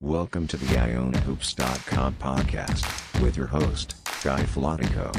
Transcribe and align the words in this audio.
Welcome 0.00 0.46
to 0.46 0.56
the 0.56 0.66
IonaHoops.com 0.76 2.14
podcast 2.20 3.20
with 3.20 3.36
your 3.36 3.48
host, 3.48 3.96
Guy 4.22 4.44
Flatico. 4.44 5.12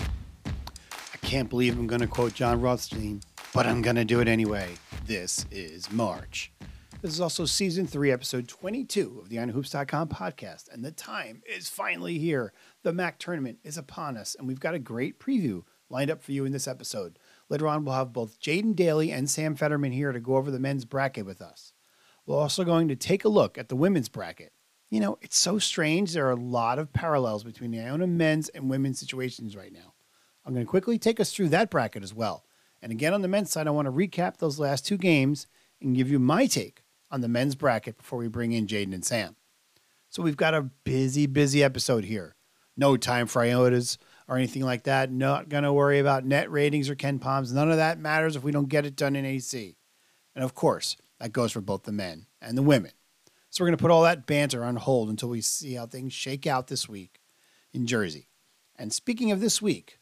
I 0.00 1.16
can't 1.22 1.48
believe 1.48 1.78
I'm 1.78 1.86
going 1.86 2.00
to 2.00 2.08
quote 2.08 2.34
Jon 2.34 2.60
Rothstein, 2.60 3.20
but 3.54 3.68
I'm 3.68 3.82
going 3.82 3.94
to 3.94 4.04
do 4.04 4.18
it 4.18 4.26
anyway. 4.26 4.70
This 5.06 5.46
is 5.52 5.92
March. 5.92 6.50
This 7.02 7.12
is 7.12 7.20
also 7.20 7.44
season 7.44 7.86
three, 7.86 8.10
episode 8.10 8.48
22 8.48 9.20
of 9.22 9.28
the 9.28 9.36
IonaHoops.com 9.36 10.08
podcast, 10.08 10.64
and 10.72 10.84
the 10.84 10.90
time 10.90 11.40
is 11.46 11.68
finally 11.68 12.18
here. 12.18 12.52
The 12.82 12.92
MAAC 12.92 13.18
tournament 13.18 13.58
is 13.62 13.78
upon 13.78 14.16
us, 14.16 14.34
and 14.36 14.48
we've 14.48 14.58
got 14.58 14.74
a 14.74 14.80
great 14.80 15.20
preview 15.20 15.62
lined 15.88 16.10
up 16.10 16.20
for 16.20 16.32
you 16.32 16.44
in 16.46 16.50
this 16.50 16.66
episode. 16.66 17.16
Later 17.48 17.68
on, 17.68 17.84
we'll 17.84 17.94
have 17.94 18.12
both 18.12 18.40
Jaden 18.40 18.74
Daly 18.74 19.12
and 19.12 19.30
Sam 19.30 19.54
Fetterman 19.54 19.92
here 19.92 20.10
to 20.10 20.18
go 20.18 20.34
over 20.34 20.50
the 20.50 20.58
men's 20.58 20.84
bracket 20.84 21.24
with 21.24 21.40
us. 21.40 21.72
We're 22.26 22.36
also 22.36 22.64
going 22.64 22.88
to 22.88 22.96
take 22.96 23.24
a 23.24 23.28
look 23.28 23.58
at 23.58 23.68
the 23.68 23.76
women's 23.76 24.08
bracket. 24.08 24.52
You 24.90 25.00
know, 25.00 25.18
it's 25.22 25.38
so 25.38 25.58
strange. 25.58 26.12
There 26.12 26.26
are 26.26 26.32
a 26.32 26.36
lot 26.36 26.78
of 26.78 26.92
parallels 26.92 27.44
between 27.44 27.70
the 27.70 27.80
Iona 27.80 28.06
men's 28.06 28.48
and 28.48 28.68
women's 28.68 28.98
situations 28.98 29.56
right 29.56 29.72
now. 29.72 29.94
I'm 30.44 30.52
going 30.52 30.66
to 30.66 30.70
quickly 30.70 30.98
take 30.98 31.20
us 31.20 31.32
through 31.32 31.50
that 31.50 31.70
bracket 31.70 32.02
as 32.02 32.14
well. 32.14 32.44
And 32.82 32.90
again, 32.90 33.14
on 33.14 33.22
the 33.22 33.28
men's 33.28 33.50
side, 33.50 33.66
I 33.66 33.70
want 33.70 33.86
to 33.86 33.92
recap 33.92 34.38
those 34.38 34.58
last 34.58 34.86
two 34.86 34.96
games 34.96 35.46
and 35.80 35.94
give 35.94 36.10
you 36.10 36.18
my 36.18 36.46
take 36.46 36.82
on 37.10 37.20
the 37.20 37.28
men's 37.28 37.54
bracket 37.54 37.98
before 37.98 38.18
we 38.18 38.28
bring 38.28 38.52
in 38.52 38.66
Jaden 38.66 38.94
and 38.94 39.04
Sam. 39.04 39.36
So 40.08 40.22
we've 40.22 40.36
got 40.36 40.54
a 40.54 40.62
busy, 40.62 41.26
busy 41.26 41.62
episode 41.62 42.04
here. 42.04 42.34
No 42.76 42.96
time 42.96 43.26
for 43.26 43.42
Iotas 43.42 43.98
or 44.26 44.36
anything 44.36 44.62
like 44.62 44.84
that. 44.84 45.12
Not 45.12 45.48
going 45.48 45.64
to 45.64 45.72
worry 45.72 45.98
about 45.98 46.24
net 46.24 46.50
ratings 46.50 46.88
or 46.88 46.96
KenPoms. 46.96 47.52
None 47.52 47.70
of 47.70 47.76
that 47.76 47.98
matters 47.98 48.36
if 48.36 48.42
we 48.42 48.52
don't 48.52 48.68
get 48.68 48.86
it 48.86 48.96
done 48.96 49.14
in 49.14 49.24
AC. 49.24 49.76
And 50.34 50.42
of 50.42 50.54
course, 50.54 50.96
that 51.20 51.32
goes 51.32 51.52
for 51.52 51.60
both 51.60 51.84
the 51.84 51.92
men 51.92 52.26
and 52.40 52.56
the 52.56 52.62
women. 52.62 52.92
So 53.50 53.62
we're 53.62 53.68
going 53.68 53.78
to 53.78 53.82
put 53.82 53.90
all 53.90 54.02
that 54.02 54.26
banter 54.26 54.64
on 54.64 54.76
hold 54.76 55.08
until 55.08 55.28
we 55.28 55.40
see 55.40 55.74
how 55.74 55.86
things 55.86 56.12
shake 56.12 56.46
out 56.46 56.68
this 56.68 56.88
week 56.88 57.20
in 57.72 57.86
Jersey. 57.86 58.28
And 58.76 58.92
speaking 58.92 59.30
of 59.30 59.40
this 59.40 59.60
week, 59.60 59.98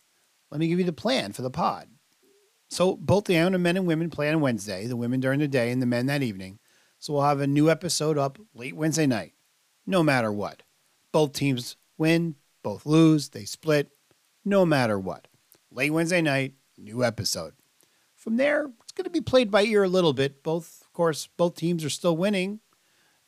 let 0.51 0.61
me 0.61 0.69
give 0.69 0.79
you 0.79 0.85
the 0.85 0.93
plan 0.93 1.33
for 1.33 1.43
the 1.43 1.51
pod. 1.51 1.89
So 2.69 2.97
both 2.97 3.25
the 3.25 3.39
Iona 3.39 3.59
men 3.59 3.77
and 3.77 3.87
women 3.87 4.11
play 4.11 4.31
on 4.31 4.41
Wednesday, 4.41 4.87
the 4.87 4.97
women 4.97 5.21
during 5.21 5.41
the 5.41 5.49
day 5.49 5.71
and 5.71 5.81
the 5.81 5.87
men 5.87 6.07
that 6.07 6.23
evening. 6.23 6.59
So 6.99 7.15
we'll 7.15 7.23
have 7.23 7.41
a 7.41 7.47
new 7.47 7.71
episode 7.71 8.19
up 8.19 8.39
late 8.55 8.77
Wednesday 8.77 9.07
night, 9.07 9.33
no 9.87 10.03
matter 10.03 10.31
what. 10.31 10.63
Both 11.11 11.33
teams 11.33 11.77
win, 11.97 12.35
both 12.63 12.85
lose, 12.85 13.31
they 13.31 13.45
split, 13.45 13.91
no 14.45 14.67
matter 14.67 14.99
what. 14.99 15.27
Late 15.71 15.91
Wednesday 15.91 16.21
night, 16.21 16.55
new 16.77 17.03
episode. 17.03 17.55
From 18.15 18.37
there, 18.37 18.67
it's 18.83 18.93
going 18.93 19.05
to 19.05 19.11
be 19.11 19.21
played 19.21 19.51
by 19.51 19.63
ear 19.63 19.85
a 19.85 19.89
little 19.89 20.13
bit. 20.13 20.43
Both 20.43 20.78
course, 20.99 21.29
both 21.37 21.55
teams 21.55 21.85
are 21.85 21.91
still 21.91 22.17
winning. 22.17 22.59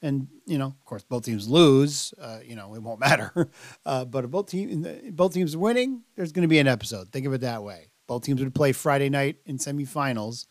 And, 0.03 0.27
you 0.45 0.59
know, 0.59 0.67
of 0.67 0.85
course, 0.85 1.05
both 1.05 1.25
teams 1.25 1.49
lose. 1.49 2.13
Uh, 2.21 2.41
you 2.45 2.57
know, 2.57 2.75
it 2.75 2.83
won't 2.83 2.99
matter. 3.09 3.49
Uh, 3.87 4.05
but 4.05 4.25
if 4.25 4.31
both, 4.31 4.49
team, 4.49 4.85
both 5.13 5.35
teams 5.35 5.55
are 5.55 5.61
winning, 5.61 6.03
there's 6.17 6.33
going 6.33 6.43
to 6.43 6.49
be 6.49 6.59
an 6.59 6.67
episode. 6.67 7.13
Think 7.13 7.27
of 7.27 7.33
it 7.33 7.43
that 7.43 7.63
way. 7.63 7.93
Both 8.09 8.25
teams 8.25 8.43
would 8.43 8.55
play 8.55 8.73
Friday 8.73 9.09
night 9.09 9.37
in 9.47 9.59
semifinals 9.59 10.47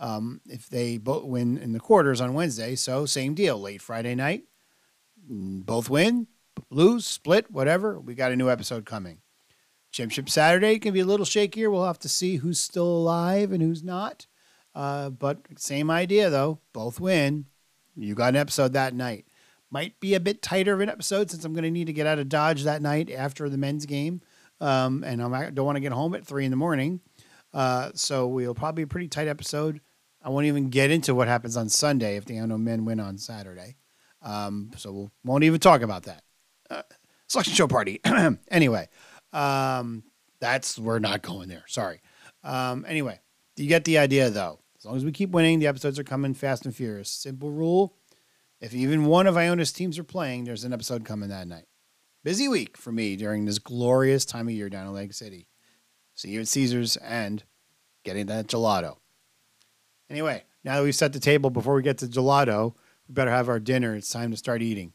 um, 0.00 0.40
if 0.46 0.68
they 0.68 0.98
both 0.98 1.24
win 1.24 1.58
in 1.58 1.72
the 1.72 1.78
quarters 1.78 2.20
on 2.20 2.34
Wednesday. 2.34 2.74
So, 2.74 3.06
same 3.06 3.34
deal. 3.34 3.56
Late 3.60 3.80
Friday 3.80 4.16
night, 4.16 4.44
both 5.28 5.88
win, 5.88 6.26
lose, 6.70 7.06
split, 7.06 7.52
whatever. 7.52 8.00
We 8.00 8.16
got 8.16 8.32
a 8.32 8.36
new 8.36 8.50
episode 8.50 8.84
coming. 8.84 9.18
Championship 9.92 10.28
Saturday 10.28 10.80
can 10.80 10.92
be 10.92 11.00
a 11.00 11.06
little 11.06 11.24
shakier. 11.24 11.70
We'll 11.70 11.86
have 11.86 12.00
to 12.00 12.08
see 12.08 12.36
who's 12.36 12.58
still 12.58 12.88
alive 12.88 13.52
and 13.52 13.62
who's 13.62 13.84
not. 13.84 14.26
Uh, 14.74 15.10
but 15.10 15.38
same 15.56 15.90
idea 15.90 16.30
though. 16.30 16.58
Both 16.72 17.00
win. 17.00 17.46
You 17.96 18.14
got 18.14 18.30
an 18.30 18.36
episode 18.36 18.72
that 18.72 18.94
night. 18.94 19.26
Might 19.70 19.98
be 20.00 20.14
a 20.14 20.20
bit 20.20 20.42
tighter 20.42 20.74
of 20.74 20.80
an 20.80 20.88
episode 20.88 21.30
since 21.30 21.44
I'm 21.44 21.52
going 21.52 21.64
to 21.64 21.70
need 21.70 21.86
to 21.86 21.92
get 21.92 22.06
out 22.06 22.18
of 22.18 22.28
Dodge 22.28 22.64
that 22.64 22.82
night 22.82 23.10
after 23.10 23.48
the 23.48 23.58
men's 23.58 23.86
game, 23.86 24.20
um, 24.60 25.02
and 25.04 25.22
I 25.22 25.50
don't 25.50 25.66
want 25.66 25.76
to 25.76 25.80
get 25.80 25.92
home 25.92 26.14
at 26.14 26.24
three 26.24 26.44
in 26.44 26.50
the 26.50 26.56
morning. 26.56 27.00
Uh, 27.52 27.90
so 27.94 28.26
we'll 28.26 28.54
probably 28.54 28.84
be 28.84 28.86
a 28.86 28.88
pretty 28.88 29.08
tight 29.08 29.28
episode. 29.28 29.80
I 30.22 30.28
won't 30.28 30.46
even 30.46 30.70
get 30.70 30.90
into 30.90 31.14
what 31.14 31.28
happens 31.28 31.56
on 31.56 31.68
Sunday 31.68 32.16
if 32.16 32.24
the 32.24 32.38
Iona 32.38 32.58
men 32.58 32.84
win 32.84 33.00
on 33.00 33.18
Saturday. 33.18 33.76
Um, 34.22 34.70
so 34.76 34.90
we 34.90 34.98
we'll, 34.98 35.12
won't 35.24 35.44
even 35.44 35.60
talk 35.60 35.82
about 35.82 36.04
that. 36.04 36.22
Uh, 36.70 36.82
selection 37.28 37.54
show 37.54 37.68
party. 37.68 38.00
anyway, 38.50 38.88
um, 39.32 40.04
that's 40.40 40.78
we're 40.78 40.98
not 40.98 41.22
going 41.22 41.48
there. 41.48 41.64
Sorry. 41.66 42.00
Um, 42.42 42.84
anyway, 42.88 43.20
you 43.56 43.66
get 43.66 43.84
the 43.84 43.98
idea 43.98 44.30
though. 44.30 44.60
As 44.84 44.86
long 44.86 44.96
as 44.96 45.04
we 45.06 45.12
keep 45.12 45.30
winning, 45.30 45.60
the 45.60 45.66
episodes 45.66 45.98
are 45.98 46.04
coming 46.04 46.34
fast 46.34 46.66
and 46.66 46.76
furious. 46.76 47.08
Simple 47.08 47.50
rule. 47.50 47.96
If 48.60 48.74
even 48.74 49.06
one 49.06 49.26
of 49.26 49.34
Iona's 49.34 49.72
teams 49.72 49.98
are 49.98 50.04
playing, 50.04 50.44
there's 50.44 50.62
an 50.62 50.74
episode 50.74 51.06
coming 51.06 51.30
that 51.30 51.48
night. 51.48 51.64
Busy 52.22 52.48
week 52.48 52.76
for 52.76 52.92
me 52.92 53.16
during 53.16 53.46
this 53.46 53.58
glorious 53.58 54.26
time 54.26 54.46
of 54.46 54.52
year 54.52 54.68
down 54.68 54.86
in 54.86 54.92
Lake 54.92 55.14
City. 55.14 55.46
See 56.14 56.32
you 56.32 56.40
at 56.40 56.48
Caesars 56.48 56.96
and 56.98 57.44
getting 58.04 58.26
that 58.26 58.46
gelato. 58.46 58.98
Anyway, 60.10 60.44
now 60.64 60.76
that 60.76 60.82
we've 60.82 60.94
set 60.94 61.14
the 61.14 61.18
table 61.18 61.48
before 61.48 61.76
we 61.76 61.82
get 61.82 61.96
to 61.98 62.06
gelato, 62.06 62.74
we 63.08 63.14
better 63.14 63.30
have 63.30 63.48
our 63.48 63.60
dinner. 63.60 63.94
It's 63.94 64.10
time 64.10 64.32
to 64.32 64.36
start 64.36 64.60
eating. 64.60 64.92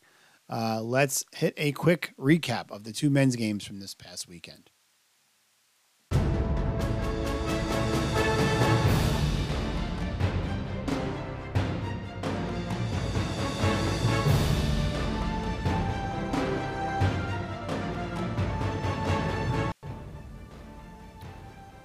Uh, 0.48 0.84
let's 0.84 1.26
hit 1.34 1.56
a 1.58 1.72
quick 1.72 2.14
recap 2.16 2.70
of 2.70 2.84
the 2.84 2.94
two 2.94 3.10
men's 3.10 3.36
games 3.36 3.66
from 3.66 3.80
this 3.80 3.96
past 3.96 4.28
weekend. 4.28 4.69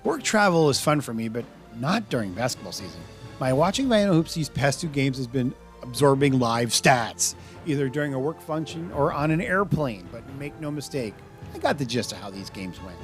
Work 0.04 0.22
travel 0.22 0.68
is 0.68 0.78
fun 0.78 1.00
for 1.00 1.14
me, 1.14 1.28
but 1.28 1.46
not 1.76 2.10
during 2.10 2.34
basketball 2.34 2.72
season. 2.72 3.00
My 3.40 3.54
watching 3.54 3.90
Iona 3.90 4.12
Hoops 4.12 4.34
these 4.34 4.50
past 4.50 4.82
two 4.82 4.88
games 4.88 5.16
has 5.16 5.26
been 5.26 5.54
absorbing 5.82 6.38
live 6.38 6.68
stats, 6.68 7.34
either 7.64 7.88
during 7.88 8.12
a 8.12 8.18
work 8.18 8.38
function 8.42 8.92
or 8.92 9.14
on 9.14 9.30
an 9.30 9.40
airplane. 9.40 10.06
But 10.12 10.22
make 10.34 10.60
no 10.60 10.70
mistake, 10.70 11.14
I 11.54 11.58
got 11.58 11.78
the 11.78 11.86
gist 11.86 12.12
of 12.12 12.18
how 12.18 12.28
these 12.28 12.50
games 12.50 12.78
went. 12.82 12.98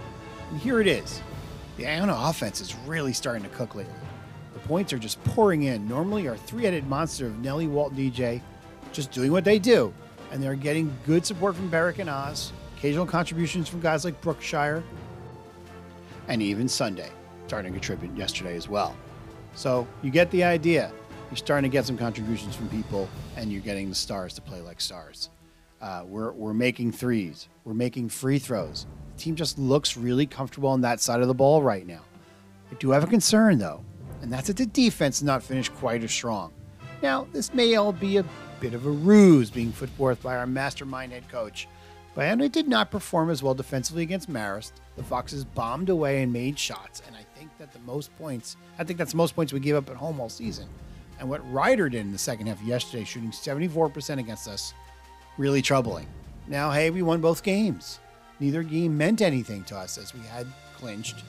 And 0.51 0.61
here 0.61 0.79
it 0.79 0.87
is. 0.87 1.23
The 1.79 1.87
Iona 1.87 2.15
offense 2.15 2.61
is 2.61 2.75
really 2.87 3.15
starting 3.15 3.45
to 3.45 3.49
cook 3.49 3.75
lately. 3.75 3.95
The 4.53 4.61
points 4.61 4.93
are 4.93 4.99
just 4.99 5.25
pouring 5.25 5.63
in. 5.63 5.89
Normally, 5.89 6.29
our 6.29 6.37
three 6.37 6.65
headed 6.65 6.87
monster 6.87 7.29
of 7.29 7.39
Nelly, 7.39 7.67
Walt, 7.67 7.97
DJ 7.97 8.43
just 8.93 9.11
doing 9.11 9.33
what 9.33 9.45
they 9.45 9.59
do. 9.59 9.95
And 10.33 10.43
they're 10.43 10.55
getting 10.55 10.95
good 11.07 11.25
support 11.25 11.57
from 11.57 11.71
Berrick 11.71 11.99
and 11.99 12.11
Oz, 12.11 12.53
occasional 12.77 13.07
contributions 13.07 13.71
from 13.71 13.81
guys 13.81 14.05
like 14.05 14.21
Brookshire, 14.21 14.83
and 16.31 16.41
even 16.41 16.69
Sunday 16.69 17.11
starting 17.49 17.73
to 17.73 17.79
contribute 17.79 18.17
yesterday 18.17 18.57
as 18.57 18.69
well. 18.69 18.97
So 19.55 19.87
you 20.03 20.11
get 20.11 20.31
the 20.31 20.45
idea. 20.45 20.93
You're 21.29 21.37
starting 21.37 21.69
to 21.69 21.73
get 21.73 21.85
some 21.85 21.99
contributions 21.99 22.55
from 22.55 22.69
people, 22.69 23.09
and 23.37 23.53
you're 23.53 23.61
getting 23.61 23.89
the 23.89 23.95
stars 23.95 24.35
to 24.35 24.41
play 24.41 24.61
like 24.61 24.81
stars. 24.81 25.31
Uh, 25.81 26.05
we're, 26.07 26.33
we're 26.33 26.55
making 26.55 26.93
threes, 26.93 27.49
we're 27.65 27.75
making 27.75 28.09
free 28.09 28.39
throws. 28.39 28.87
The 29.17 29.23
team 29.23 29.35
just 29.35 29.59
looks 29.59 29.97
really 29.97 30.27
comfortable 30.27 30.69
on 30.69 30.81
that 30.83 31.01
side 31.01 31.21
of 31.21 31.29
the 31.29 31.35
ball 31.35 31.63
right 31.63 31.87
now. 31.87 32.03
I 32.71 32.75
do 32.75 32.91
have 32.91 33.03
a 33.03 33.09
concern, 33.09 33.59
though, 33.59 33.85
and 34.23 34.33
that's 34.33 34.47
that 34.47 34.57
the 34.57 34.67
defense 34.67 35.23
not 35.23 35.43
finished 35.43 35.75
quite 35.75 36.05
as 36.05 36.13
strong. 36.13 36.53
Now, 37.03 37.27
this 37.33 37.53
may 37.53 37.75
all 37.75 37.93
be 37.93 38.19
a 38.19 38.25
bit 38.61 38.75
of 38.75 38.87
a 38.87 38.91
ruse 38.91 39.51
being 39.51 39.73
put 39.73 39.89
forth 39.91 40.23
by 40.23 40.37
our 40.37 40.47
mastermind 40.47 41.13
head 41.13 41.29
coach, 41.29 41.67
Iona 42.19 42.49
did 42.49 42.69
not 42.69 42.91
perform 42.91 43.31
as 43.31 43.43
well 43.43 43.55
defensively 43.55 44.03
against 44.03 44.31
Marist. 44.31 44.73
The 44.97 45.03
Foxes 45.03 45.45
bombed 45.45 45.89
away 45.89 46.23
and 46.23 46.33
made 46.33 46.59
shots, 46.59 47.03
and 47.07 47.17
I 47.17 47.23
think 47.39 47.51
that 47.59 47.73
the 47.73 47.79
most 47.81 48.17
points, 48.19 48.57
I 48.79 48.85
think 48.85 48.99
that's 48.99 49.13
the 49.13 49.17
most 49.17 49.35
points 49.35 49.53
we 49.53 49.61
gave 49.61 49.77
up 49.77 49.89
at 49.89 49.97
home 49.97 50.21
all 50.21 50.29
season. 50.29 50.67
And 51.19 51.29
what 51.29 51.53
Rider 51.53 51.89
did 51.89 52.01
in 52.01 52.13
the 52.13 52.19
second 52.19 52.47
half 52.47 52.61
yesterday, 52.63 53.05
shooting 53.05 53.31
74% 53.31 54.19
against 54.19 54.49
us, 54.49 54.75
really 55.39 55.63
troubling. 55.63 56.07
Now, 56.49 56.71
hey, 56.71 56.91
we 56.91 57.03
won 57.03 57.21
both 57.21 57.43
games. 57.43 58.01
Neither 58.41 58.63
game 58.63 58.97
meant 58.97 59.23
anything 59.23 59.65
to 59.65 59.77
us 59.77 59.97
as 59.97 60.13
we 60.13 60.21
had 60.21 60.47
clinched. 60.77 61.23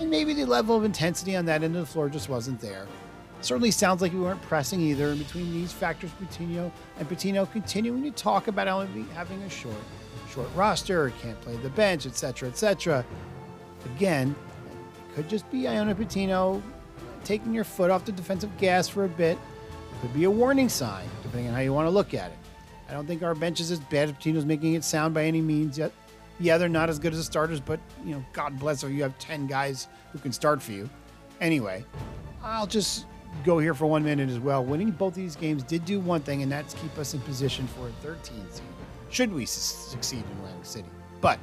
And 0.00 0.10
maybe 0.10 0.32
the 0.34 0.46
level 0.46 0.76
of 0.76 0.84
intensity 0.84 1.36
on 1.36 1.44
that 1.46 1.62
end 1.62 1.76
of 1.76 1.82
the 1.82 1.86
floor 1.86 2.08
just 2.08 2.28
wasn't 2.28 2.60
there. 2.60 2.86
Certainly 3.40 3.72
sounds 3.72 4.00
like 4.00 4.12
we 4.12 4.20
weren't 4.20 4.40
pressing 4.42 4.80
either. 4.80 5.08
In 5.08 5.18
between 5.18 5.52
these 5.52 5.72
factors, 5.72 6.10
Pitino 6.12 6.70
and 6.98 7.08
Pitino 7.08 7.50
continuing 7.52 8.02
to 8.04 8.10
talk 8.10 8.48
about 8.48 8.66
having 9.12 9.42
a 9.42 9.50
short 9.50 9.74
short 10.34 10.48
roster, 10.54 11.12
can't 11.22 11.40
play 11.40 11.56
the 11.56 11.70
bench, 11.70 12.06
etc., 12.06 12.48
etc. 12.48 13.04
Again, 13.96 14.34
it 14.96 15.14
could 15.14 15.28
just 15.28 15.48
be 15.50 15.68
Iona 15.68 15.94
Pitino 15.94 16.60
taking 17.22 17.54
your 17.54 17.64
foot 17.64 17.90
off 17.90 18.04
the 18.04 18.12
defensive 18.12 18.54
gas 18.58 18.88
for 18.88 19.04
a 19.04 19.08
bit. 19.08 19.38
It 19.38 20.00
could 20.00 20.12
be 20.14 20.24
a 20.24 20.30
warning 20.30 20.68
sign, 20.68 21.06
depending 21.22 21.48
on 21.48 21.54
how 21.54 21.60
you 21.60 21.72
want 21.72 21.86
to 21.86 21.90
look 21.90 22.14
at 22.14 22.32
it. 22.32 22.38
I 22.88 22.92
don't 22.92 23.06
think 23.06 23.22
our 23.22 23.34
bench 23.34 23.60
is 23.60 23.70
as 23.70 23.80
bad 23.80 24.08
as 24.08 24.14
Pitino's 24.16 24.44
making 24.44 24.74
it 24.74 24.84
sound 24.84 25.14
by 25.14 25.24
any 25.24 25.40
means 25.40 25.78
yet. 25.78 25.92
Yeah, 26.40 26.58
they're 26.58 26.68
not 26.68 26.90
as 26.90 26.98
good 26.98 27.12
as 27.12 27.18
the 27.18 27.24
starters, 27.24 27.60
but 27.60 27.78
you 28.04 28.14
know, 28.14 28.24
God 28.32 28.58
bless 28.58 28.82
if 28.82 28.90
you 28.90 29.02
have 29.02 29.16
ten 29.18 29.46
guys 29.46 29.88
who 30.12 30.18
can 30.18 30.32
start 30.32 30.60
for 30.60 30.72
you. 30.72 30.90
Anyway, 31.40 31.84
I'll 32.42 32.66
just 32.66 33.06
go 33.44 33.58
here 33.58 33.72
for 33.72 33.86
one 33.86 34.04
minute 34.04 34.28
as 34.28 34.40
well. 34.40 34.64
Winning 34.64 34.90
both 34.90 35.14
these 35.14 35.36
games 35.36 35.62
did 35.62 35.84
do 35.84 36.00
one 36.00 36.22
thing, 36.22 36.42
and 36.42 36.50
that's 36.50 36.74
keep 36.74 36.96
us 36.98 37.14
in 37.14 37.20
position 37.20 37.68
for 37.68 37.88
a 37.88 37.92
13 38.02 38.44
seed. 38.50 38.62
Should 39.14 39.32
we 39.32 39.46
succeed 39.46 40.24
in 40.28 40.38
Atlantic 40.38 40.66
City? 40.66 40.88
But 41.20 41.38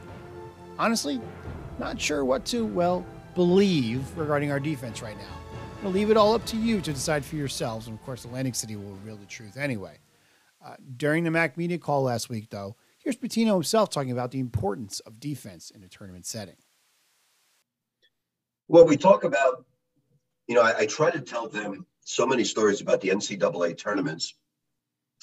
honestly, 0.78 1.22
not 1.80 2.02
sure 2.02 2.26
what 2.26 2.44
to 2.48 2.66
well 2.66 3.06
believe 3.34 4.06
regarding 4.18 4.52
our 4.52 4.60
defense 4.60 5.02
right 5.02 5.16
now. 5.18 5.56
I'll 5.82 5.92
leave 5.92 6.10
it 6.10 6.18
all 6.18 6.34
up 6.34 6.46
to 6.48 6.58
you 6.58 6.82
to 6.82 6.92
decide 6.92 7.24
for 7.24 7.38
yourselves, 7.38 7.88
and 7.88 7.98
of 7.98 8.04
course, 8.04 8.26
Atlantic 8.26 8.56
City 8.56 8.76
will 8.76 8.92
reveal 8.92 9.16
the 9.16 9.26
truth 9.26 9.56
anyway. 9.56 10.00
Uh, 10.62 10.76
during 10.98 11.24
the 11.24 11.30
MAAC 11.30 11.56
media 11.56 11.78
call 11.78 12.04
last 12.04 12.28
week, 12.28 12.50
though, 12.50 12.76
here's 12.98 13.16
Pitino 13.16 13.54
himself 13.54 13.90
talking 13.90 14.12
about 14.12 14.32
the 14.32 14.42
importance 14.42 15.00
of 15.00 15.22
defense 15.22 15.72
in 15.72 15.82
a 15.82 15.88
tournament 15.88 16.26
setting. 16.26 16.58
Well, 18.68 18.86
we 18.86 18.98
talk 18.98 19.24
about, 19.24 19.64
you 20.46 20.56
know, 20.56 20.62
I, 20.62 20.80
I 20.80 20.86
try 20.88 21.10
to 21.10 21.22
tell 21.22 21.48
them 21.48 21.86
so 22.02 22.26
many 22.26 22.44
stories 22.44 22.82
about 22.82 23.00
the 23.00 23.08
NCAA 23.08 23.78
tournaments. 23.78 24.34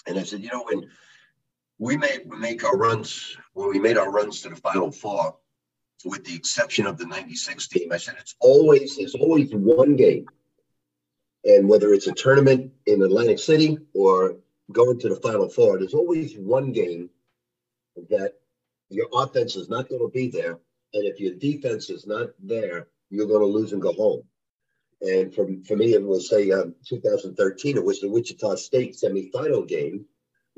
And 0.06 0.18
I 0.18 0.22
said, 0.22 0.40
you 0.40 0.48
know, 0.48 0.62
when 0.62 0.88
we 1.78 1.96
made 1.96 2.26
make 2.26 2.64
our 2.64 2.76
runs, 2.76 3.36
when 3.52 3.68
we 3.68 3.78
made 3.78 3.96
our 3.96 4.10
runs 4.10 4.42
to 4.42 4.50
the 4.50 4.56
Final 4.56 4.90
Four, 4.90 5.36
with 6.04 6.24
the 6.24 6.34
exception 6.34 6.86
of 6.86 6.98
the 6.98 7.06
96 7.06 7.68
team, 7.68 7.92
I 7.92 7.96
said 7.96 8.16
it's 8.18 8.34
always 8.40 8.96
there's 8.96 9.14
always 9.14 9.52
one 9.54 9.96
game. 9.96 10.26
And 11.44 11.68
whether 11.68 11.92
it's 11.92 12.08
a 12.08 12.12
tournament 12.12 12.72
in 12.86 13.02
Atlantic 13.02 13.38
City 13.38 13.78
or 13.94 14.36
going 14.72 14.98
to 15.00 15.08
the 15.08 15.16
Final 15.16 15.48
Four, 15.48 15.78
there's 15.78 15.94
always 15.94 16.36
one 16.36 16.72
game 16.72 17.10
that 18.10 18.34
your 18.90 19.06
offense 19.12 19.56
is 19.56 19.68
not 19.68 19.88
going 19.88 20.02
to 20.02 20.10
be 20.12 20.28
there. 20.28 20.58
And 20.94 21.04
if 21.04 21.20
your 21.20 21.34
defense 21.34 21.90
is 21.90 22.06
not 22.06 22.30
there, 22.42 22.88
you're 23.10 23.26
going 23.26 23.40
to 23.40 23.46
lose 23.46 23.72
and 23.72 23.82
go 23.82 23.92
home. 23.92 24.22
And 25.00 25.32
for, 25.32 25.46
for 25.66 25.76
me, 25.76 25.94
it 25.94 26.02
was 26.02 26.28
say 26.28 26.50
um, 26.50 26.74
2013, 26.86 27.76
it 27.76 27.84
was 27.84 28.00
the 28.00 28.08
Wichita 28.08 28.56
State 28.56 28.96
semifinal 28.96 29.66
game. 29.66 30.06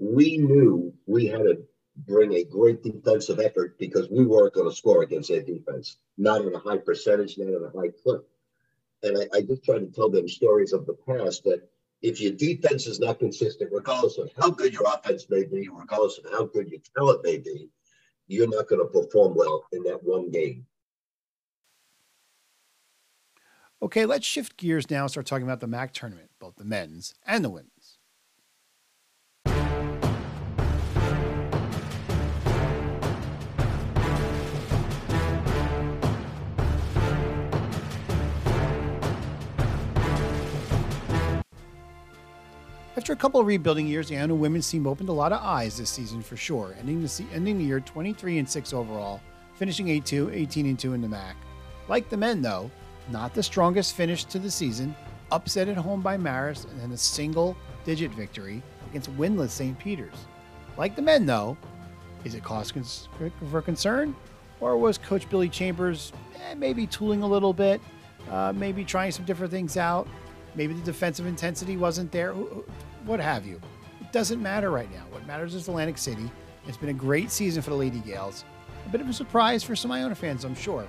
We 0.01 0.39
knew 0.39 0.93
we 1.07 1.27
had 1.27 1.43
to 1.43 1.63
bring 2.07 2.33
a 2.35 2.45
great 2.45 2.83
defensive 2.83 3.39
effort 3.39 3.79
because 3.79 4.09
we 4.11 4.25
weren't 4.25 4.55
going 4.55 4.69
to 4.69 4.75
score 4.75 5.03
against 5.03 5.29
their 5.29 5.43
defense, 5.43 5.99
not 6.17 6.45
at 6.45 6.55
a 6.55 6.59
high 6.59 6.79
percentage, 6.79 7.37
not 7.37 7.49
at 7.49 7.63
a 7.63 7.79
high 7.79 7.91
clip. 8.03 8.27
And 9.03 9.19
I, 9.19 9.39
I 9.39 9.43
just 9.43 9.63
try 9.63 9.79
to 9.79 9.87
tell 9.87 10.09
them 10.11 10.27
stories 10.27 10.73
of 10.73 10.87
the 10.87 10.95
past 11.07 11.45
that 11.45 11.69
if 12.03 12.21
your 12.21 12.33
defense 12.33 12.87
is 12.87 12.99
not 12.99 13.19
consistent, 13.19 13.71
regardless 13.73 14.17
of 14.17 14.31
how 14.41 14.51
good 14.51 14.73
your 14.73 14.87
offense 14.87 15.27
may 15.29 15.45
be, 15.45 15.69
regardless 15.71 16.19
of 16.19 16.31
how 16.31 16.47
good 16.47 16.71
your 16.71 16.81
talent 16.97 17.23
may 17.23 17.37
be, 17.37 17.69
you're 18.27 18.49
not 18.49 18.69
going 18.69 18.81
to 18.81 18.87
perform 18.87 19.35
well 19.35 19.65
in 19.73 19.83
that 19.83 20.03
one 20.03 20.31
game. 20.31 20.67
Okay, 23.83 24.07
let's 24.07 24.27
shift 24.27 24.57
gears 24.57 24.91
now 24.91 25.03
and 25.03 25.11
start 25.11 25.27
talking 25.27 25.47
about 25.47 25.61
the 25.61 25.67
MAAC 25.67 25.93
tournament, 25.93 26.31
both 26.39 26.57
the 26.57 26.65
men's 26.65 27.15
and 27.27 27.45
the 27.45 27.51
women's. 27.51 27.80
After 43.11 43.19
a 43.19 43.23
couple 43.23 43.41
of 43.41 43.49
rebuilding 43.49 43.89
years, 43.89 44.09
the 44.09 44.17
Iona 44.17 44.37
women's 44.37 44.71
team 44.71 44.87
opened 44.87 45.09
a 45.09 45.13
lot 45.13 45.33
of 45.33 45.43
eyes 45.43 45.77
this 45.77 45.91
season 45.91 46.23
for 46.23 46.37
sure, 46.37 46.77
ending 46.79 47.03
the, 47.03 47.25
ending 47.35 47.59
the 47.59 47.65
year 47.65 47.81
23 47.81 48.39
and 48.39 48.49
6 48.49 48.73
overall, 48.73 49.21
finishing 49.57 49.89
8 49.89 50.05
2, 50.05 50.31
18 50.33 50.67
and 50.67 50.79
2 50.79 50.93
in 50.93 51.01
the 51.01 51.09
MAAC. 51.09 51.35
Like 51.89 52.09
the 52.09 52.17
men, 52.17 52.41
though, 52.41 52.71
not 53.11 53.35
the 53.35 53.43
strongest 53.43 53.97
finish 53.97 54.23
to 54.27 54.39
the 54.39 54.49
season, 54.49 54.95
upset 55.33 55.67
at 55.67 55.77
home 55.77 56.03
by 56.03 56.17
Marist, 56.17 56.71
and 56.71 56.81
then 56.81 56.93
a 56.93 56.97
single 56.97 57.57
digit 57.85 58.13
victory 58.13 58.63
against 58.91 59.11
winless 59.17 59.51
St. 59.51 59.77
Peter's. 59.77 60.27
Like 60.77 60.95
the 60.95 61.03
men, 61.03 61.27
though, 61.27 61.57
is 62.23 62.37
it 62.37 62.45
cause 62.45 62.73
for 63.51 63.61
concern? 63.61 64.15
Or 64.61 64.77
was 64.77 64.99
Coach 64.99 65.29
Billi 65.29 65.49
Chambers 65.49 66.13
eh, 66.49 66.55
maybe 66.55 66.87
tooling 66.87 67.25
a 67.25 67.27
little 67.27 67.55
bit, 67.55 67.81
uh, 68.31 68.53
maybe 68.55 68.85
trying 68.85 69.11
some 69.11 69.25
different 69.25 69.51
things 69.51 69.77
out? 69.77 70.07
Maybe 70.55 70.75
the 70.75 70.83
defensive 70.83 71.27
intensity 71.27 71.77
wasn't 71.77 72.13
there 72.13 72.35
what 73.05 73.21
have 73.21 73.47
you. 73.47 73.61
It 74.01 74.13
doesn't 74.13 74.43
matter 74.43 74.71
right 74.71 74.91
now. 74.93 75.05
What 75.11 75.27
matters 75.27 75.55
is 75.55 75.69
Atlantic 75.69 75.99
City. 75.99 76.31
It's 76.67 76.77
been 76.77 76.91
a 76.91 76.95
great 76.95 77.31
season 77.31 77.63
for 77.63 77.71
the 77.71 77.77
Lady 77.77 78.01
Gales. 78.01 78.45
A 78.87 78.89
bit 78.91 79.01
of 79.01 79.09
a 79.09 79.13
surprise 79.13 79.63
for 79.63 79.77
some 79.77 79.91
Iona 79.91 80.15
fans, 80.15 80.45
I'm 80.45 80.55
sure. 80.55 80.87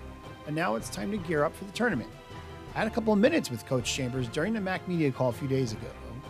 And 0.47 0.55
now 0.55 0.75
it's 0.75 0.89
time 0.89 1.11
to 1.11 1.17
gear 1.17 1.43
up 1.43 1.55
for 1.55 1.65
the 1.65 1.71
tournament. 1.71 2.09
I 2.73 2.79
had 2.79 2.87
a 2.87 2.91
couple 2.91 3.13
of 3.13 3.19
minutes 3.19 3.51
with 3.51 3.65
Coach 3.65 3.93
Chambers 3.93 4.27
during 4.29 4.53
the 4.53 4.59
MAAC 4.59 4.87
media 4.87 5.11
call 5.11 5.29
a 5.29 5.33
few 5.33 5.47
days 5.47 5.73
ago, 5.73 5.87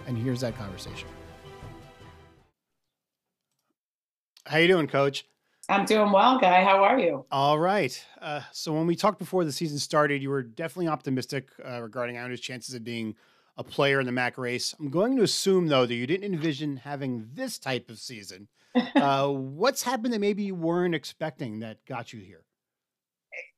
and 0.07 0.17
here's 0.17 0.41
that 0.41 0.57
conversation. 0.57 1.07
How 4.45 4.57
you 4.57 4.67
doing, 4.67 4.87
Coach? 4.87 5.25
I'm 5.69 5.85
doing 5.85 6.11
well, 6.11 6.39
Guy. 6.39 6.63
How 6.63 6.83
are 6.83 6.99
you? 6.99 7.25
All 7.31 7.59
right. 7.59 8.03
Uh, 8.19 8.41
so 8.51 8.73
when 8.73 8.87
we 8.87 8.95
talked 8.95 9.19
before 9.19 9.45
the 9.45 9.51
season 9.51 9.77
started, 9.77 10.21
you 10.21 10.29
were 10.29 10.41
definitely 10.41 10.87
optimistic 10.87 11.49
uh, 11.63 11.81
regarding 11.81 12.17
Iona's 12.17 12.41
chances 12.41 12.73
of 12.73 12.83
being 12.83 13.15
a 13.61 13.63
player 13.63 13.99
in 13.99 14.07
the 14.07 14.11
MAAC 14.11 14.37
race. 14.37 14.75
I'm 14.79 14.89
going 14.89 15.15
to 15.17 15.23
assume, 15.23 15.67
though, 15.67 15.85
that 15.85 15.93
you 15.93 16.07
didn't 16.07 16.33
envision 16.33 16.77
having 16.77 17.29
this 17.33 17.57
type 17.57 17.89
of 17.89 17.97
season. 17.97 18.47
Uh, 18.95 19.27
what's 19.27 19.83
happened 19.83 20.13
that 20.13 20.21
maybe 20.21 20.43
you 20.43 20.55
weren't 20.55 20.95
expecting 20.95 21.59
that 21.59 21.83
got 21.85 22.13
you 22.13 22.21
here? 22.21 22.45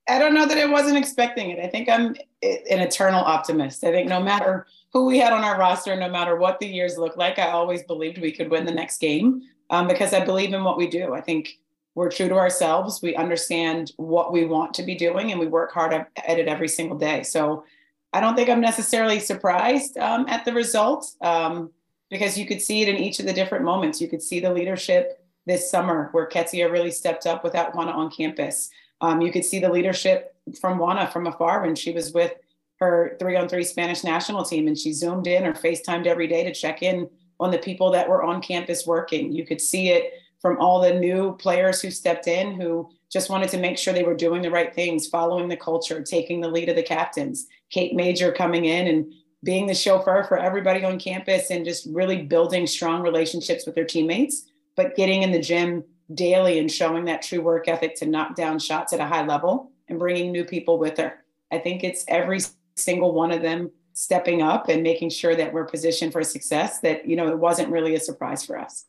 I 0.10 0.18
don't 0.18 0.34
know 0.34 0.48
that 0.48 0.58
I 0.58 0.66
wasn't 0.66 0.98
expecting 0.98 1.52
it. 1.52 1.64
I 1.64 1.68
think 1.68 1.88
I'm 1.88 2.08
an 2.42 2.80
eternal 2.80 3.24
optimist. 3.24 3.84
I 3.84 3.92
think 3.92 4.10
no 4.10 4.20
matter 4.20 4.66
who 4.92 5.06
we 5.06 5.20
had 5.20 5.32
on 5.32 5.44
our 5.44 5.60
roster, 5.60 5.96
no 5.96 6.10
matter 6.10 6.36
what 6.36 6.60
the 6.60 6.66
years 6.66 6.98
look 6.98 7.16
like, 7.16 7.38
I 7.38 7.52
always 7.52 7.84
believed 7.84 8.18
we 8.18 8.32
could 8.32 8.50
win 8.50 8.66
the 8.66 8.72
next 8.72 8.98
game 8.98 9.44
um, 9.70 9.88
because 9.88 10.14
I 10.14 10.26
believe 10.26 10.52
in 10.52 10.64
what 10.64 10.78
we 10.78 10.88
do. 10.88 11.14
I 11.14 11.22
think 11.22 11.60
we're 11.94 12.10
true 12.10 12.30
to 12.30 12.36
ourselves. 12.36 13.02
We 13.04 13.16
understand 13.16 13.92
what 13.98 14.34
we 14.34 14.46
want 14.46 14.74
to 14.76 14.84
be 14.84 14.96
doing 14.96 15.30
and 15.30 15.40
we 15.40 15.46
work 15.46 15.72
hard 15.72 15.94
at 15.94 16.10
it 16.40 16.48
every 16.48 16.70
single 16.70 16.98
day. 16.98 17.22
So 17.22 17.66
I 18.14 18.20
don't 18.20 18.36
think 18.36 18.50
I'm 18.50 18.62
necessarily 18.62 19.20
surprised 19.20 19.98
um, 19.98 20.26
at 20.30 20.46
the 20.46 20.54
results 20.54 21.18
um, 21.22 21.72
because 22.10 22.38
you 22.38 22.46
could 22.46 22.62
see 22.62 22.84
it 22.84 22.90
in 22.90 22.98
each 22.98 23.20
of 23.20 23.26
the 23.26 23.34
different 23.34 23.66
moments. 23.66 24.00
You 24.00 24.08
could 24.08 24.22
see 24.22 24.40
the 24.40 24.54
leadership 24.54 25.20
this 25.46 25.70
summer 25.70 26.10
where 26.12 26.30
Ketsia 26.30 26.72
really 26.72 26.92
stepped 26.92 27.26
up 27.26 27.44
without 27.44 27.76
Juana 27.76 27.92
on 27.92 28.12
campus. 28.12 28.70
Um, 29.02 29.20
you 29.20 29.32
could 29.32 29.44
see 29.44 29.60
the 29.60 29.70
leadership 29.70 30.36
from 30.62 30.78
Juana 30.78 31.10
from 31.10 31.28
afar 31.28 31.62
when 31.62 31.76
she 31.76 31.92
was 31.92 32.14
with 32.14 32.34
her 32.80 33.18
three 33.20 33.36
on 33.36 33.50
three 33.50 33.64
Spanish 33.64 34.04
national 34.04 34.44
team 34.44 34.68
and 34.68 34.78
she 34.78 34.94
zoomed 34.94 35.28
in 35.28 35.46
or 35.46 35.54
FaceTimed 35.54 36.06
every 36.06 36.28
day 36.28 36.44
to 36.44 36.54
check 36.54 36.84
in 36.84 37.10
on 37.40 37.50
the 37.50 37.58
people 37.58 37.92
that 37.92 38.08
were 38.08 38.24
on 38.24 38.42
campus 38.42 38.86
working. 38.86 39.32
You 39.32 39.46
could 39.46 39.60
see 39.60 39.90
it 39.90 40.14
from 40.40 40.58
all 40.60 40.82
the 40.82 40.94
new 40.94 41.36
players 41.38 41.82
who 41.82 41.90
stepped 41.90 42.28
in 42.28 42.60
who 42.60 42.90
just 43.14 43.30
wanted 43.30 43.50
to 43.50 43.60
make 43.60 43.78
sure 43.78 43.94
they 43.94 44.04
were 44.04 44.16
doing 44.16 44.42
the 44.42 44.50
right 44.50 44.74
things, 44.74 45.08
following 45.08 45.48
the 45.48 45.56
culture, 45.56 46.02
taking 46.02 46.42
the 46.42 46.48
lead 46.48 46.68
of 46.68 46.76
the 46.76 46.82
captains. 46.82 47.46
Kate 47.70 47.94
Major 47.96 48.32
coming 48.32 48.66
in 48.66 48.88
and 48.88 49.14
being 49.44 49.68
the 49.68 49.76
chauffeur 49.76 50.24
for 50.24 50.40
everybody 50.40 50.84
on 50.84 50.98
campus 50.98 51.52
and 51.52 51.64
just 51.64 51.88
really 51.92 52.24
building 52.24 52.66
strong 52.66 53.04
relationships 53.04 53.68
with 53.68 53.76
their 53.76 53.86
teammates, 53.86 54.46
but 54.76 54.96
getting 54.96 55.22
in 55.22 55.32
the 55.32 55.40
gym 55.40 55.84
daily 56.16 56.58
and 56.58 56.72
showing 56.72 57.06
that 57.06 57.22
true 57.22 57.42
work 57.42 57.68
ethic 57.68 57.96
to 57.98 58.08
knock 58.08 58.36
down 58.36 58.58
shots 58.58 58.94
at 58.94 59.00
a 59.00 59.06
high 59.06 59.26
level 59.26 59.72
and 59.90 60.00
bringing 60.00 60.32
new 60.32 60.44
people 60.44 60.80
with 60.80 60.98
her. 60.98 61.24
I 61.52 61.60
think 61.60 61.84
it's 61.84 62.04
every 62.08 62.40
single 62.76 63.14
one 63.14 63.32
of 63.32 63.44
them 63.44 63.70
stepping 63.94 64.42
up 64.42 64.70
and 64.70 64.82
making 64.82 65.12
sure 65.12 65.36
that 65.36 65.54
we're 65.54 65.66
positioned 65.66 66.12
for 66.12 66.24
success 66.24 66.80
that 66.80 67.08
you 67.08 67.16
know 67.16 67.28
it 67.28 67.38
wasn't 67.38 67.70
really 67.70 67.94
a 67.94 68.00
surprise 68.00 68.44
for 68.44 68.58
us 68.58 68.86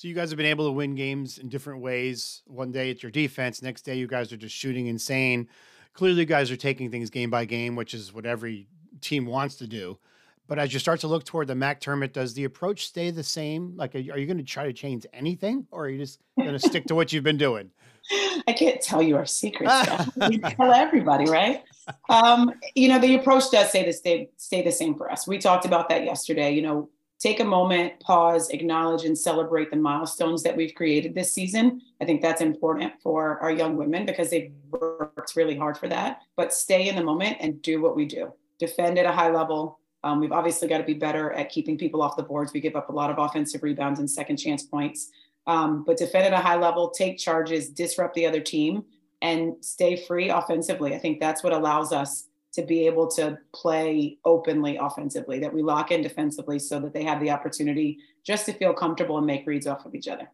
so 0.00 0.08
you 0.08 0.14
guys 0.14 0.30
have 0.30 0.38
been 0.38 0.46
able 0.46 0.64
to 0.64 0.72
win 0.72 0.94
games 0.94 1.36
in 1.36 1.50
different 1.50 1.82
ways. 1.82 2.40
One 2.46 2.72
day 2.72 2.88
it's 2.88 3.02
your 3.02 3.12
defense, 3.12 3.60
next 3.60 3.82
day 3.82 3.96
you 3.96 4.06
guys 4.06 4.32
are 4.32 4.38
just 4.38 4.56
shooting 4.56 4.86
insane. 4.86 5.46
Clearly, 5.92 6.20
you 6.20 6.24
guys 6.24 6.50
are 6.50 6.56
taking 6.56 6.90
things 6.90 7.10
game 7.10 7.28
by 7.28 7.44
game, 7.44 7.76
which 7.76 7.92
is 7.92 8.10
what 8.10 8.24
every 8.24 8.66
team 9.02 9.26
wants 9.26 9.56
to 9.56 9.66
do. 9.66 9.98
But 10.46 10.58
as 10.58 10.72
you 10.72 10.78
start 10.78 11.00
to 11.00 11.06
look 11.06 11.24
toward 11.24 11.48
the 11.48 11.54
MAAC 11.54 11.80
tournament, 11.80 12.14
does 12.14 12.32
the 12.32 12.44
approach 12.44 12.86
stay 12.86 13.10
the 13.10 13.22
same? 13.22 13.76
Like, 13.76 13.94
are 13.94 13.98
you 13.98 14.24
going 14.24 14.38
to 14.38 14.42
try 14.42 14.64
to 14.64 14.72
change 14.72 15.04
anything, 15.12 15.66
or 15.70 15.84
are 15.84 15.90
you 15.90 15.98
just 15.98 16.18
going 16.38 16.52
to 16.52 16.58
stick 16.58 16.86
to 16.86 16.94
what 16.94 17.12
you've 17.12 17.24
been 17.24 17.36
doing? 17.36 17.70
I 18.48 18.54
can't 18.54 18.80
tell 18.80 19.02
you 19.02 19.18
our 19.18 19.26
secrets. 19.26 19.70
tell 20.56 20.72
everybody, 20.72 21.30
right? 21.30 21.62
Um, 22.08 22.54
you 22.74 22.88
know, 22.88 22.98
the 22.98 23.16
approach 23.16 23.50
does 23.50 23.68
stay 23.68 23.84
the 23.84 23.92
stay, 23.92 24.30
stay 24.38 24.62
the 24.62 24.72
same 24.72 24.94
for 24.94 25.10
us. 25.12 25.28
We 25.28 25.36
talked 25.36 25.66
about 25.66 25.90
that 25.90 26.04
yesterday. 26.04 26.52
You 26.52 26.62
know, 26.62 26.88
take 27.20 27.38
a 27.38 27.44
moment, 27.44 28.00
pause, 28.00 28.48
acknowledge, 28.48 29.04
and 29.04 29.16
celebrate 29.16 29.70
the 29.70 29.76
milestones 29.76 30.42
that 30.42 30.56
we've 30.56 30.74
created 30.74 31.14
this 31.14 31.32
season. 31.32 31.82
I 32.00 32.06
think 32.06 32.22
that's 32.22 32.40
important 32.40 32.94
for 33.02 33.38
our 33.40 33.52
young 33.52 33.76
women 33.76 34.06
because 34.06 34.30
they've 34.30 34.50
worked 34.70 35.36
really 35.36 35.56
hard 35.56 35.76
for 35.76 35.86
that. 35.88 36.22
But 36.34 36.54
stay 36.54 36.88
in 36.88 36.96
the 36.96 37.04
moment 37.04 37.36
and 37.40 37.60
do 37.60 37.82
what 37.82 37.94
we 37.94 38.06
do. 38.06 38.32
Defend 38.58 38.98
at 38.98 39.04
a 39.04 39.12
high 39.12 39.30
level. 39.30 39.78
Um, 40.02 40.18
we've 40.18 40.32
obviously 40.32 40.66
got 40.66 40.78
to 40.78 40.84
be 40.84 40.94
better 40.94 41.30
at 41.32 41.50
keeping 41.50 41.76
people 41.76 42.00
off 42.00 42.16
the 42.16 42.22
boards. 42.22 42.54
We 42.54 42.60
give 42.60 42.74
up 42.74 42.88
a 42.88 42.92
lot 42.92 43.10
of 43.10 43.18
offensive 43.18 43.62
rebounds 43.62 44.00
and 44.00 44.10
second 44.10 44.38
chance 44.38 44.62
points. 44.62 45.10
Um, 45.46 45.84
but 45.84 45.98
defend 45.98 46.26
at 46.26 46.32
a 46.32 46.42
high 46.42 46.56
level, 46.56 46.88
take 46.88 47.18
charges, 47.18 47.68
disrupt 47.68 48.14
the 48.14 48.26
other 48.26 48.40
team, 48.40 48.84
and 49.20 49.54
stay 49.60 49.96
free 49.96 50.30
offensively. 50.30 50.94
I 50.94 50.98
think 50.98 51.20
that's 51.20 51.42
what 51.42 51.52
allows 51.52 51.92
us 51.92 52.29
to 52.52 52.62
be 52.62 52.86
able 52.86 53.08
to 53.08 53.38
play 53.54 54.18
openly 54.24 54.76
offensively, 54.76 55.38
that 55.38 55.52
we 55.52 55.62
lock 55.62 55.90
in 55.90 56.02
defensively 56.02 56.58
so 56.58 56.80
that 56.80 56.92
they 56.92 57.04
have 57.04 57.20
the 57.20 57.30
opportunity 57.30 57.98
just 58.24 58.46
to 58.46 58.52
feel 58.52 58.72
comfortable 58.72 59.18
and 59.18 59.26
make 59.26 59.46
reads 59.46 59.66
off 59.66 59.86
of 59.86 59.94
each 59.94 60.08
other. 60.08 60.28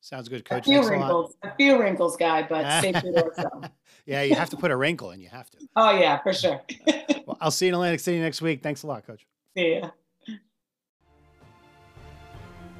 Sounds 0.00 0.28
good, 0.28 0.44
coach. 0.44 0.60
A 0.60 0.64
few 0.64 0.74
Thanks 0.74 0.90
wrinkles, 0.90 1.36
a, 1.42 1.48
a, 1.48 1.54
few 1.56 1.80
wrinkles, 1.80 2.16
guy, 2.16 2.42
but 2.42 2.78
stay 2.78 2.92
true 2.92 3.12
to 3.12 3.70
yeah, 4.06 4.22
you 4.22 4.34
have 4.34 4.48
to 4.50 4.56
put 4.56 4.70
a 4.70 4.76
wrinkle 4.76 5.10
in. 5.10 5.20
You 5.20 5.28
have 5.28 5.50
to. 5.50 5.58
Oh 5.76 5.90
yeah, 5.90 6.22
for 6.22 6.32
sure. 6.32 6.62
well, 7.26 7.36
I'll 7.40 7.50
see 7.50 7.66
you 7.66 7.70
in 7.70 7.74
Atlantic 7.74 8.00
City 8.00 8.20
next 8.20 8.40
week. 8.40 8.62
Thanks 8.62 8.84
a 8.84 8.86
lot, 8.86 9.06
coach. 9.06 9.26
See 9.56 9.74
ya. 9.74 9.90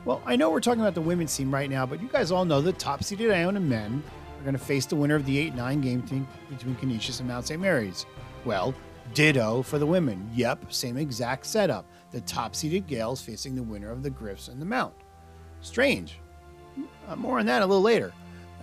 Well, 0.05 0.23
I 0.25 0.37
know 0.37 0.49
we're 0.49 0.61
talking 0.61 0.81
about 0.81 0.95
the 0.95 1.03
women's 1.03 1.37
team 1.37 1.53
right 1.53 1.69
now, 1.69 1.85
but 1.85 2.01
you 2.01 2.09
guys 2.09 2.31
all 2.31 2.47
know 2.47 2.63
the 2.63 2.73
top 2.73 3.05
seeded 3.05 3.31
Iona 3.31 3.61
men 3.61 4.03
are 4.39 4.43
going 4.43 4.55
to 4.55 4.59
face 4.59 4.87
the 4.87 4.97
winner 4.97 5.17
of 5.17 5.27
the 5.27 5.39
8 5.39 5.55
9 5.55 5.81
game 5.83 6.03
team 6.03 6.27
between 6.49 6.77
Canisius 6.77 7.19
and 7.19 7.29
Mount 7.29 7.47
St. 7.47 7.61
Mary's. 7.61 8.07
Well, 8.45 8.75
ditto 9.15 9.63
for 9.63 9.79
the 9.79 9.87
women. 9.87 10.31
Yep, 10.35 10.73
same 10.73 10.97
exact 10.97 11.47
setup. 11.47 11.87
The 12.11 12.21
top 12.23 12.55
seeded 12.55 12.87
Gales 12.87 13.21
facing 13.21 13.55
the 13.55 13.63
winner 13.63 13.91
of 13.91 14.03
the 14.03 14.11
Griffs 14.11 14.49
and 14.49 14.61
the 14.61 14.67
Mount. 14.67 14.95
Strange. 15.61 16.19
Uh, 17.09 17.17
more 17.17 17.39
on 17.39 17.47
that 17.47 17.63
a 17.63 17.67
little 17.67 17.83
later. 17.83 18.13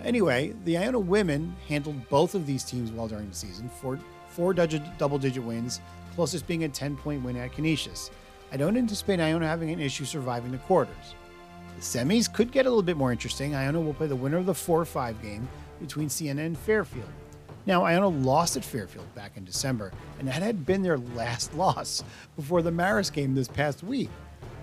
Anyway, 0.04 0.54
the 0.64 0.76
Iona 0.76 0.98
women 0.98 1.54
handled 1.68 2.08
both 2.08 2.34
of 2.34 2.46
these 2.46 2.64
teams 2.64 2.90
well 2.90 3.08
during 3.08 3.28
the 3.28 3.34
season. 3.34 3.68
Four, 3.68 3.98
four 4.28 4.52
double 4.54 5.18
digit 5.18 5.42
wins, 5.42 5.80
closest 6.14 6.46
being 6.46 6.64
a 6.64 6.68
10 6.68 6.96
point 6.96 7.22
win 7.22 7.36
at 7.36 7.52
Canisius. 7.52 8.10
I 8.52 8.56
don't 8.56 8.76
anticipate 8.76 9.20
Iona 9.20 9.46
having 9.46 9.70
an 9.70 9.80
issue 9.80 10.04
surviving 10.04 10.52
the 10.52 10.58
quarters. 10.58 11.14
The 11.76 11.82
semis 11.82 12.32
could 12.32 12.52
get 12.52 12.66
a 12.66 12.68
little 12.68 12.82
bit 12.82 12.96
more 12.96 13.12
interesting. 13.12 13.54
Iona 13.54 13.80
will 13.80 13.94
play 13.94 14.06
the 14.06 14.16
winner 14.16 14.38
of 14.38 14.46
the 14.46 14.54
4 14.54 14.84
5 14.84 15.22
game 15.22 15.48
between 15.80 16.08
Siena 16.08 16.42
and 16.42 16.56
Fairfield. 16.56 17.08
Now, 17.66 17.84
Iona 17.84 18.06
lost 18.08 18.56
at 18.56 18.64
Fairfield 18.64 19.12
back 19.16 19.36
in 19.36 19.44
December, 19.44 19.92
and 20.20 20.28
that 20.28 20.40
had 20.40 20.64
been 20.64 20.82
their 20.82 20.98
last 20.98 21.52
loss 21.56 22.04
before 22.36 22.62
the 22.62 22.70
Marist 22.70 23.12
game 23.12 23.34
this 23.34 23.48
past 23.48 23.82
week. 23.82 24.08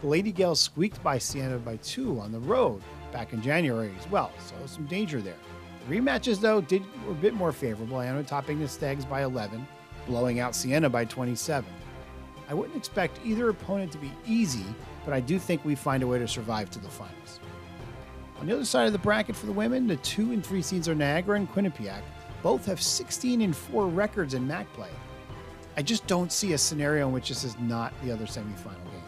The 0.02 0.08
Lady 0.08 0.32
Gales 0.32 0.62
squeaked 0.62 1.04
by 1.04 1.18
Siena 1.18 1.58
by 1.58 1.78
two 1.78 2.20
on 2.20 2.32
the 2.32 2.40
road 2.40 2.82
back 3.12 3.34
in 3.34 3.42
January 3.42 3.92
as 4.00 4.10
well, 4.10 4.32
so 4.40 4.56
some 4.66 4.86
danger 4.86 5.22
there. 5.22 5.36
The 5.88 5.96
rematches, 5.96 6.40
though, 6.40 6.62
did 6.62 6.84
were 7.06 7.12
a 7.12 7.16
bit 7.16 7.34
more 7.34 7.52
favorable. 7.52 7.98
Iona 7.98 8.24
topping 8.24 8.60
the 8.60 8.68
Stags 8.68 9.04
by 9.04 9.24
11, 9.24 9.68
blowing 10.08 10.40
out 10.40 10.56
Siena 10.56 10.90
by 10.90 11.04
27. 11.04 11.70
I 12.50 12.54
wouldn't 12.54 12.78
expect 12.78 13.20
either 13.26 13.50
opponent 13.50 13.92
to 13.94 13.98
be 13.98 14.12
easy, 14.26 14.66
but 15.04 15.14
I 15.14 15.20
do 15.20 15.40
think 15.40 15.66
we 15.66 15.76
find 15.76 16.04
a 16.04 16.08
way 16.08 16.20
to 16.20 16.28
survive 16.28 16.70
to 16.72 16.80
the 16.80 16.90
finals. 16.90 17.40
On 18.40 18.48
the 18.48 18.54
other 18.54 18.66
side 18.66 18.88
of 18.88 18.94
the 18.94 19.00
bracket 19.00 19.36
for 19.36 19.46
the 19.46 19.52
women, 19.52 19.88
the 19.88 19.98
two 19.98 20.32
and 20.32 20.46
three 20.46 20.62
seeds 20.62 20.88
are 20.88 20.96
Niagara 20.96 21.38
and 21.38 21.52
Quinnipiac. 21.54 22.02
Both 22.44 22.66
have 22.66 22.82
16 22.82 23.42
and 23.42 23.56
4 23.56 23.88
records 23.88 24.34
in 24.34 24.48
MAAC 24.48 24.68
play. 24.74 24.90
I 25.76 25.82
just 25.82 26.06
don't 26.06 26.32
see 26.32 26.54
a 26.54 26.58
scenario 26.58 27.08
in 27.08 27.14
which 27.14 27.30
this 27.30 27.44
is 27.44 27.58
not 27.58 27.94
the 28.04 28.12
other 28.12 28.26
semifinal 28.26 28.84
game. 28.92 29.02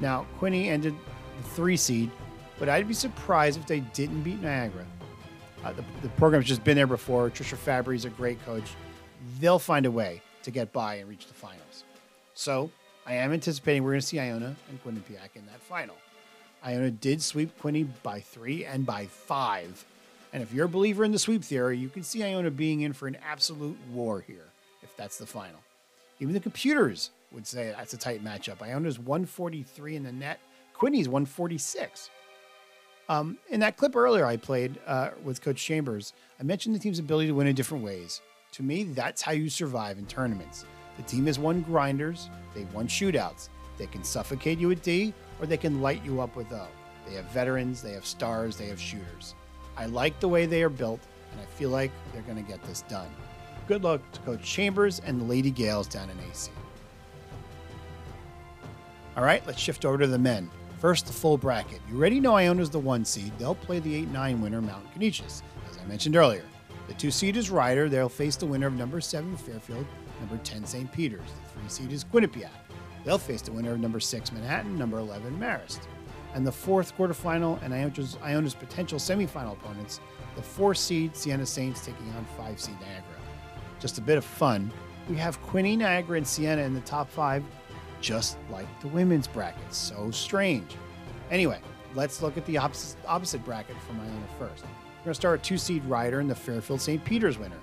Now, 0.00 0.26
Quinny 0.38 0.68
ended 0.68 0.94
the 1.38 1.48
three 1.50 1.76
seed, 1.76 2.10
but 2.58 2.68
I'd 2.68 2.86
be 2.86 2.94
surprised 2.94 3.58
if 3.58 3.66
they 3.66 3.80
didn't 3.80 4.22
beat 4.22 4.42
Niagara. 4.42 4.84
Uh, 5.64 5.72
the, 5.72 5.84
the, 6.02 6.08
program's 6.10 6.46
just 6.46 6.62
been 6.62 6.76
there 6.76 6.86
before. 6.86 7.30
Tricia 7.30 7.56
Fabbri 7.56 7.96
is 7.96 8.04
a 8.04 8.10
great 8.10 8.44
coach. 8.44 8.70
They'll 9.40 9.58
find 9.58 9.86
a 9.86 9.90
way 9.90 10.20
to 10.42 10.50
get 10.50 10.72
by 10.72 10.96
and 10.96 11.08
reach 11.08 11.26
the 11.26 11.34
finals. 11.34 11.84
So 12.34 12.70
I 13.06 13.14
am 13.14 13.32
anticipating 13.32 13.82
we're 13.82 13.92
going 13.92 14.00
to 14.00 14.06
see 14.06 14.20
Iona 14.20 14.54
and 14.68 14.84
Quinnipiac 14.84 15.34
in 15.34 15.46
that 15.46 15.60
final. 15.60 15.96
Iona 16.64 16.90
did 16.90 17.22
sweep 17.22 17.56
Quinny 17.58 17.84
by 17.84 18.20
three 18.20 18.64
and 18.64 18.84
by 18.84 19.06
five. 19.06 19.84
And 20.32 20.42
if 20.42 20.52
you're 20.52 20.66
a 20.66 20.68
believer 20.68 21.04
in 21.04 21.12
the 21.12 21.18
sweep 21.18 21.42
theory, 21.42 21.78
you 21.78 21.88
can 21.88 22.02
see 22.02 22.22
Iona 22.22 22.50
being 22.50 22.82
in 22.82 22.92
for 22.92 23.08
an 23.08 23.16
absolute 23.26 23.78
war 23.92 24.20
here 24.20 24.46
if 24.82 24.96
that's 24.96 25.18
the 25.18 25.26
final. 25.26 25.60
Even 26.20 26.34
the 26.34 26.40
computers 26.40 27.10
would 27.32 27.46
say 27.46 27.74
that's 27.76 27.94
a 27.94 27.96
tight 27.96 28.24
matchup. 28.24 28.62
Iona's 28.62 28.98
143 28.98 29.96
in 29.96 30.02
the 30.02 30.12
net, 30.12 30.40
Quinny's 30.74 31.08
146. 31.08 32.10
Um, 33.08 33.38
in 33.48 33.60
that 33.60 33.76
clip 33.76 33.96
earlier 33.96 34.26
I 34.26 34.36
played 34.36 34.78
uh, 34.86 35.10
with 35.24 35.40
Coach 35.40 35.64
Chambers, 35.64 36.12
I 36.38 36.42
mentioned 36.42 36.74
the 36.74 36.78
team's 36.78 36.98
ability 36.98 37.28
to 37.28 37.34
win 37.34 37.46
in 37.46 37.54
different 37.54 37.84
ways. 37.84 38.20
To 38.52 38.62
me, 38.62 38.84
that's 38.84 39.22
how 39.22 39.32
you 39.32 39.48
survive 39.48 39.98
in 39.98 40.06
tournaments. 40.06 40.66
The 40.96 41.02
team 41.04 41.26
has 41.26 41.38
won 41.38 41.62
grinders, 41.62 42.28
they've 42.54 42.72
won 42.74 42.86
shootouts. 42.86 43.48
They 43.78 43.86
can 43.86 44.02
suffocate 44.02 44.58
you 44.58 44.68
with 44.68 44.82
D, 44.82 45.14
or 45.40 45.46
they 45.46 45.56
can 45.56 45.80
light 45.80 46.04
you 46.04 46.20
up 46.20 46.34
with 46.34 46.52
O. 46.52 46.66
They 47.06 47.14
have 47.14 47.26
veterans, 47.26 47.80
they 47.80 47.92
have 47.92 48.04
stars, 48.04 48.56
they 48.56 48.66
have 48.66 48.80
shooters. 48.80 49.34
I 49.78 49.86
like 49.86 50.20
the 50.20 50.28
way 50.28 50.44
they 50.44 50.62
are 50.62 50.68
built, 50.68 51.00
and 51.32 51.40
I 51.40 51.44
feel 51.44 51.70
like 51.70 51.92
they're 52.12 52.22
going 52.22 52.42
to 52.42 52.50
get 52.50 52.62
this 52.64 52.82
done. 52.82 53.08
Good 53.66 53.84
luck 53.84 54.00
to 54.12 54.20
Coach 54.20 54.42
Chambers 54.42 55.00
and 55.00 55.20
the 55.20 55.24
Lady 55.24 55.50
Gales 55.50 55.86
down 55.86 56.10
in 56.10 56.16
AC. 56.28 56.50
All 59.16 59.24
right, 59.24 59.44
let's 59.46 59.60
shift 59.60 59.84
over 59.84 59.98
to 59.98 60.06
the 60.06 60.18
men. 60.18 60.50
First, 60.78 61.06
the 61.06 61.12
full 61.12 61.38
bracket. 61.38 61.80
You 61.90 61.98
already 61.98 62.20
know 62.20 62.36
Iona's 62.36 62.70
the 62.70 62.78
one 62.78 63.04
seed. 63.04 63.32
They'll 63.38 63.54
play 63.54 63.78
the 63.78 63.94
8 63.94 64.08
9 64.08 64.40
winner, 64.40 64.60
Mount 64.60 64.92
Canisius, 64.92 65.42
as 65.70 65.78
I 65.78 65.84
mentioned 65.86 66.16
earlier. 66.16 66.44
The 66.86 66.94
two 66.94 67.10
seed 67.10 67.36
is 67.36 67.50
Rider. 67.50 67.88
They'll 67.88 68.08
face 68.08 68.36
the 68.36 68.46
winner 68.46 68.66
of 68.66 68.74
number 68.74 69.00
7 69.00 69.36
Fairfield 69.36 69.86
number 70.20 70.38
10 70.38 70.64
St. 70.64 70.90
Peter's. 70.92 71.20
The 71.20 71.60
three 71.60 71.68
seed 71.68 71.92
is 71.92 72.04
Quinnipiac. 72.04 72.50
They'll 73.04 73.18
face 73.18 73.42
the 73.42 73.52
winner 73.52 73.72
of 73.72 73.80
number 73.80 74.00
6 74.00 74.32
Manhattan, 74.32 74.76
number 74.76 74.98
11 74.98 75.38
Marist. 75.38 75.80
And 76.34 76.46
the 76.46 76.52
fourth 76.52 76.96
quarterfinal 76.96 77.62
and 77.62 77.74
Iona's, 77.74 78.16
Iona's 78.22 78.54
potential 78.54 78.98
semifinal 78.98 79.52
opponents, 79.52 80.00
the 80.36 80.42
four 80.42 80.74
seed 80.74 81.16
Siena 81.16 81.46
Saints 81.46 81.84
taking 81.84 82.08
on 82.16 82.24
5 82.36 82.60
seed 82.60 82.74
Niagara. 82.80 83.02
Just 83.80 83.98
a 83.98 84.00
bit 84.00 84.18
of 84.18 84.24
fun. 84.24 84.70
We 85.08 85.16
have 85.16 85.40
Quinny, 85.42 85.76
Niagara, 85.76 86.18
and 86.18 86.26
Siena 86.26 86.62
in 86.62 86.74
the 86.74 86.80
top 86.82 87.10
five, 87.10 87.42
just 88.00 88.38
like 88.50 88.66
the 88.80 88.88
women's 88.88 89.26
bracket. 89.26 89.72
So 89.72 90.10
strange. 90.10 90.76
Anyway, 91.30 91.60
let's 91.94 92.22
look 92.22 92.36
at 92.36 92.44
the 92.46 92.58
opposite, 92.58 92.98
opposite 93.06 93.44
bracket 93.44 93.76
from 93.82 94.00
Iona 94.00 94.26
first. 94.38 94.64
We're 94.64 95.04
going 95.04 95.10
to 95.10 95.14
start 95.14 95.40
with 95.40 95.42
two 95.42 95.58
seed 95.58 95.84
Rider 95.86 96.20
and 96.20 96.30
the 96.30 96.34
Fairfield 96.34 96.80
St. 96.80 97.02
Peter's 97.04 97.38
winner. 97.38 97.58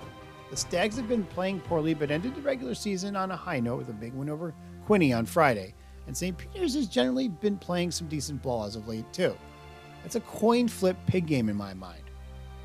The 0.50 0.58
Stags 0.58 0.96
have 0.98 1.08
been 1.08 1.24
playing 1.26 1.60
poorly, 1.62 1.94
but 1.94 2.12
ended 2.12 2.36
the 2.36 2.42
regular 2.42 2.76
season 2.76 3.16
on 3.16 3.32
a 3.32 3.36
high 3.36 3.60
note 3.60 3.78
with 3.78 3.90
a 3.90 3.94
big 3.94 4.14
win 4.14 4.30
over 4.30 4.54
Quinny 4.86 5.14
on 5.14 5.26
Friday. 5.26 5.76
And 6.08 6.16
St. 6.16 6.38
Peter's 6.38 6.76
has 6.76 6.88
generally 6.88 7.28
been 7.28 7.58
playing 7.58 7.92
some 7.92 8.08
decent 8.08 8.42
ball 8.42 8.66
as 8.66 8.76
of 8.76 8.88
late, 8.88 9.12
too. 9.12 9.36
It's 10.04 10.16
a 10.16 10.22
coin 10.22 10.68
flip 10.68 10.98
pig 11.08 11.26
game 11.26 11.50
in 11.50 11.56
my 11.56 11.74
mind. 11.74 12.04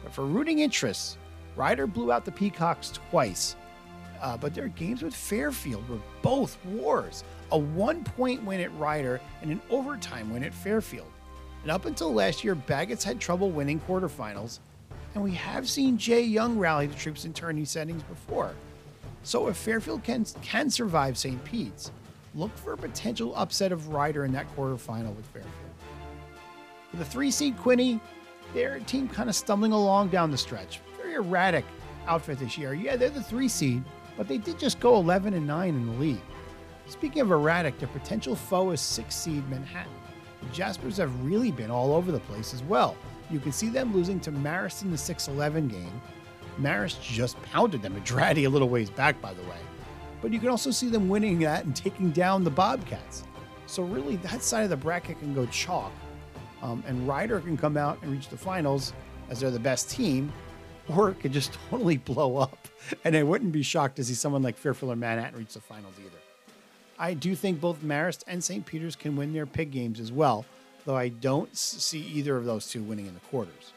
But 0.03 0.13
for 0.13 0.27
rooting 0.27 0.59
interests, 0.59 1.17
Rider 1.57 1.87
blew 1.87 2.13
out 2.13 2.25
the 2.25 2.33
Peacocks 2.33 2.93
twice. 3.11 3.57
Uh, 4.21 4.37
but 4.37 4.55
their 4.55 4.69
games 4.69 5.03
with 5.03 5.15
Fairfield 5.15 5.89
were 5.89 6.01
both 6.23 6.63
wars 6.67 7.25
a 7.53 7.59
one 7.59 8.05
point 8.05 8.45
win 8.45 8.61
at 8.61 8.77
Rider 8.79 9.21
and 9.43 9.51
an 9.51 9.61
overtime 9.71 10.33
win 10.33 10.45
at 10.45 10.55
Fairfield. 10.55 11.11
And 11.63 11.71
up 11.71 11.85
until 11.85 12.13
last 12.13 12.45
year, 12.45 12.55
Baggett's 12.55 13.05
had 13.05 13.21
trouble 13.21 13.51
winning 13.51 13.81
quarterfinals, 13.81 14.61
and 15.15 15.23
we 15.23 15.33
have 15.33 15.69
seen 15.69 15.99
Jay 15.99 16.23
Young 16.23 16.59
rally 16.59 16.87
the 16.87 16.95
troops 16.95 17.25
in 17.25 17.33
tourney 17.33 17.65
settings 17.65 18.03
before. 18.05 18.55
So 19.23 19.49
if 19.49 19.57
Fairfield 19.57 20.03
can, 20.03 20.25
can 20.43 20.71
survive 20.71 21.19
St. 21.19 21.43
Pete's, 21.45 21.91
look 22.35 22.57
for 22.57 22.73
a 22.73 22.77
potential 22.77 23.35
upset 23.37 23.73
of 23.73 23.89
Rider 23.89 24.25
in 24.25 24.33
that 24.33 24.47
quarterfinal 24.57 25.15
with 25.15 25.27
Fairfield. 25.27 25.55
For 26.91 26.97
the 26.97 27.05
three 27.05 27.31
seed 27.31 27.57
Quinny, 27.57 28.01
their 28.55 28.81
team 28.81 29.09
kind 29.09 29.29
of 29.29 29.35
stumbling 29.35 29.73
along 29.73 30.09
down 30.09 30.31
the 30.31 30.39
stretch. 30.39 30.81
Very 30.97 31.15
erratic 31.15 31.65
outfit 32.07 32.39
this 32.39 32.59
year. 32.59 32.75
Yeah, 32.75 32.97
they're 32.97 33.11
the 33.11 33.23
three 33.23 33.49
seed, 33.49 33.83
but 34.17 34.29
they 34.29 34.39
did 34.39 34.59
just 34.59 34.81
go 34.81 34.97
11 34.97 35.35
and 35.35 35.47
9 35.47 35.69
in 35.69 35.87
the 35.87 35.93
league. 35.93 36.21
Speaking 36.87 37.23
of 37.23 37.31
erratic, 37.31 37.79
their 37.79 37.89
potential 37.89 38.35
foe 38.35 38.71
is 38.71 38.81
six 38.81 39.15
seed 39.15 39.49
Manhattan. 39.49 39.93
The 40.43 40.49
Jaspers 40.49 40.97
have 40.97 41.25
really 41.25 41.53
been 41.53 41.71
all 41.71 41.93
over 41.93 42.11
the 42.11 42.21
place 42.21 42.53
as 42.53 42.63
well. 42.65 42.97
You 43.31 43.39
can 43.39 43.53
see 43.53 43.69
them 43.69 43.95
losing 43.95 44.19
to 44.21 44.33
Marist 44.33 44.83
in 44.83 44.91
the 44.91 44.99
6 44.99 45.29
11 45.29 45.69
game. 45.69 46.01
Marist 46.59 47.01
just 47.01 47.41
pounded 47.43 47.81
them, 47.83 47.97
a 47.97 48.01
dratty 48.01 48.47
a 48.47 48.49
little 48.49 48.69
ways 48.69 48.91
back, 48.91 49.21
by 49.21 49.33
the 49.33 49.43
way. 49.43 49.59
But 50.23 50.33
you 50.33 50.39
can 50.39 50.49
also 50.49 50.71
see 50.71 50.89
them 50.89 51.09
winning 51.09 51.39
that 51.41 51.65
and 51.65 51.75
taking 51.75 52.11
down 52.11 52.45
the 52.45 52.51
Bobcats. 52.51 53.25
So, 53.67 53.83
really, 53.83 54.17
that 54.17 54.43
side 54.43 54.65
of 54.65 54.71
the 54.71 54.77
bracket 54.77 55.19
can 55.21 55.35
go 55.35 55.47
chalk. 55.47 55.93
Um, 56.63 56.85
and 56.87 57.07
Rider 57.07 57.41
can 57.41 57.57
come 57.57 57.77
out 57.77 57.99
and 58.03 58.11
reach 58.11 58.29
the 58.29 58.37
finals 58.37 58.93
as 59.31 59.41
they're 59.41 59.51
the 59.51 59.59
best 59.59 59.89
team, 59.89 60.33
or 60.89 61.11
it 61.11 61.21
could 61.21 61.33
just 61.33 61.53
totally 61.71 61.97
blow 61.97 62.37
up. 62.37 62.69
And 63.05 63.17
I 63.17 63.23
wouldn't 63.23 63.53
be 63.53 63.63
shocked 63.63 63.97
to 63.97 64.05
see 64.05 64.15
someone 64.15 64.43
like 64.43 64.57
Fairfield 64.57 64.93
or 64.93 64.97
Manhattan 64.97 65.39
reach 65.39 65.55
the 65.55 65.61
finals 65.61 65.95
either. 66.01 66.17
I 66.99 67.15
do 67.15 67.35
think 67.35 67.61
both 67.61 67.81
Marist 67.83 68.25
and 68.27 68.43
St. 68.43 68.67
Peter's 68.67 68.97
can 68.97 69.17
win 69.17 69.33
their 69.33 69.47
pig 69.47 69.71
games 69.71 70.01
as 70.01 70.13
well 70.13 70.45
though 70.85 70.97
I 70.97 71.09
don't 71.09 71.55
see 71.57 72.01
either 72.01 72.37
of 72.37 72.45
those 72.45 72.69
two 72.69 72.83
winning 72.83 73.07
in 73.07 73.15
the 73.15 73.21
quarters. 73.21 73.73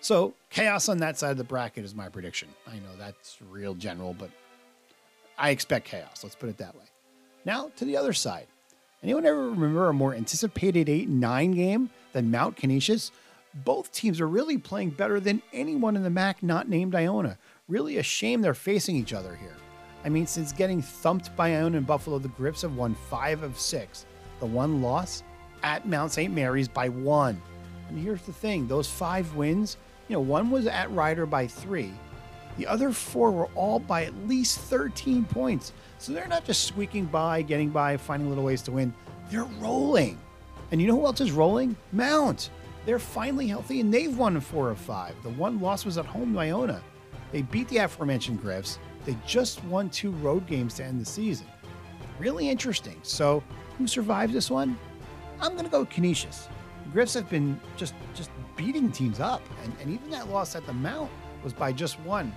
So, 0.00 0.34
chaos 0.50 0.88
on 0.88 0.98
that 0.98 1.18
side 1.18 1.32
of 1.32 1.36
the 1.38 1.44
bracket 1.44 1.84
is 1.84 1.94
my 1.94 2.08
prediction. 2.08 2.48
I 2.66 2.76
know 2.76 2.96
that's 2.96 3.38
real 3.50 3.74
general, 3.74 4.14
but 4.14 4.30
I 5.38 5.50
expect 5.50 5.86
chaos. 5.86 6.22
Let's 6.22 6.34
put 6.34 6.48
it 6.48 6.58
that 6.58 6.74
way. 6.74 6.84
Now, 7.44 7.70
to 7.76 7.84
the 7.84 7.96
other 7.96 8.12
side. 8.12 8.46
Anyone 9.02 9.24
ever 9.26 9.50
remember 9.50 9.88
a 9.88 9.94
more 9.94 10.14
anticipated 10.14 10.88
8 10.88 11.08
9 11.08 11.52
game 11.52 11.90
than 12.12 12.30
Mount 12.30 12.56
Canisius? 12.56 13.12
Both 13.54 13.92
teams 13.92 14.20
are 14.20 14.28
really 14.28 14.58
playing 14.58 14.90
better 14.90 15.20
than 15.20 15.40
anyone 15.52 15.96
in 15.96 16.02
the 16.02 16.10
MAAC 16.10 16.42
not 16.42 16.68
named 16.68 16.94
Iona. 16.94 17.38
Really 17.68 17.98
a 17.98 18.02
shame 18.02 18.42
they're 18.42 18.54
facing 18.54 18.96
each 18.96 19.12
other 19.12 19.36
here. 19.36 19.54
I 20.04 20.08
mean, 20.08 20.26
since 20.26 20.52
getting 20.52 20.82
thumped 20.82 21.34
by 21.36 21.54
Iona 21.54 21.78
and 21.78 21.86
Buffalo, 21.86 22.18
the 22.18 22.28
Griffs 22.28 22.62
have 22.62 22.76
won 22.76 22.94
five 23.08 23.42
of 23.42 23.58
six. 23.58 24.04
The 24.40 24.46
one 24.46 24.82
loss 24.82 25.22
at 25.62 25.86
Mount 25.86 26.12
St. 26.12 26.32
Mary's 26.32 26.68
by 26.68 26.88
one. 26.88 27.40
And 27.88 27.98
here's 27.98 28.22
the 28.22 28.32
thing 28.32 28.68
those 28.68 28.88
five 28.88 29.34
wins, 29.34 29.76
you 30.08 30.14
know, 30.14 30.20
one 30.20 30.50
was 30.50 30.66
at 30.66 30.90
Rider 30.92 31.26
by 31.26 31.46
three. 31.46 31.92
The 32.58 32.66
other 32.66 32.90
four 32.90 33.30
were 33.30 33.48
all 33.54 33.78
by 33.78 34.04
at 34.04 34.28
least 34.28 34.58
13 34.58 35.24
points. 35.24 35.72
So 35.98 36.12
they're 36.12 36.28
not 36.28 36.44
just 36.44 36.64
squeaking 36.64 37.06
by, 37.06 37.42
getting 37.42 37.70
by, 37.70 37.96
finding 37.96 38.28
little 38.28 38.44
ways 38.44 38.62
to 38.62 38.72
win. 38.72 38.92
They're 39.30 39.44
rolling. 39.60 40.18
And 40.70 40.82
you 40.82 40.88
know 40.88 40.98
who 40.98 41.06
else 41.06 41.20
is 41.20 41.30
rolling? 41.32 41.76
Mount. 41.92 42.50
They're 42.84 42.98
finally 42.98 43.46
healthy 43.46 43.80
and 43.80 43.94
they've 43.94 44.16
won 44.16 44.38
four 44.40 44.70
of 44.70 44.78
five. 44.78 45.14
The 45.22 45.30
one 45.30 45.60
loss 45.60 45.84
was 45.84 45.98
at 45.98 46.06
home 46.06 46.34
to 46.34 46.40
Iona. 46.40 46.82
They 47.30 47.42
beat 47.42 47.68
the 47.68 47.78
aforementioned 47.78 48.40
Griffs. 48.42 48.78
They 49.04 49.16
just 49.26 49.62
won 49.64 49.88
two 49.88 50.10
road 50.10 50.46
games 50.46 50.74
to 50.74 50.84
end 50.84 51.00
the 51.00 51.04
season. 51.04 51.46
Really 52.18 52.48
interesting. 52.48 52.98
So, 53.02 53.42
who 53.76 53.86
survives 53.86 54.32
this 54.32 54.50
one? 54.50 54.76
I'm 55.40 55.52
going 55.52 55.64
to 55.64 55.70
go 55.70 55.84
Canisius. 55.84 56.48
The 56.84 56.90
Griffs 56.90 57.14
have 57.14 57.30
been 57.30 57.60
just 57.76 57.94
just 58.14 58.30
beating 58.56 58.90
teams 58.90 59.20
up, 59.20 59.42
and, 59.62 59.72
and 59.80 59.90
even 59.90 60.10
that 60.10 60.28
loss 60.30 60.56
at 60.56 60.66
the 60.66 60.72
Mount 60.72 61.10
was 61.44 61.52
by 61.52 61.72
just 61.72 62.00
one. 62.00 62.32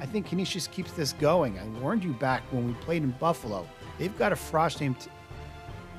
I 0.00 0.06
think 0.06 0.26
Canisius 0.26 0.66
keeps 0.66 0.92
this 0.92 1.12
going. 1.14 1.58
I 1.58 1.66
warned 1.80 2.04
you 2.04 2.12
back 2.12 2.42
when 2.50 2.66
we 2.66 2.74
played 2.74 3.02
in 3.02 3.10
Buffalo. 3.12 3.66
They've 3.98 4.16
got 4.18 4.32
a 4.32 4.36
frosh 4.36 4.80
named 4.80 5.08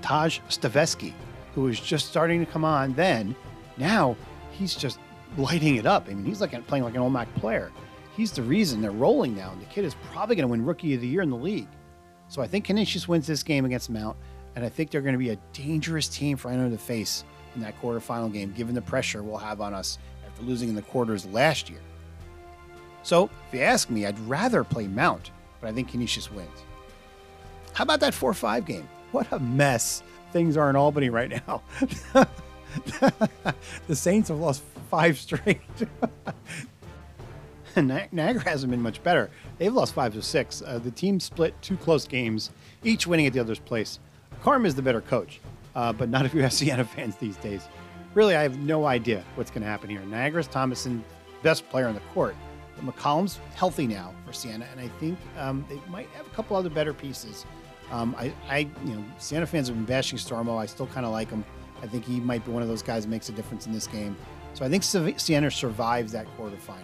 Tahj 0.01 0.39
Staveskie, 0.49 1.13
who 1.55 1.67
is 1.67 1.79
just 1.79 2.07
starting 2.07 2.39
to 2.45 2.51
come 2.51 2.63
on 2.63 2.93
then. 2.93 3.35
Now 3.77 4.15
he's 4.51 4.75
just 4.75 4.99
lighting 5.37 5.75
it 5.75 5.85
up. 5.85 6.07
I 6.07 6.13
mean, 6.13 6.25
he's 6.25 6.41
like 6.41 6.51
playing 6.67 6.83
like 6.83 6.95
an 6.95 7.11
Mac 7.11 7.33
player. 7.35 7.71
He's 8.15 8.31
the 8.31 8.41
reason 8.41 8.81
they're 8.81 8.91
rolling 8.91 9.35
now, 9.35 9.51
and 9.51 9.61
the 9.61 9.65
kid 9.65 9.85
is 9.85 9.95
probably 10.11 10.35
going 10.35 10.47
to 10.47 10.51
win 10.51 10.65
Rookie 10.65 10.95
of 10.95 11.01
the 11.01 11.07
Year 11.07 11.21
in 11.21 11.29
the 11.29 11.37
league. 11.37 11.67
So 12.29 12.41
I 12.41 12.47
think 12.47 12.65
Canisius 12.65 13.07
wins 13.07 13.27
this 13.27 13.43
game 13.43 13.63
against 13.65 13.89
Mount, 13.89 14.17
and 14.55 14.65
I 14.65 14.69
think 14.69 14.89
they're 14.89 15.01
going 15.01 15.13
to 15.13 15.19
be 15.19 15.29
a 15.29 15.37
dangerous 15.53 16.07
team 16.07 16.35
for 16.35 16.49
Iona 16.49 16.69
to 16.71 16.77
face 16.77 17.23
in 17.55 17.61
that 17.61 17.79
quarterfinal 17.79 18.33
game, 18.33 18.53
given 18.53 18.73
the 18.73 18.81
pressure 18.81 19.21
we'll 19.21 19.37
have 19.37 19.61
on 19.61 19.73
us 19.73 19.99
after 20.25 20.43
losing 20.43 20.69
in 20.69 20.75
the 20.75 20.81
quarters 20.81 21.25
last 21.27 21.69
year. 21.69 21.79
So 23.07 23.29
if 23.47 23.53
you 23.53 23.61
ask 23.61 23.89
me, 23.89 24.05
I'd 24.05 24.19
rather 24.27 24.65
play 24.65 24.85
Mount, 24.85 25.31
but 25.61 25.69
I 25.69 25.71
think 25.71 25.87
Canisius 25.87 26.29
wins. 26.29 26.49
How 27.71 27.85
about 27.85 28.01
that 28.01 28.13
4 28.13 28.33
5 28.33 28.65
game? 28.65 28.89
What 29.13 29.31
a 29.31 29.39
mess 29.39 30.03
things 30.33 30.57
are 30.57 30.69
in 30.69 30.75
Albany 30.75 31.09
right 31.09 31.41
now. 31.47 31.61
the 33.87 33.95
Saints 33.95 34.27
have 34.27 34.39
lost 34.39 34.61
five 34.91 35.17
straight. 35.17 35.61
Niagara 37.77 38.43
hasn't 38.43 38.71
been 38.71 38.81
much 38.81 39.01
better. 39.03 39.29
They've 39.57 39.73
lost 39.73 39.93
five 39.93 40.13
to 40.13 40.21
six. 40.21 40.61
Uh, 40.61 40.77
the 40.77 40.91
team 40.91 41.21
split 41.21 41.55
two 41.61 41.77
close 41.77 42.05
games, 42.05 42.51
each 42.83 43.07
winning 43.07 43.25
at 43.25 43.31
the 43.31 43.39
other's 43.39 43.57
place. 43.57 43.99
Carm 44.43 44.65
is 44.65 44.75
the 44.75 44.81
better 44.81 44.99
coach, 44.99 45.39
uh, 45.75 45.93
but 45.93 46.09
not 46.09 46.25
if 46.25 46.33
you 46.33 46.41
have 46.41 46.51
Siena 46.59 46.83
fans 46.83 47.15
these 47.15 47.37
days. 47.37 47.69
Really, 48.15 48.35
I 48.35 48.43
have 48.43 48.59
no 48.59 48.85
idea 48.85 49.23
what's 49.35 49.49
going 49.49 49.61
to 49.61 49.69
happen 49.69 49.89
here. 49.89 50.01
Niagara's 50.01 50.47
Thomasson, 50.49 51.05
best 51.41 51.69
player 51.69 51.87
on 51.87 51.93
the 51.93 52.01
court. 52.13 52.35
McCollum's 52.81 53.39
healthy 53.55 53.87
now 53.87 54.13
for 54.25 54.33
Siena, 54.33 54.67
and 54.71 54.79
I 54.79 54.87
think 54.99 55.17
um, 55.37 55.65
they 55.69 55.79
might 55.89 56.09
have 56.09 56.25
a 56.25 56.29
couple 56.31 56.55
other 56.55 56.69
better 56.69 56.93
pieces. 56.93 57.45
Um, 57.91 58.15
I, 58.17 58.33
I, 58.49 58.57
you 58.85 58.95
know, 58.95 59.03
Siena 59.17 59.45
fans 59.45 59.67
have 59.67 59.77
been 59.77 59.85
bashing 59.85 60.19
Stormo. 60.19 60.57
I 60.57 60.65
still 60.65 60.87
kind 60.87 61.05
of 61.05 61.11
like 61.11 61.29
him. 61.29 61.43
I 61.81 61.87
think 61.87 62.05
he 62.05 62.19
might 62.19 62.43
be 62.43 62.51
one 62.51 62.61
of 62.61 62.67
those 62.67 62.81
guys 62.81 63.03
that 63.03 63.09
makes 63.09 63.29
a 63.29 63.31
difference 63.31 63.65
in 63.65 63.71
this 63.71 63.87
game. 63.87 64.15
So 64.53 64.65
I 64.65 64.69
think 64.69 64.83
Siena 64.83 65.51
survives 65.51 66.11
that 66.11 66.25
quarterfinal. 66.37 66.81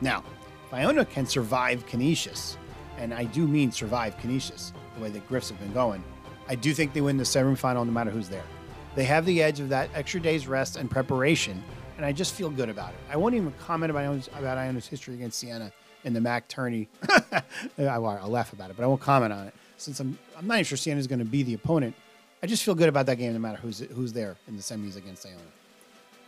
Now, 0.00 0.24
Fiona 0.70 1.04
can 1.04 1.26
survive 1.26 1.86
Canisius, 1.86 2.58
and 2.98 3.14
I 3.14 3.24
do 3.24 3.46
mean 3.46 3.70
survive 3.70 4.18
Canisius, 4.18 4.72
the 4.96 5.02
way 5.02 5.10
that 5.10 5.26
Griffs 5.28 5.48
have 5.50 5.60
been 5.60 5.72
going, 5.72 6.02
I 6.48 6.54
do 6.54 6.72
think 6.74 6.92
they 6.92 7.00
win 7.00 7.16
the 7.16 7.24
semifinal 7.24 7.84
no 7.86 7.92
matter 7.92 8.10
who's 8.10 8.28
there. 8.28 8.44
They 8.94 9.04
have 9.04 9.26
the 9.26 9.42
edge 9.42 9.60
of 9.60 9.68
that 9.70 9.90
extra 9.94 10.20
day's 10.20 10.46
rest 10.46 10.76
and 10.76 10.90
preparation, 10.90 11.62
and 11.96 12.04
I 12.04 12.12
just 12.12 12.34
feel 12.34 12.50
good 12.50 12.68
about 12.68 12.90
it. 12.90 12.98
I 13.10 13.16
won't 13.16 13.34
even 13.34 13.52
comment 13.60 13.90
about 13.90 14.04
Iona's, 14.04 14.28
about 14.38 14.58
Iona's 14.58 14.86
history 14.86 15.14
against 15.14 15.38
Siena 15.38 15.72
in 16.04 16.12
the 16.12 16.20
MAAC 16.20 16.48
tourney. 16.48 16.88
I'll 17.78 18.28
laugh 18.28 18.52
about 18.52 18.70
it, 18.70 18.76
but 18.76 18.84
I 18.84 18.86
won't 18.86 19.00
comment 19.00 19.32
on 19.32 19.46
it 19.46 19.54
since 19.76 20.00
I'm 20.00 20.18
I'm 20.36 20.46
not 20.46 20.54
even 20.54 20.64
sure 20.64 20.78
Siena 20.78 20.98
is 20.98 21.06
going 21.06 21.18
to 21.18 21.24
be 21.24 21.42
the 21.42 21.54
opponent. 21.54 21.94
I 22.42 22.46
just 22.46 22.62
feel 22.62 22.74
good 22.74 22.88
about 22.88 23.06
that 23.06 23.16
game 23.16 23.32
no 23.32 23.38
matter 23.38 23.58
who's 23.58 23.80
who's 23.80 24.12
there 24.12 24.36
in 24.48 24.56
the 24.56 24.62
semis 24.62 24.96
against 24.96 25.26
Iona. 25.26 25.40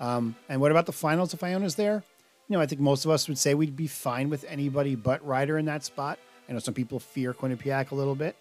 Um, 0.00 0.36
and 0.48 0.60
what 0.60 0.70
about 0.70 0.86
the 0.86 0.92
finals 0.92 1.34
if 1.34 1.42
Iona's 1.42 1.74
there? 1.74 2.02
You 2.48 2.56
know, 2.56 2.62
I 2.62 2.66
think 2.66 2.80
most 2.80 3.04
of 3.04 3.10
us 3.10 3.28
would 3.28 3.36
say 3.36 3.54
we'd 3.54 3.76
be 3.76 3.86
fine 3.86 4.30
with 4.30 4.44
anybody 4.48 4.94
but 4.94 5.24
Rider 5.26 5.58
in 5.58 5.66
that 5.66 5.84
spot. 5.84 6.18
I 6.48 6.52
know 6.52 6.60
some 6.60 6.72
people 6.74 6.98
fear 6.98 7.34
Quinnipiac 7.34 7.90
a 7.90 7.94
little 7.94 8.14
bit, 8.14 8.36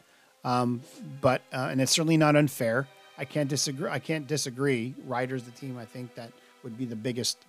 um, 0.46 0.82
but 1.20 1.42
uh, 1.52 1.68
and 1.72 1.82
it's 1.82 1.92
certainly 1.92 2.18
not 2.18 2.36
unfair. 2.36 2.88
I 3.18 3.26
can't 3.26 3.50
disagree. 3.50 3.90
I 3.90 4.00
can't 4.00 4.28
disagree. 4.28 4.94
Rider's 5.06 5.44
the 5.44 5.52
team 5.52 5.78
I 5.78 5.86
think 5.86 6.16
that 6.16 6.32
would 6.68 6.78
be 6.78 6.86
the 6.86 6.98
biggest 6.98 7.46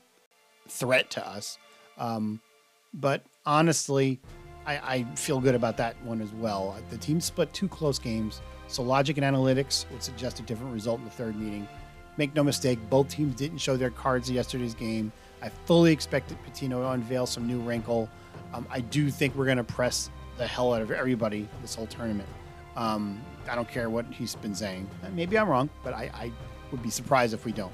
threat 0.68 1.11
to 1.11 1.26
us. 1.26 1.59
Um, 1.98 2.40
but 2.94 3.24
honestly, 3.44 4.20
I, 4.64 4.76
I, 4.76 5.07
feel 5.16 5.40
good 5.40 5.57
about 5.57 5.76
that 5.78 6.00
one 6.04 6.20
as 6.20 6.33
well. 6.33 6.76
The 6.90 6.98
team 6.98 7.20
split 7.20 7.52
two 7.52 7.66
close 7.66 7.98
games, 7.98 8.40
so 8.68 8.83
logic 8.85 9.18
and 9.18 9.26
analytics 9.26 9.90
would 9.90 10.02
suggest 10.02 10.38
a 10.38 10.42
different 10.42 10.72
result 10.72 11.00
in 11.00 11.04
the 11.04 11.11
third 11.11 11.35
meeting. 11.35 11.66
Make 12.16 12.35
no 12.37 12.44
mistake, 12.44 12.78
both 12.88 13.09
teams 13.09 13.35
didn't 13.35 13.59
show 13.59 13.76
their 13.76 13.90
cards 13.90 14.28
in 14.28 14.37
yesterday's 14.37 14.74
game. 14.74 15.11
I 15.42 15.48
fully 15.48 15.92
expected 15.92 16.38
Pitino 16.46 16.81
to 16.83 16.90
unveil 16.90 17.26
some 17.26 17.46
new 17.46 17.59
wrinkle. 17.61 18.09
Um, 18.54 18.66
I 18.70 18.81
do 18.81 19.11
think 19.11 19.35
we're 19.35 19.46
going 19.46 19.59
to 19.59 19.64
press 19.64 20.11
the 20.37 20.46
hell 20.46 20.72
out 20.72 20.83
of 20.83 20.92
everybody 20.92 21.48
this 21.62 21.74
whole 21.74 21.87
tournament. 21.87 22.28
Um, 22.76 23.20
I 23.50 23.57
don't 23.57 23.68
care 23.68 23.90
what 23.90 24.07
he's 24.07 24.37
been 24.37 24.54
saying. 24.54 24.88
Maybe 25.12 25.37
I'm 25.37 25.48
wrong, 25.48 25.68
but 25.83 25.94
I, 25.94 26.11
I, 26.14 26.33
would 26.70 26.83
be 26.83 26.90
surprised 26.90 27.33
if 27.33 27.46
we 27.46 27.52
don't. 27.52 27.72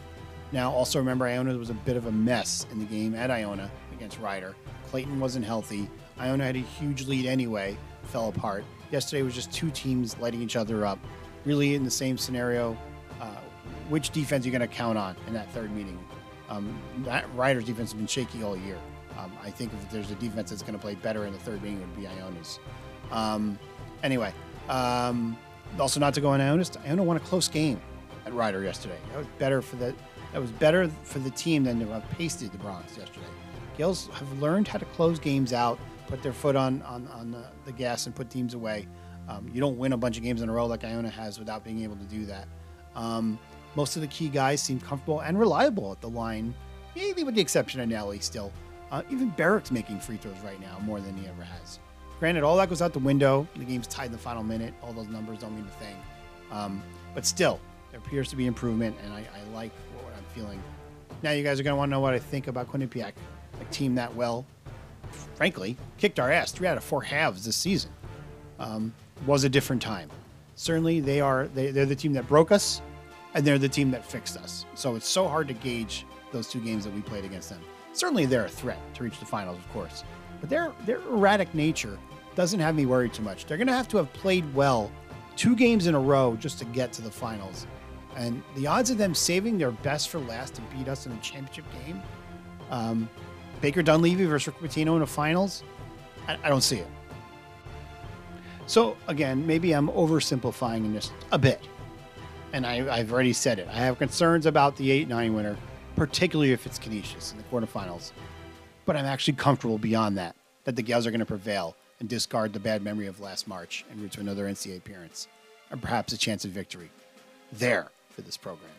Now, 0.55 0.71
also 0.71 1.01
remember, 1.01 1.27
Iona 1.27 1.53
was 1.59 1.71
a 1.71 1.75
bit 1.75 1.97
of 1.97 2.07
a 2.07 2.13
mess 2.13 2.65
in 2.71 2.79
the 2.79 2.85
game 2.85 3.17
at 3.17 3.29
Iona 3.29 3.69
against 3.93 4.21
Rider. 4.21 4.55
Clayton 4.87 5.19
wasn't 5.19 5.45
healthy. 5.45 5.91
Iona 6.17 6.45
had 6.45 6.55
a 6.55 6.61
huge 6.61 7.09
lead 7.09 7.27
anyway, 7.27 7.77
fell 8.05 8.29
apart. 8.29 8.65
Yesterday 8.93 9.23
was 9.23 9.35
just 9.35 9.53
two 9.53 9.73
teams 9.73 10.17
lighting 10.21 10.41
each 10.41 10.55
other 10.55 10.87
up. 10.87 11.01
Really, 11.45 11.75
in 11.75 11.83
the 11.83 11.91
same 11.91 12.17
scenario, 12.17 12.79
uh, 13.21 13.35
which 13.89 14.11
defense 14.11 14.45
are 14.45 14.49
you 14.49 14.57
going 14.57 14.69
to 14.69 14.73
count 14.73 14.97
on 14.97 15.17
in 15.27 15.35
that 15.35 15.53
third 15.53 15.75
meeting? 15.75 15.99
Um, 16.49 16.81
that 16.99 17.25
Riders 17.35 17.65
defense 17.65 17.91
has 17.91 17.99
been 17.99 18.07
shaky 18.07 18.45
all 18.45 18.57
year. 18.57 18.79
Um, 19.19 19.33
I 19.43 19.51
think 19.51 19.73
if 19.73 19.91
there's 19.91 20.13
a 20.13 20.15
defense 20.15 20.51
that's 20.51 20.63
going 20.63 20.75
to 20.75 20.81
play 20.81 20.95
better 20.95 21.27
in 21.27 21.33
the 21.33 21.39
third 21.41 21.65
meeting, 21.65 21.81
it 21.81 21.87
would 21.89 21.97
be 21.97 22.07
Iona's. 22.07 22.61
Um, 23.11 23.59
anyway, 24.05 24.33
um, 24.69 25.37
also 25.81 25.99
not 25.99 26.15
to 26.15 26.21
go 26.21 26.29
on 26.29 26.41
Iona's, 26.41 26.71
Iona 26.87 27.03
won 27.03 27.17
a 27.17 27.21
close 27.21 27.49
game 27.49 27.81
at 28.25 28.33
Rider 28.33 28.63
yesterday. 28.63 28.99
That 29.11 29.19
was 29.19 29.27
better 29.41 29.61
for 29.61 29.75
the 29.75 29.93
that 30.35 30.41
was 30.41 30.51
better 30.51 30.89
for 31.05 31.21
the 31.21 31.31
team 31.31 31.63
than 31.63 31.79
to 31.79 31.87
have 31.93 32.09
pasted 32.11 32.51
the 32.51 32.59
Bronx 32.59 32.99
yesterday. 32.99 33.27
Gales 33.79 34.09
have 34.15 34.43
learned 34.43 34.67
how 34.67 34.79
to 34.79 34.85
close 34.87 35.21
games 35.21 35.53
out, 35.53 35.79
put 36.09 36.23
their 36.25 36.33
foot 36.33 36.57
on 36.57 36.83
on, 36.83 37.07
on 37.09 37.31
the, 37.31 37.45
the 37.65 37.73
gas, 37.73 38.07
and 38.07 38.15
put 38.15 38.31
teams 38.31 38.55
away. 38.55 38.89
Um, 39.29 39.49
you 39.55 39.61
don't 39.61 39.79
win 39.79 39.93
a 39.93 39.97
bunch 39.97 40.17
of 40.17 40.25
games 40.25 40.43
in 40.43 40.49
a 40.49 40.53
row 40.53 40.67
like 40.67 40.83
Iona 40.85 41.09
has 41.09 41.39
without 41.39 41.65
being 41.65 41.83
able 41.85 41.95
to 41.97 42.05
do 42.05 42.27
that. 42.27 42.49
Um, 42.97 43.39
most 43.77 43.95
of 43.95 44.03
the 44.03 44.09
key 44.09 44.29
guys 44.29 44.61
seem 44.61 44.81
comfortable 44.81 45.21
and 45.21 45.39
reliable 45.39 45.93
at 45.93 46.01
the 46.01 46.11
line, 46.11 46.53
maybe 46.97 47.23
with 47.23 47.37
the 47.37 47.41
exception 47.41 47.81
of 47.81 47.89
Nelly 47.89 48.19
still. 48.19 48.53
Uh, 48.91 49.03
even 49.11 49.31
Berrick's 49.31 49.71
making 49.71 50.01
free 50.01 50.17
throws 50.17 50.39
right 50.45 50.61
now 50.61 50.79
more 50.81 51.01
than 51.01 51.17
he 51.17 51.29
ever 51.29 51.43
has. 51.43 51.79
Granted, 52.19 52.43
all 52.43 52.57
that 52.57 52.69
goes 52.69 52.83
out 52.83 52.93
the 52.93 52.99
window. 52.99 53.47
The 53.57 53.65
game's 53.65 53.87
tied 53.87 54.07
in 54.07 54.13
the 54.13 54.19
final 54.19 54.43
minute. 54.43 54.75
All 54.83 54.93
those 54.93 55.09
numbers 55.09 55.39
don't 55.39 55.55
mean 55.55 55.67
a 55.67 55.85
thing. 55.85 55.97
Um, 56.51 56.83
but 57.15 57.25
still, 57.25 57.61
there 57.91 58.01
appears 58.01 58.29
to 58.31 58.37
be 58.37 58.47
improvement, 58.47 58.97
and 59.05 59.13
I, 59.13 59.19
I 59.21 59.55
like 59.55 59.73
feeling. 60.35 60.63
Now, 61.23 61.31
you 61.31 61.43
guys 61.43 61.59
are 61.59 61.63
going 61.63 61.73
to 61.73 61.79
want 61.79 61.89
to 61.89 61.91
know 61.91 62.01
what 62.01 62.15
I 62.15 62.19
think 62.19 62.49
about 62.49 62.71
Quinnipiac. 62.71 63.13
A 63.61 63.65
team 63.67 63.95
that 63.95 64.15
well, 64.15 64.45
frankly, 65.37 65.77
kicked 65.97 66.19
our 66.19 66.31
ass 66.31 66.51
three 66.53 66.67
out 66.67 66.77
of 66.77 66.85
four 66.85 67.03
halves 67.03 67.45
this 67.45 67.57
season. 67.57 67.91
Um, 68.59 68.93
was 69.27 69.45
a 69.45 69.49
different 69.49 69.81
time. 69.81 70.11
Certainly, 70.57 71.01
they 71.01 71.21
are 71.21 71.49
they, 71.49 71.71
they're 71.71 71.87
the 71.87 71.97
team 71.97 72.13
that 72.15 72.27
broke 72.29 72.53
us 72.53 72.83
and 73.35 73.45
they're 73.45 73.59
the 73.59 73.69
team 73.69 73.91
that 73.91 74.05
fixed 74.05 74.37
us. 74.37 74.65
So 74.75 74.97
it's 74.97 75.09
so 75.09 75.27
hard 75.29 75.49
to 75.49 75.55
gauge 75.55 76.07
those 76.33 76.49
two 76.49 76.61
games 76.61 76.85
that 76.85 76.95
we 76.95 77.01
played 77.01 77.25
against 77.25 77.51
them. 77.51 77.61
Certainly, 77.93 78.27
they're 78.27 78.47
a 78.47 78.49
threat 78.51 78.79
to 78.95 79.05
reach 79.05 79.19
the 79.19 79.25
finals, 79.25 79.59
of 79.59 79.73
course, 79.73 80.05
but 80.41 80.51
their 80.51 80.73
their 80.85 81.01
erratic 81.03 81.53
nature 81.55 81.99
doesn't 82.35 82.61
have 82.61 82.75
me 82.75 82.87
worried 82.87 83.13
too 83.13 83.23
much. 83.23 83.47
They're 83.47 83.57
going 83.57 83.69
to 83.69 83.73
have 83.73 83.89
to 83.89 83.97
have 83.99 84.13
played 84.13 84.53
well 84.55 84.91
two 85.37 85.55
games 85.55 85.87
in 85.87 85.95
a 85.95 86.01
row 86.01 86.37
just 86.41 86.59
to 86.59 86.65
get 86.67 86.93
to 86.95 87.03
the 87.03 87.11
finals, 87.11 87.67
and 88.17 88.43
the 88.55 88.67
odds 88.67 88.91
of 88.91 88.99
them 88.99 89.15
saving 89.15 89.59
their 89.59 89.71
best 89.71 90.09
for 90.09 90.19
last 90.21 90.55
to 90.55 90.61
beat 90.77 90.89
us 90.89 91.07
in 91.07 91.13
a 91.13 91.17
championship 91.19 91.65
game, 91.85 92.03
um, 92.71 93.09
Baker 93.61 93.83
Dunleavy 93.83 94.25
versus 94.25 94.49
Rick 94.49 94.71
Pitino 94.71 94.95
in 94.95 95.01
the 95.01 95.07
finals, 95.07 95.63
I, 96.29 96.39
I 96.43 96.49
don't 96.49 96.63
see 96.63 96.79
it. 96.79 96.87
So 98.67 98.97
again, 99.09 99.47
maybe 99.47 99.73
I'm 99.73 99.89
oversimplifying 99.89 100.93
this 100.93 101.11
a 101.33 101.39
bit 101.39 101.61
and 102.53 102.65
I, 102.65 102.99
have 102.99 103.13
already 103.13 103.33
said 103.33 103.59
it. 103.59 103.69
I 103.69 103.77
have 103.77 103.99
concerns 103.99 104.47
about 104.47 104.77
the 104.77 104.91
8 104.91 105.09
9 105.09 105.35
winner, 105.35 105.57
particularly 105.97 106.53
if 106.53 106.67
it's 106.67 106.79
Canisius 106.79 107.33
in 107.33 107.39
the 107.39 107.45
quarterfinals. 107.45 108.13
But 108.87 108.97
I'm 108.97 109.07
actually 109.07 109.35
comfortable 109.35 109.77
beyond 109.77 110.17
that, 110.19 110.37
that 110.63 110.77
the 110.77 110.83
Gales 110.83 111.07
are 111.07 111.11
going 111.11 111.19
to 111.19 111.27
prevail 111.27 111.75
and 112.01 112.09
discard 112.09 112.53
the 112.53 112.61
bad 112.61 112.83
memory 112.83 113.07
of 113.07 113.21
last 113.21 113.49
March 113.49 113.85
and 113.91 114.01
root 114.01 114.13
to 114.13 114.21
another 114.21 114.47
NCAA 114.47 114.79
appearance 114.79 115.27
and 115.71 115.83
perhaps 115.83 116.13
a 116.13 116.19
chance 116.19 116.45
at 116.45 116.53
victory 116.53 116.91
there 117.53 117.91
for 118.15 118.23
this 118.23 118.37
program. 118.37 118.71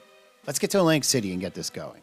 Let's 0.47 0.59
get 0.59 0.71
to 0.71 0.79
Atlantic 0.79 1.03
City 1.03 1.31
and 1.31 1.41
get 1.41 1.53
this 1.53 1.69
going. 1.69 2.01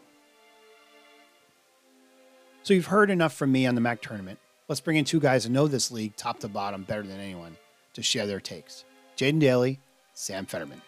So 2.63 2.73
you've 2.73 2.85
heard 2.85 3.09
enough 3.09 3.33
from 3.33 3.51
me 3.51 3.65
on 3.65 3.75
the 3.75 3.81
MAAC 3.81 4.01
tournament. 4.01 4.39
Let's 4.69 4.81
bring 4.81 4.97
in 4.97 5.03
two 5.03 5.19
guys 5.19 5.43
who 5.43 5.51
know 5.51 5.67
this 5.67 5.91
league 5.91 6.15
top 6.15 6.39
to 6.39 6.47
bottom 6.47 6.83
better 6.83 7.03
than 7.03 7.19
anyone 7.19 7.57
to 7.93 8.01
share 8.01 8.25
their 8.25 8.39
takes. 8.39 8.85
Jaden 9.17 9.39
Daly, 9.39 9.79
Sam 10.13 10.45
Fetterman. 10.45 10.81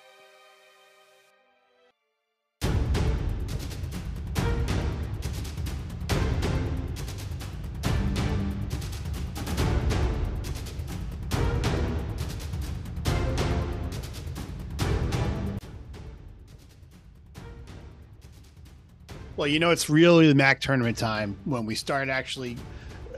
Well, 19.37 19.49
you 19.49 19.59
know, 19.59 19.71
it's 19.71 19.89
really 19.89 20.31
the 20.31 20.33
MAAC 20.33 20.61
tournament 20.61 20.97
time 20.97 21.35
when 21.43 21.65
we 21.65 21.75
start 21.75 22.07
actually 22.07 22.55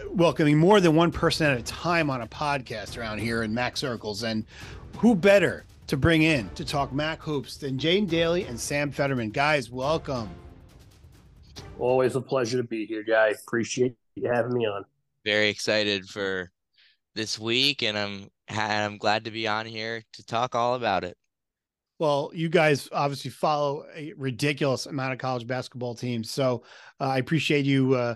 welcoming 0.09 0.57
more 0.57 0.79
than 0.79 0.95
one 0.95 1.11
person 1.11 1.45
at 1.45 1.59
a 1.59 1.61
time 1.61 2.09
on 2.09 2.21
a 2.21 2.27
podcast 2.27 2.97
around 2.97 3.19
here 3.19 3.43
in 3.43 3.53
MAAC 3.53 3.77
circles. 3.77 4.23
And 4.23 4.43
who 4.97 5.13
better 5.13 5.63
to 5.85 5.95
bring 5.95 6.23
in 6.23 6.49
to 6.55 6.65
talk 6.65 6.91
MAAC 6.91 7.19
hoops 7.19 7.57
than 7.57 7.77
Jaden 7.77 8.09
Daly 8.09 8.45
and 8.45 8.59
Sam 8.59 8.89
Fetterman? 8.91 9.29
Guys, 9.29 9.69
welcome. 9.69 10.27
Always 11.77 12.15
a 12.15 12.21
pleasure 12.21 12.57
to 12.57 12.67
be 12.67 12.87
here, 12.87 13.03
guy. 13.03 13.35
Appreciate 13.45 13.95
you 14.15 14.27
having 14.27 14.53
me 14.53 14.65
on. 14.65 14.85
Very 15.23 15.49
excited 15.49 16.07
for 16.07 16.51
this 17.13 17.37
week, 17.37 17.83
and 17.83 17.95
I'm 17.95 18.31
I'm 18.49 18.97
glad 18.97 19.25
to 19.25 19.31
be 19.31 19.47
on 19.47 19.67
here 19.67 20.01
to 20.13 20.25
talk 20.25 20.55
all 20.55 20.73
about 20.73 21.03
it. 21.03 21.15
Well, 21.99 22.29
you 22.33 22.47
guys 22.47 22.87
obviously 22.91 23.31
follow 23.31 23.85
a 23.95 24.13
ridiculous 24.17 24.85
amount 24.85 25.13
of 25.13 25.19
college 25.19 25.47
basketball 25.47 25.95
teams, 25.95 26.29
so 26.29 26.63
uh, 27.01 27.05
I 27.05 27.17
appreciate 27.17 27.65
you 27.65 27.95
uh, 27.95 28.15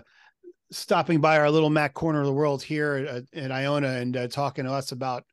stopping 0.70 1.20
by 1.20 1.38
our 1.38 1.50
little 1.50 1.70
MAAC 1.70 1.92
corner 1.92 2.20
of 2.20 2.26
the 2.26 2.32
world 2.32 2.62
here 2.62 2.94
at, 2.94 3.24
at 3.36 3.50
Iona 3.50 3.88
and 3.88 4.16
uh, 4.16 4.28
talking 4.28 4.66
to 4.66 4.72
us 4.72 4.92
about, 4.92 5.24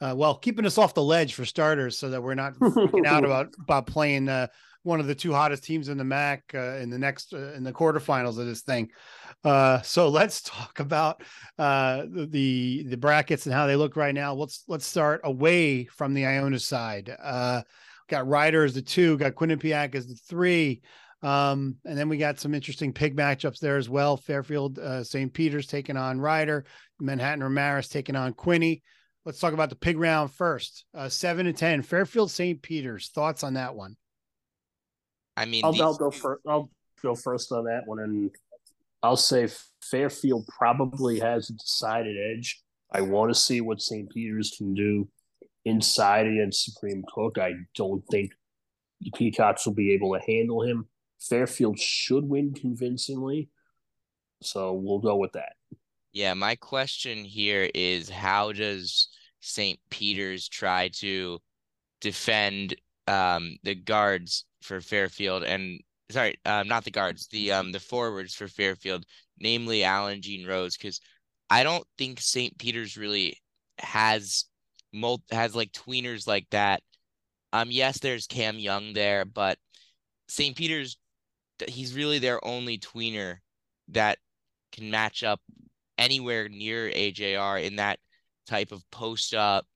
uh, 0.00 0.14
well, 0.16 0.34
keeping 0.34 0.64
us 0.64 0.78
off 0.78 0.94
the 0.94 1.02
ledge 1.02 1.34
for 1.34 1.44
starters, 1.44 1.98
so 1.98 2.08
that 2.08 2.22
we're 2.22 2.34
not 2.34 2.54
freaking 2.54 3.06
out 3.06 3.22
about 3.26 3.48
about 3.60 3.86
playing 3.86 4.30
uh, 4.30 4.46
one 4.82 4.98
of 4.98 5.06
the 5.06 5.14
two 5.14 5.34
hottest 5.34 5.64
teams 5.64 5.90
in 5.90 5.98
the 5.98 6.04
MAAC 6.04 6.40
uh, 6.54 6.80
in 6.80 6.88
the 6.88 6.98
next 6.98 7.34
in 7.34 7.62
the 7.62 7.72
quarterfinals 7.72 8.38
of 8.38 8.46
this 8.46 8.62
thing. 8.62 8.88
so 9.84 10.08
let's 10.08 10.40
talk 10.40 10.80
about 10.80 11.22
the 11.58 12.86
the 12.86 12.96
brackets 12.96 13.44
and 13.44 13.54
how 13.54 13.66
they 13.66 13.76
look 13.76 13.94
right 13.94 14.14
now. 14.14 14.32
Let's 14.32 14.64
let's 14.68 14.86
start 14.86 15.20
away 15.22 15.84
from 15.84 16.14
the 16.14 16.24
Iona 16.24 16.58
side 16.58 17.14
got 18.10 18.28
Rider 18.28 18.64
as 18.64 18.74
the 18.74 18.82
two, 18.82 19.16
got 19.16 19.34
Quinnipiac 19.34 19.94
as 19.94 20.06
the 20.06 20.14
three. 20.14 20.82
Um, 21.22 21.76
and 21.84 21.96
then 21.96 22.08
we 22.08 22.18
got 22.18 22.40
some 22.40 22.54
interesting 22.54 22.92
pig 22.92 23.16
matchups 23.16 23.58
there 23.58 23.76
as 23.76 23.88
well. 23.88 24.16
Fairfield, 24.16 24.78
uh, 24.78 25.04
St. 25.04 25.32
Peter's 25.32 25.66
taking 25.66 25.96
on 25.96 26.20
Rider, 26.20 26.64
Manhattan 26.98 27.42
Ramirez 27.42 27.88
taking 27.88 28.16
on 28.16 28.32
Quinny. 28.34 28.82
Let's 29.24 29.38
talk 29.38 29.52
about 29.52 29.68
the 29.68 29.76
pig 29.76 29.98
round 29.98 30.32
first. 30.32 30.86
Uh, 30.94 31.08
seven 31.08 31.46
and 31.46 31.56
ten, 31.56 31.82
Fairfield, 31.82 32.30
St. 32.30 32.60
Peter's. 32.60 33.08
Thoughts 33.10 33.44
on 33.44 33.54
that 33.54 33.74
one? 33.74 33.96
I 35.36 35.44
mean, 35.44 35.64
I'll, 35.64 35.72
these... 35.72 35.80
I'll 35.82 35.96
go 35.96 36.10
first. 36.10 36.42
I'll 36.46 36.70
go 37.02 37.14
first 37.14 37.52
on 37.52 37.64
that 37.64 37.82
one, 37.86 37.98
and 37.98 38.30
I'll 39.02 39.16
say 39.16 39.48
Fairfield 39.82 40.46
probably 40.58 41.20
has 41.20 41.50
a 41.50 41.52
decided 41.52 42.16
edge. 42.16 42.62
I 42.90 43.02
want 43.02 43.30
to 43.32 43.38
see 43.38 43.60
what 43.60 43.80
St. 43.80 44.10
Peter's 44.10 44.54
can 44.56 44.74
do 44.74 45.06
inside 45.64 46.26
against 46.26 46.64
Supreme 46.64 47.02
Cook. 47.12 47.38
I 47.38 47.52
don't 47.76 48.02
think 48.10 48.32
the 49.00 49.10
Peacocks 49.16 49.66
will 49.66 49.74
be 49.74 49.92
able 49.92 50.14
to 50.14 50.20
handle 50.26 50.62
him. 50.62 50.86
Fairfield 51.20 51.78
should 51.78 52.24
win 52.24 52.54
convincingly. 52.54 53.48
So 54.42 54.72
we'll 54.72 55.00
go 55.00 55.16
with 55.16 55.32
that. 55.32 55.52
Yeah, 56.12 56.34
my 56.34 56.56
question 56.56 57.24
here 57.24 57.70
is 57.74 58.08
how 58.08 58.52
does 58.52 59.08
St. 59.40 59.78
Peter's 59.90 60.48
try 60.48 60.88
to 60.94 61.38
defend 62.00 62.74
um, 63.06 63.56
the 63.62 63.74
guards 63.74 64.44
for 64.62 64.80
Fairfield 64.80 65.44
and 65.44 65.80
sorry, 66.10 66.36
um, 66.44 66.68
not 66.68 66.84
the 66.84 66.90
guards, 66.90 67.28
the 67.28 67.52
um 67.52 67.72
the 67.72 67.80
forwards 67.80 68.34
for 68.34 68.48
Fairfield, 68.48 69.04
namely 69.38 69.84
Allan 69.84 70.20
Jeanne-Rose, 70.22 70.76
because 70.76 71.00
I 71.48 71.62
don't 71.62 71.86
think 71.98 72.20
St. 72.20 72.56
Peter's 72.58 72.96
really 72.96 73.38
has 73.78 74.44
mul- 74.92 75.22
has 75.30 75.54
like 75.54 75.72
tweeners 75.72 76.26
like 76.26 76.46
that. 76.50 76.82
Um, 77.52 77.70
yes, 77.70 77.98
there's 77.98 78.26
Cam 78.26 78.58
Young 78.58 78.92
there, 78.92 79.24
but 79.24 79.58
St. 80.28 80.56
Peter's 80.56 80.96
he's 81.68 81.94
really 81.94 82.18
their 82.18 82.44
only 82.44 82.78
tweener 82.78 83.38
that 83.88 84.18
can 84.72 84.90
match 84.90 85.22
up 85.22 85.40
anywhere 85.98 86.48
near 86.48 86.90
AJR 86.90 87.62
in 87.64 87.76
that 87.76 87.98
type 88.46 88.72
of 88.72 88.88
post 88.90 89.34
up 89.34 89.66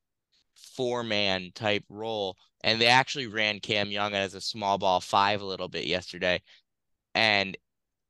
four 0.54 1.02
man 1.02 1.50
type 1.54 1.84
role. 1.88 2.36
And 2.62 2.80
they 2.80 2.86
actually 2.86 3.26
ran 3.26 3.60
Cam 3.60 3.90
Young 3.90 4.14
as 4.14 4.34
a 4.34 4.40
small 4.40 4.78
ball 4.78 5.00
five 5.00 5.40
a 5.40 5.46
little 5.46 5.68
bit 5.68 5.86
yesterday. 5.86 6.40
And 7.14 7.56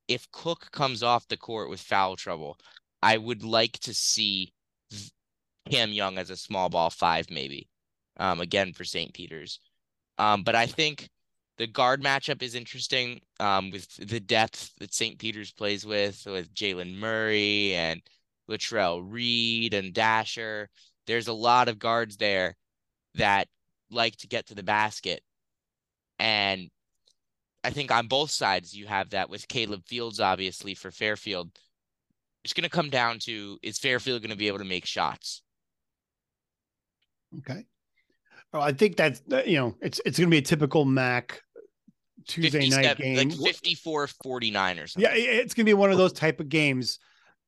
if 0.08 0.30
Cook 0.30 0.70
comes 0.70 1.02
off 1.02 1.28
the 1.28 1.36
court 1.36 1.70
with 1.70 1.80
foul 1.80 2.16
trouble, 2.16 2.58
I 3.02 3.18
would 3.18 3.42
like 3.42 3.78
to 3.80 3.94
see 3.94 4.52
Cam 5.70 5.92
Young 5.92 6.18
as 6.18 6.30
a 6.30 6.36
small 6.36 6.68
ball 6.68 6.90
five, 6.90 7.30
maybe. 7.30 7.68
Um, 8.16 8.40
again 8.40 8.72
for 8.72 8.84
St. 8.84 9.12
Peter's. 9.12 9.60
Um, 10.18 10.44
but 10.44 10.54
I 10.54 10.66
think 10.66 11.08
the 11.58 11.66
guard 11.66 12.02
matchup 12.02 12.42
is 12.42 12.54
interesting. 12.54 13.20
Um, 13.40 13.70
with 13.70 13.88
the 13.96 14.20
depth 14.20 14.72
that 14.78 14.94
St. 14.94 15.18
Peter's 15.18 15.52
plays 15.52 15.84
with, 15.84 16.24
with 16.26 16.54
Jaylen 16.54 16.96
Murray 16.96 17.74
and 17.74 18.00
Latrell 18.48 19.02
Reed 19.04 19.74
and 19.74 19.92
Dasher. 19.92 20.68
There's 21.06 21.28
a 21.28 21.32
lot 21.32 21.68
of 21.68 21.78
guards 21.78 22.16
there 22.16 22.56
that 23.14 23.48
like 23.90 24.16
to 24.18 24.28
get 24.28 24.46
to 24.46 24.54
the 24.54 24.62
basket. 24.62 25.22
And 26.18 26.70
I 27.62 27.70
think 27.70 27.90
on 27.90 28.08
both 28.08 28.30
sides 28.30 28.74
you 28.74 28.86
have 28.86 29.10
that 29.10 29.30
with 29.30 29.48
Caleb 29.48 29.84
Fields, 29.86 30.20
obviously, 30.20 30.74
for 30.74 30.90
Fairfield. 30.90 31.50
It's 32.44 32.52
going 32.52 32.64
to 32.64 32.70
come 32.70 32.90
down 32.90 33.18
to 33.20 33.58
is 33.62 33.78
Fairfield 33.78 34.20
going 34.20 34.30
to 34.30 34.36
be 34.36 34.48
able 34.48 34.58
to 34.58 34.64
make 34.64 34.84
shots? 34.84 35.42
Okay. 37.38 37.64
Well, 38.52 38.62
I 38.62 38.72
think 38.72 38.96
that's 38.96 39.20
you 39.46 39.56
know 39.56 39.74
it's 39.80 40.00
it's 40.06 40.18
going 40.18 40.28
to 40.28 40.34
be 40.34 40.38
a 40.38 40.42
typical 40.42 40.86
MAAC 40.86 41.32
Tuesday 42.26 42.68
night 42.68 42.96
game, 42.96 43.16
like 43.16 43.32
54 43.32 44.06
49 44.06 44.78
or 44.78 44.86
something. 44.86 45.10
Yeah, 45.10 45.16
it's 45.16 45.54
going 45.54 45.66
to 45.66 45.70
be 45.70 45.74
one 45.74 45.90
of 45.90 45.98
those 45.98 46.12
type 46.12 46.40
of 46.40 46.48
games. 46.48 46.98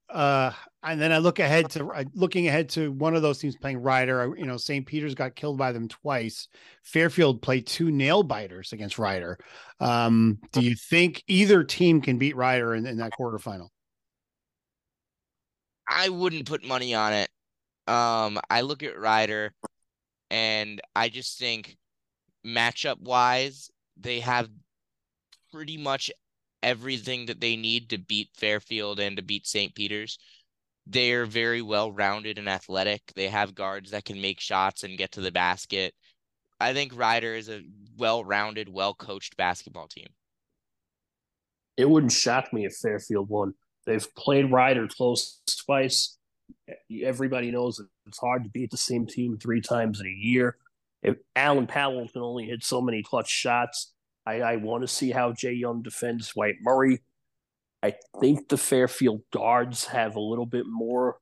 Uh, 0.08 0.52
and 0.82 1.00
then 1.00 1.12
I 1.12 1.18
look 1.18 1.38
ahead 1.38 1.70
to 1.70 1.88
uh, 1.88 2.04
looking 2.14 2.46
ahead 2.46 2.68
to 2.70 2.92
one 2.92 3.16
of 3.16 3.22
those 3.22 3.38
teams 3.38 3.56
playing 3.56 3.78
Rider. 3.78 4.34
You 4.36 4.46
know, 4.46 4.56
St. 4.56 4.86
Peter's 4.86 5.14
got 5.14 5.34
killed 5.34 5.58
by 5.58 5.72
them 5.72 5.88
twice. 5.88 6.48
Fairfield 6.84 7.42
played 7.42 7.66
two 7.66 7.90
nail 7.90 8.22
biters 8.22 8.72
against 8.72 8.98
Rider. 8.98 9.38
Um, 9.80 10.38
do 10.52 10.60
you 10.60 10.76
think 10.76 11.24
either 11.26 11.64
team 11.64 12.00
can 12.00 12.18
beat 12.18 12.36
Rider 12.36 12.74
in, 12.74 12.86
in 12.86 12.98
that 12.98 13.12
quarterfinal? 13.18 13.68
I 15.88 16.08
wouldn't 16.08 16.46
put 16.46 16.64
money 16.64 16.94
on 16.94 17.12
it. 17.12 17.28
Um, 17.88 18.38
I 18.50 18.60
look 18.62 18.82
at 18.82 18.98
Rider 18.98 19.52
and 20.30 20.80
I 20.94 21.08
just 21.08 21.38
think 21.38 21.76
matchup 22.46 23.00
wise, 23.00 23.70
they 23.96 24.20
have 24.20 24.48
pretty 25.52 25.76
much 25.76 26.10
everything 26.62 27.26
that 27.26 27.40
they 27.40 27.56
need 27.56 27.90
to 27.90 27.98
beat 27.98 28.28
Fairfield 28.34 29.00
and 29.00 29.16
to 29.16 29.22
beat 29.22 29.46
St. 29.46 29.74
Peter's. 29.74 30.18
They're 30.86 31.26
very 31.26 31.62
well 31.62 31.90
rounded 31.90 32.38
and 32.38 32.48
athletic. 32.48 33.02
They 33.14 33.28
have 33.28 33.54
guards 33.54 33.90
that 33.90 34.04
can 34.04 34.20
make 34.20 34.40
shots 34.40 34.84
and 34.84 34.98
get 34.98 35.12
to 35.12 35.20
the 35.20 35.32
basket. 35.32 35.94
I 36.60 36.72
think 36.72 36.96
Rider 36.96 37.34
is 37.34 37.48
a 37.48 37.62
well 37.96 38.24
rounded, 38.24 38.68
well 38.68 38.94
coached 38.94 39.36
basketball 39.36 39.88
team. 39.88 40.08
It 41.76 41.90
wouldn't 41.90 42.12
shock 42.12 42.52
me 42.52 42.64
if 42.64 42.76
Fairfield 42.76 43.28
won. 43.28 43.54
They've 43.84 44.14
played 44.14 44.50
Rider 44.50 44.88
close 44.88 45.40
twice 45.66 46.16
everybody 47.02 47.50
knows 47.50 47.80
it's 48.06 48.18
hard 48.18 48.44
to 48.44 48.50
beat 48.50 48.70
the 48.70 48.76
same 48.76 49.06
team 49.06 49.36
three 49.36 49.60
times 49.60 50.00
in 50.00 50.06
a 50.06 50.10
year. 50.10 50.56
If 51.02 51.16
Allen 51.34 51.66
Powell 51.66 52.08
can 52.08 52.22
only 52.22 52.46
hit 52.46 52.64
so 52.64 52.80
many 52.80 53.02
clutch 53.02 53.28
shots, 53.28 53.92
I, 54.24 54.40
I 54.40 54.56
want 54.56 54.82
to 54.82 54.88
see 54.88 55.10
how 55.10 55.32
Jay 55.32 55.52
Young 55.52 55.82
defends 55.82 56.34
White 56.34 56.56
Murray. 56.60 57.00
I 57.82 57.94
think 58.20 58.48
the 58.48 58.56
Fairfield 58.56 59.22
guards 59.32 59.84
have 59.86 60.16
a 60.16 60.20
little 60.20 60.46
bit 60.46 60.66
more 60.66 61.18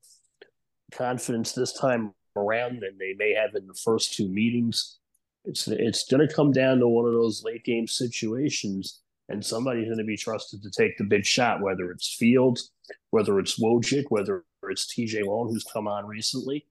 confidence 0.92 1.52
this 1.52 1.72
time 1.72 2.14
around 2.36 2.80
than 2.80 2.96
they 2.98 3.14
may 3.18 3.34
have 3.34 3.54
in 3.54 3.66
the 3.66 3.74
first 3.74 4.14
two 4.14 4.28
meetings. 4.28 4.98
It's 5.44 5.68
it's 5.68 6.06
going 6.06 6.26
to 6.26 6.34
come 6.34 6.52
down 6.52 6.78
to 6.78 6.88
one 6.88 7.06
of 7.06 7.12
those 7.12 7.44
late 7.44 7.64
game 7.64 7.86
situations, 7.86 9.00
and 9.28 9.44
somebody's 9.44 9.86
going 9.86 9.98
to 9.98 10.04
be 10.04 10.16
trusted 10.16 10.62
to 10.62 10.70
take 10.70 10.96
the 10.96 11.04
big 11.04 11.26
shot, 11.26 11.60
whether 11.60 11.90
it's 11.90 12.14
Fields, 12.14 12.70
whether 13.10 13.38
it's 13.38 13.60
Wojcik, 13.60 14.04
whether 14.08 14.44
it's 14.70 14.86
TJ 14.86 15.26
Long, 15.26 15.48
who's 15.48 15.64
come 15.64 15.86
on 15.86 16.06
recently. 16.06 16.66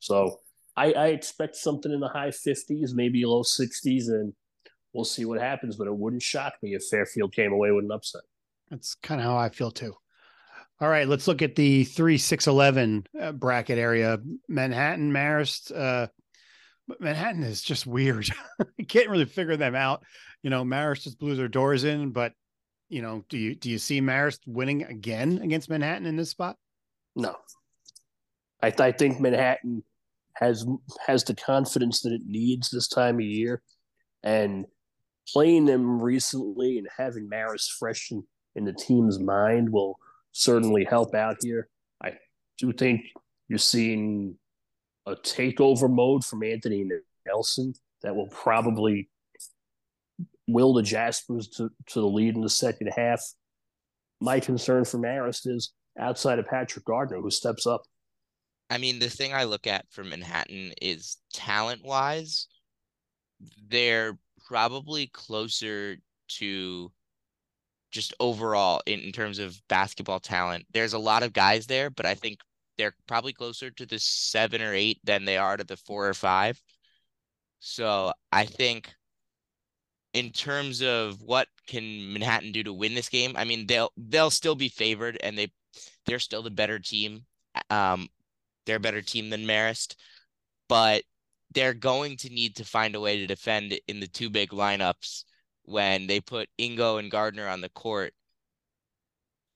So 0.00 0.38
I, 0.76 0.92
I 0.92 1.06
expect 1.08 1.56
something 1.56 1.92
in 1.92 2.00
the 2.00 2.08
high 2.08 2.28
50s, 2.28 2.94
maybe 2.94 3.24
low 3.24 3.42
60s, 3.42 4.08
and 4.08 4.32
we'll 4.92 5.04
see 5.04 5.24
what 5.24 5.40
happens. 5.40 5.76
But 5.76 5.88
it 5.88 5.96
wouldn't 5.96 6.22
shock 6.22 6.54
me 6.62 6.74
if 6.74 6.84
Fairfield 6.84 7.34
came 7.34 7.52
away 7.52 7.72
with 7.72 7.84
an 7.84 7.92
upset. 7.92 8.22
That's 8.70 8.94
kind 8.96 9.20
of 9.20 9.26
how 9.26 9.36
I 9.36 9.48
feel 9.48 9.70
too. 9.70 9.94
All 10.80 10.88
right, 10.88 11.08
let's 11.08 11.26
look 11.26 11.42
at 11.42 11.56
the 11.56 11.84
three 11.84 12.18
six 12.18 12.46
eleven 12.46 13.04
uh, 13.20 13.32
bracket 13.32 13.78
area. 13.78 14.18
Manhattan, 14.48 15.12
Marist. 15.12 15.76
Uh, 15.76 16.06
Manhattan 17.00 17.42
is 17.42 17.60
just 17.60 17.86
weird. 17.86 18.30
I 18.60 18.84
can't 18.84 19.08
really 19.08 19.24
figure 19.24 19.56
them 19.56 19.74
out. 19.74 20.04
You 20.42 20.50
know, 20.50 20.64
Marist 20.64 21.02
just 21.02 21.18
blew 21.18 21.34
their 21.34 21.48
doors 21.48 21.82
in, 21.82 22.12
but 22.12 22.32
you 22.88 23.02
know, 23.02 23.24
do 23.28 23.36
you 23.38 23.56
do 23.56 23.70
you 23.70 23.78
see 23.78 24.00
Marist 24.00 24.40
winning 24.46 24.84
again 24.84 25.40
against 25.42 25.68
Manhattan 25.68 26.06
in 26.06 26.16
this 26.16 26.30
spot? 26.30 26.56
No, 27.16 27.34
I, 28.60 28.70
th- 28.70 28.80
I 28.80 28.92
think 28.92 29.20
Manhattan 29.20 29.84
has 30.34 30.66
has 31.06 31.24
the 31.24 31.34
confidence 31.34 32.02
that 32.02 32.12
it 32.12 32.22
needs 32.26 32.70
this 32.70 32.88
time 32.88 33.16
of 33.16 33.22
year, 33.22 33.62
and 34.22 34.66
playing 35.32 35.66
them 35.66 36.00
recently 36.00 36.78
and 36.78 36.88
having 36.96 37.28
Marist 37.28 37.72
fresh 37.78 38.10
in, 38.10 38.24
in 38.54 38.64
the 38.64 38.72
team's 38.72 39.18
mind 39.18 39.70
will 39.70 39.98
certainly 40.32 40.84
help 40.84 41.14
out 41.14 41.36
here. 41.42 41.68
I 42.02 42.12
do 42.58 42.72
think 42.72 43.02
you're 43.48 43.58
seeing 43.58 44.36
a 45.06 45.14
takeover 45.14 45.90
mode 45.90 46.24
from 46.24 46.42
Anthony 46.42 46.86
Nelson 47.26 47.74
that 48.02 48.14
will 48.14 48.28
probably 48.28 49.08
will 50.46 50.72
the 50.72 50.82
Jaspers 50.82 51.48
to, 51.56 51.70
to 51.86 52.00
the 52.00 52.06
lead 52.06 52.34
in 52.34 52.40
the 52.40 52.48
second 52.48 52.88
half. 52.96 53.20
My 54.20 54.40
concern 54.40 54.84
for 54.84 54.98
Marist 54.98 55.46
is 55.46 55.72
outside 55.98 56.38
of 56.38 56.46
Patrick 56.46 56.84
Gardner, 56.84 57.20
who 57.20 57.30
steps 57.30 57.66
up. 57.66 57.82
I 58.70 58.78
mean, 58.78 58.98
the 58.98 59.08
thing 59.08 59.32
I 59.32 59.44
look 59.44 59.66
at 59.66 59.86
for 59.90 60.04
Manhattan 60.04 60.72
is 60.82 61.16
talent 61.32 61.84
wise, 61.84 62.48
they're 63.68 64.18
probably 64.46 65.06
closer 65.08 65.96
to 66.28 66.92
just 67.90 68.12
overall 68.20 68.82
in, 68.86 69.00
in 69.00 69.12
terms 69.12 69.38
of 69.38 69.60
basketball 69.68 70.20
talent. 70.20 70.66
There's 70.72 70.92
a 70.92 70.98
lot 70.98 71.22
of 71.22 71.32
guys 71.32 71.66
there, 71.66 71.90
but 71.90 72.06
I 72.06 72.14
think 72.14 72.40
they're 72.76 72.94
probably 73.06 73.32
closer 73.32 73.70
to 73.70 73.86
the 73.86 73.98
seven 73.98 74.62
or 74.62 74.74
eight 74.74 75.00
than 75.04 75.24
they 75.24 75.36
are 75.36 75.56
to 75.56 75.64
the 75.64 75.76
four 75.76 76.06
or 76.06 76.14
five. 76.14 76.60
So 77.60 78.12
I 78.30 78.44
think 78.44 78.94
in 80.12 80.30
terms 80.30 80.82
of 80.82 81.20
what 81.22 81.48
can 81.66 82.12
Manhattan 82.12 82.52
do 82.52 82.62
to 82.62 82.72
win 82.72 82.94
this 82.94 83.08
game, 83.08 83.34
I 83.36 83.44
mean 83.44 83.66
they'll 83.66 83.92
they'll 83.96 84.30
still 84.30 84.54
be 84.54 84.68
favored 84.68 85.18
and 85.22 85.36
they 85.36 85.52
they're 86.06 86.18
still 86.18 86.42
the 86.42 86.50
better 86.50 86.78
team. 86.78 87.24
Um 87.70 88.08
they're 88.68 88.76
a 88.76 88.80
better 88.80 89.02
team 89.02 89.30
than 89.30 89.46
Marist, 89.46 89.96
but 90.68 91.02
they're 91.54 91.74
going 91.74 92.16
to 92.18 92.28
need 92.28 92.56
to 92.56 92.64
find 92.64 92.94
a 92.94 93.00
way 93.00 93.18
to 93.18 93.26
defend 93.26 93.80
in 93.88 93.98
the 93.98 94.06
two 94.06 94.28
big 94.28 94.50
lineups 94.50 95.24
when 95.64 96.06
they 96.06 96.20
put 96.20 96.48
Ingo 96.60 96.98
and 96.98 97.10
Gardner 97.10 97.48
on 97.48 97.62
the 97.62 97.70
court. 97.70 98.12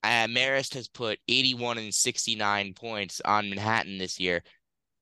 Uh, 0.03 0.27
Marist 0.27 0.75
has 0.75 0.89
put 0.89 1.19
81 1.29 1.79
and 1.79 1.95
69 1.95 2.75
points 2.75 3.21
on 3.25 3.51
Manhattan 3.51 3.99
this 3.99 4.19
year. 4.19 4.43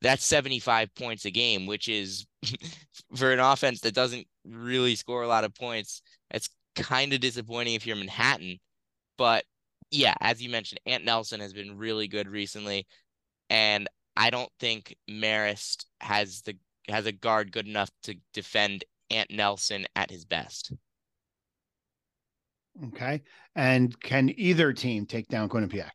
That's 0.03 0.25
75 0.25 0.95
points 0.95 1.25
a 1.25 1.31
game, 1.31 1.67
which 1.67 1.89
is 1.89 2.27
for 3.17 3.33
an 3.33 3.39
offense 3.39 3.81
that 3.83 3.95
doesn't 3.95 4.27
really 4.45 4.97
score 4.97 5.23
a 5.23 5.29
lot 5.29 5.45
of 5.45 5.55
points. 5.55 6.03
It's 6.33 6.51
kind 6.75 7.13
of 7.13 7.21
disappointing 7.21 7.75
if 7.75 7.87
you're 7.87 7.97
Manhattan. 7.97 8.59
But 9.17 9.45
yeah, 9.91 10.15
as 10.21 10.43
you 10.43 10.51
mentioned, 10.51 10.81
Ant 10.85 11.05
Nelson 11.05 11.41
has 11.41 11.53
been 11.53 11.79
really 11.79 12.09
good 12.09 12.29
recently. 12.29 12.87
And 13.49 13.89
I 14.21 14.29
don't 14.29 14.53
think 14.61 14.95
Marist 15.11 15.87
has 16.03 16.43
the 16.43 16.55
has 16.91 17.07
a 17.07 17.13
guard 17.13 17.53
good 17.53 17.67
enough 17.67 17.91
to 18.03 18.15
defend 18.35 18.85
Ant 19.11 19.31
Nelson 19.31 19.87
at 19.97 20.11
his 20.11 20.27
best. 20.27 20.75
Okay. 22.89 23.23
And 23.57 23.99
can 23.99 24.31
either 24.37 24.75
team 24.75 25.07
take 25.07 25.29
down 25.29 25.49
Quinnipiac? 25.49 25.93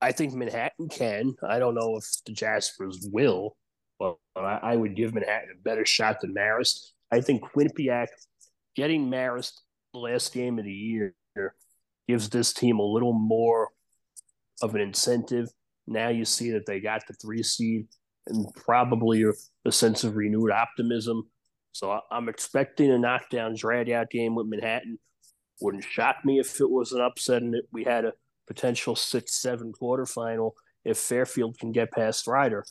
I 0.00 0.10
think 0.10 0.34
Manhattan 0.34 0.88
can. 0.88 1.36
I 1.48 1.60
don't 1.60 1.76
know 1.76 1.96
if 1.96 2.04
the 2.26 2.32
Jaspers 2.32 3.08
will, 3.12 3.56
but 4.00 4.16
I, 4.34 4.58
I 4.62 4.76
would 4.76 4.96
give 4.96 5.14
Manhattan 5.14 5.50
a 5.54 5.62
better 5.62 5.86
shot 5.86 6.20
than 6.20 6.34
Marist. 6.34 6.80
I 7.12 7.20
think 7.20 7.42
Quinnipiac 7.42 8.08
getting 8.74 9.08
Marist 9.08 9.52
the 9.92 10.00
last 10.00 10.34
game 10.34 10.58
of 10.58 10.64
the 10.64 10.72
year 10.72 11.14
gives 12.08 12.28
this 12.28 12.52
team 12.52 12.80
a 12.80 12.84
little 12.84 13.12
more 13.12 13.68
of 14.60 14.74
an 14.74 14.80
incentive. 14.80 15.48
Now 15.86 16.08
you 16.08 16.24
see 16.24 16.50
that 16.52 16.66
they 16.66 16.80
got 16.80 17.06
the 17.06 17.14
three 17.14 17.42
seed 17.42 17.86
and 18.26 18.46
probably 18.54 19.24
a 19.64 19.72
sense 19.72 20.04
of 20.04 20.16
renewed 20.16 20.50
optimism. 20.50 21.28
So 21.72 22.00
I'm 22.10 22.28
expecting 22.28 22.90
a 22.90 22.98
knockdown 22.98 23.56
drag 23.56 23.90
out 23.90 24.10
game 24.10 24.34
with 24.34 24.46
Manhattan. 24.46 24.98
Wouldn't 25.60 25.84
shock 25.84 26.16
me 26.24 26.38
if 26.38 26.60
it 26.60 26.70
was 26.70 26.92
an 26.92 27.00
upset 27.00 27.42
and 27.42 27.56
we 27.72 27.84
had 27.84 28.04
a 28.04 28.12
potential 28.46 28.94
six 28.94 29.34
seven 29.34 29.72
quarterfinal 29.72 30.52
if 30.84 30.98
Fairfield 30.98 31.58
can 31.58 31.72
get 31.72 31.92
past 31.92 32.26
Rider. 32.26 32.64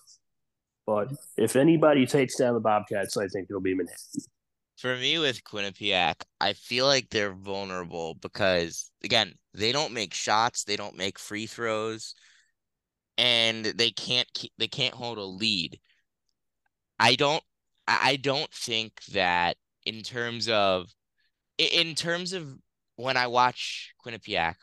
But 0.86 1.10
if 1.38 1.56
anybody 1.56 2.06
takes 2.06 2.36
down 2.36 2.54
the 2.54 2.60
Bobcats, 2.60 3.18
I 3.18 3.28
think 3.28 3.48
it'll 3.50 3.62
be 3.62 3.76
Manhattan. 3.76 4.22
For 4.78 4.98
me 4.98 5.20
with 5.20 5.44
Quinnipiac, 5.44 6.16
I 6.40 6.54
feel 6.54 6.88
like 6.88 7.10
they're 7.10 7.34
vulnerable 7.34 8.16
because 8.16 8.92
again, 9.04 9.34
they 9.54 9.72
don't 9.72 9.94
make 9.94 10.14
shots, 10.14 10.64
they 10.64 10.76
don't 10.76 10.98
make 10.98 11.20
free 11.20 11.46
throws, 11.46 12.16
and 13.22 13.66
they 13.66 13.92
can't 13.92 14.28
keep, 14.34 14.52
they 14.58 14.68
can't 14.68 14.96
hold 14.96 15.20
a 15.20 15.24
lead. 15.24 15.80
I 17.00 17.16
don't 17.16 17.44
I 17.88 18.16
don't 18.16 18.52
think 18.52 19.04
that 19.14 19.58
in 19.86 20.02
terms 20.02 20.50
of 20.50 20.90
in 21.60 21.94
terms 21.96 22.34
of 22.34 22.58
when 22.96 23.18
I 23.18 23.28
watch 23.28 23.94
Quinnipiac, 24.04 24.56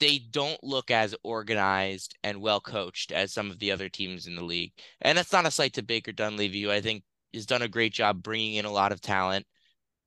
they 0.00 0.18
don't 0.18 0.62
look 0.62 0.90
as 0.90 1.14
organized 1.22 2.14
and 2.22 2.42
well 2.42 2.60
coached 2.60 3.10
as 3.10 3.32
some 3.32 3.50
of 3.50 3.58
the 3.58 3.72
other 3.72 3.88
teams 3.88 4.26
in 4.26 4.36
the 4.36 4.44
league. 4.44 4.72
And 5.00 5.16
that's 5.16 5.32
not 5.32 5.46
a 5.46 5.50
slight 5.50 5.72
to 5.74 5.82
Baker 5.82 6.12
Dunleavy, 6.12 6.62
who 6.62 6.70
I 6.70 6.82
think 6.82 7.04
has 7.32 7.46
done 7.46 7.62
a 7.62 7.68
great 7.68 7.94
job 7.94 8.22
bringing 8.22 8.54
in 8.56 8.66
a 8.66 8.72
lot 8.72 8.92
of 8.92 9.00
talent. 9.00 9.46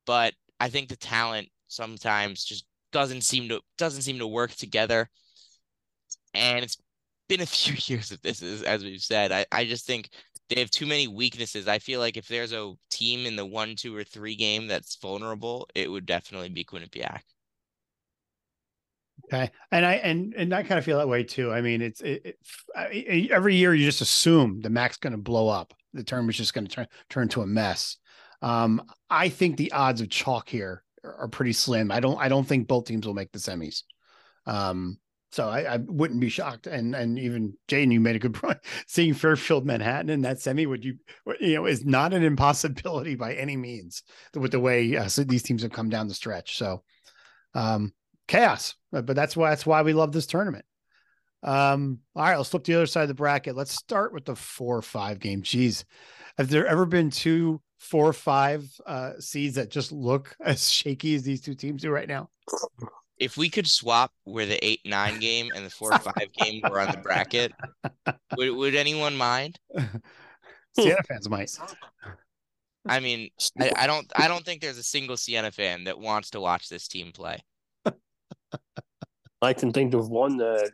But 0.06 0.34
I 0.60 0.68
think 0.68 0.88
the 0.88 0.96
talent 0.96 1.48
sometimes 1.66 2.44
just 2.44 2.64
doesn't 2.92 3.22
seem 3.22 3.48
to 3.48 3.60
doesn't 3.76 4.02
seem 4.02 4.18
to 4.18 4.26
work 4.26 4.52
together. 4.52 5.08
And 6.34 6.64
it's 6.64 6.76
been 7.28 7.40
a 7.40 7.46
few 7.46 7.74
years 7.94 8.10
of 8.10 8.20
this, 8.22 8.42
as, 8.42 8.82
we've 8.82 9.00
said. 9.00 9.32
I, 9.32 9.46
I 9.52 9.64
just 9.64 9.86
think 9.86 10.10
they 10.48 10.60
have 10.60 10.70
too 10.70 10.86
many 10.86 11.06
weaknesses. 11.06 11.68
I 11.68 11.78
feel 11.78 12.00
like 12.00 12.16
if 12.16 12.26
there's 12.28 12.52
a 12.52 12.72
team 12.90 13.26
in 13.26 13.36
the 13.36 13.46
one, 13.46 13.76
two, 13.76 13.94
or 13.94 14.04
three 14.04 14.34
game 14.34 14.66
that's 14.66 14.96
vulnerable, 14.96 15.68
it 15.74 15.90
would 15.90 16.06
definitely 16.06 16.48
be 16.48 16.64
Quinnipiac. 16.64 17.20
Okay, 19.26 19.50
and 19.72 19.84
I 19.84 19.94
and 19.94 20.32
and 20.34 20.54
I 20.54 20.62
kind 20.62 20.78
of 20.78 20.84
feel 20.84 20.98
that 20.98 21.08
way 21.08 21.24
too. 21.24 21.52
I 21.52 21.60
mean, 21.60 21.82
it's 21.82 22.00
it, 22.00 22.38
it, 22.90 23.30
every 23.30 23.56
year 23.56 23.74
you 23.74 23.84
just 23.84 24.00
assume 24.00 24.60
the 24.60 24.70
MAAC's 24.70 24.96
going 24.96 25.12
to 25.12 25.18
blow 25.18 25.48
up. 25.48 25.74
The 25.92 26.04
term 26.04 26.28
is 26.30 26.36
just 26.36 26.54
going 26.54 26.66
to 26.66 26.72
turn 26.72 26.86
turn 27.10 27.28
to 27.30 27.42
a 27.42 27.46
mess. 27.46 27.96
Um, 28.40 28.80
I 29.10 29.28
think 29.28 29.56
the 29.56 29.72
odds 29.72 30.00
of 30.00 30.08
chalk 30.08 30.48
here 30.48 30.84
are, 31.02 31.14
are 31.22 31.28
pretty 31.28 31.52
slim. 31.52 31.90
I 31.90 32.00
don't 32.00 32.18
I 32.18 32.28
don't 32.28 32.46
think 32.46 32.68
both 32.68 32.86
teams 32.86 33.06
will 33.06 33.14
make 33.14 33.32
the 33.32 33.38
semis. 33.38 33.82
Um, 34.46 34.98
so 35.30 35.48
I, 35.48 35.74
I, 35.74 35.76
wouldn't 35.76 36.20
be 36.20 36.28
shocked. 36.28 36.66
And 36.66 36.94
and 36.94 37.18
even 37.18 37.54
Jaden, 37.68 37.92
you 37.92 38.00
made 38.00 38.16
a 38.16 38.20
good 38.20 38.34
point. 38.42 38.58
Seeing 38.86 39.14
Fairfield 39.14 39.66
Manhattan 39.66 40.10
in 40.10 40.22
that 40.22 40.40
semi 40.40 40.66
would 40.66 40.84
you 40.84 40.96
you 41.40 41.54
know 41.56 41.66
is 41.66 41.84
not 41.84 42.14
an 42.14 42.22
impossibility 42.24 43.14
by 43.14 43.34
any 43.34 43.56
means 43.56 44.02
with 44.34 44.52
the 44.52 44.60
way 44.60 44.96
uh, 44.96 45.08
so 45.08 45.24
these 45.24 45.42
teams 45.42 45.62
have 45.62 45.72
come 45.72 45.88
down 45.88 46.08
the 46.08 46.14
stretch. 46.14 46.56
So 46.56 46.82
um, 47.54 47.92
chaos, 48.26 48.74
but 48.92 49.06
that's 49.06 49.36
why 49.36 49.50
that's 49.50 49.66
why 49.66 49.82
we 49.82 49.92
love 49.92 50.12
this 50.12 50.26
tournament. 50.26 50.64
Um, 51.42 52.00
all 52.16 52.24
right, 52.24 52.36
let's 52.36 52.50
flip 52.50 52.64
the 52.64 52.74
other 52.74 52.86
side 52.86 53.02
of 53.02 53.08
the 53.08 53.14
bracket. 53.14 53.54
Let's 53.54 53.72
start 53.72 54.12
with 54.12 54.24
the 54.24 54.34
four 54.34 54.82
five 54.82 55.18
game. 55.18 55.42
Jeez, 55.42 55.84
have 56.36 56.48
there 56.48 56.66
ever 56.66 56.86
been 56.86 57.10
two 57.10 57.60
four 57.78 58.12
five 58.12 58.68
uh, 58.86 59.12
seeds 59.20 59.56
that 59.56 59.70
just 59.70 59.92
look 59.92 60.34
as 60.40 60.70
shaky 60.70 61.14
as 61.14 61.22
these 61.22 61.40
two 61.40 61.54
teams 61.54 61.82
do 61.82 61.90
right 61.90 62.08
now? 62.08 62.30
if 63.18 63.36
we 63.36 63.48
could 63.48 63.66
swap 63.66 64.12
where 64.24 64.46
the 64.46 64.64
eight 64.64 64.80
nine 64.84 65.18
game 65.18 65.50
and 65.54 65.64
the 65.64 65.70
four 65.70 65.92
five 65.98 66.32
game 66.38 66.62
were 66.68 66.80
on 66.80 66.90
the 66.90 66.98
bracket, 66.98 67.52
would 68.36 68.50
would 68.50 68.74
anyone 68.74 69.16
mind? 69.16 69.58
Siena 70.78 71.02
fans 71.08 71.28
might. 71.28 71.50
I 72.86 73.00
mean, 73.00 73.30
I, 73.60 73.72
I 73.76 73.86
don't 73.86 74.10
I 74.16 74.28
don't 74.28 74.44
think 74.44 74.60
there's 74.60 74.78
a 74.78 74.82
single 74.82 75.16
Siena 75.16 75.50
fan 75.50 75.84
that 75.84 75.98
wants 75.98 76.30
to 76.30 76.40
watch 76.40 76.68
this 76.68 76.88
team 76.88 77.12
play. 77.12 77.42
I 79.40 79.52
can 79.52 79.72
think 79.72 79.94
of 79.94 80.08
one 80.08 80.36
that 80.38 80.70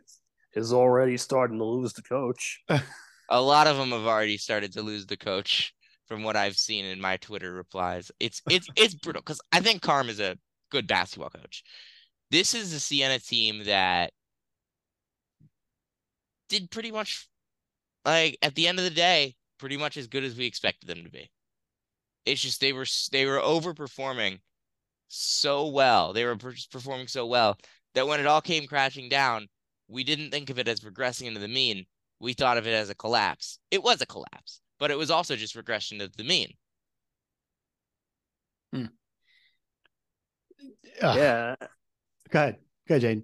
is 0.53 0.73
already 0.73 1.17
starting 1.17 1.59
to 1.59 1.65
lose 1.65 1.93
the 1.93 2.01
coach. 2.01 2.61
a 3.29 3.41
lot 3.41 3.67
of 3.67 3.77
them 3.77 3.91
have 3.91 4.05
already 4.05 4.37
started 4.37 4.73
to 4.73 4.81
lose 4.81 5.05
the 5.05 5.17
coach 5.17 5.73
from 6.07 6.23
what 6.23 6.35
I've 6.35 6.57
seen 6.57 6.85
in 6.85 7.01
my 7.01 7.17
Twitter 7.17 7.53
replies. 7.53 8.11
It's 8.19 8.41
it's 8.49 8.67
it's 8.75 8.93
brutal 8.93 9.21
because 9.21 9.41
I 9.51 9.59
think 9.59 9.81
Carm 9.81 10.09
is 10.09 10.19
a 10.19 10.37
good 10.71 10.87
basketball 10.87 11.29
coach 11.29 11.63
this 12.31 12.53
is 12.53 12.73
a 12.73 12.79
Siena 12.79 13.19
team 13.19 13.63
that 13.65 14.11
did 16.49 16.71
pretty 16.71 16.91
much 16.91 17.27
like 18.03 18.37
at 18.41 18.55
the 18.55 18.67
end 18.67 18.77
of 18.77 18.85
the 18.85 18.91
day, 18.91 19.35
pretty 19.57 19.77
much 19.77 19.97
as 19.97 20.07
good 20.07 20.23
as 20.23 20.35
we 20.35 20.45
expected 20.45 20.87
them 20.87 21.03
to 21.03 21.09
be. 21.09 21.29
It's 22.25 22.41
just 22.41 22.61
they 22.61 22.73
were 22.73 22.85
they 23.11 23.25
were 23.25 23.39
overperforming 23.39 24.39
so 25.07 25.67
well. 25.67 26.13
They 26.13 26.25
were 26.25 26.35
performing 26.35 27.07
so 27.07 27.25
well 27.25 27.57
that 27.93 28.07
when 28.07 28.19
it 28.19 28.25
all 28.25 28.41
came 28.41 28.67
crashing 28.67 29.09
down, 29.09 29.47
we 29.87 30.03
didn't 30.03 30.31
think 30.31 30.49
of 30.49 30.59
it 30.59 30.67
as 30.67 30.81
regressing 30.81 31.27
into 31.27 31.39
the 31.39 31.47
mean. 31.47 31.85
We 32.19 32.33
thought 32.33 32.57
of 32.57 32.67
it 32.67 32.73
as 32.73 32.89
a 32.89 32.95
collapse. 32.95 33.59
It 33.71 33.83
was 33.83 34.01
a 34.01 34.05
collapse, 34.05 34.61
but 34.79 34.91
it 34.91 34.97
was 34.97 35.11
also 35.11 35.35
just 35.35 35.55
regression 35.55 35.99
to 35.99 36.09
the 36.09 36.23
mean. 36.23 36.53
Hmm. 38.73 38.85
yeah. 41.01 41.55
Go 42.35 42.41
ahead. 42.41 42.57
Go 42.89 42.95
ahead, 42.95 43.01
Jane. 43.01 43.23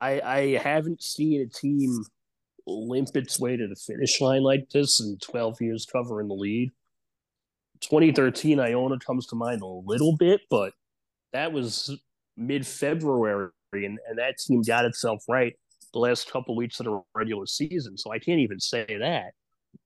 I 0.00 0.20
I 0.20 0.40
haven't 0.60 1.00
seen 1.00 1.42
a 1.42 1.46
team 1.46 2.02
limp 2.66 3.14
its 3.14 3.38
way 3.38 3.56
to 3.56 3.68
the 3.68 3.76
finish 3.76 4.20
line 4.20 4.42
like 4.42 4.68
this 4.70 4.98
in 4.98 5.16
12 5.22 5.60
years 5.60 5.86
covering 5.86 6.26
the 6.26 6.34
lead. 6.34 6.72
2013 7.82 8.58
Iona 8.58 8.98
comes 8.98 9.28
to 9.28 9.36
mind 9.36 9.62
a 9.62 9.66
little 9.66 10.16
bit, 10.16 10.40
but 10.50 10.72
that 11.32 11.52
was 11.52 11.96
mid 12.36 12.66
February, 12.66 13.50
and, 13.72 14.00
and 14.08 14.18
that 14.18 14.38
team 14.38 14.62
got 14.62 14.86
itself 14.86 15.22
right 15.28 15.54
the 15.92 16.00
last 16.00 16.28
couple 16.28 16.56
weeks 16.56 16.80
of 16.80 16.86
the 16.86 17.00
regular 17.14 17.46
season. 17.46 17.96
So 17.96 18.10
I 18.10 18.18
can't 18.18 18.40
even 18.40 18.58
say 18.58 18.86
that. 18.98 19.34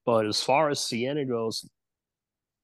But 0.07 0.27
as 0.27 0.43
far 0.43 0.71
as 0.71 0.81
Siena 0.81 1.27
goes, 1.27 1.69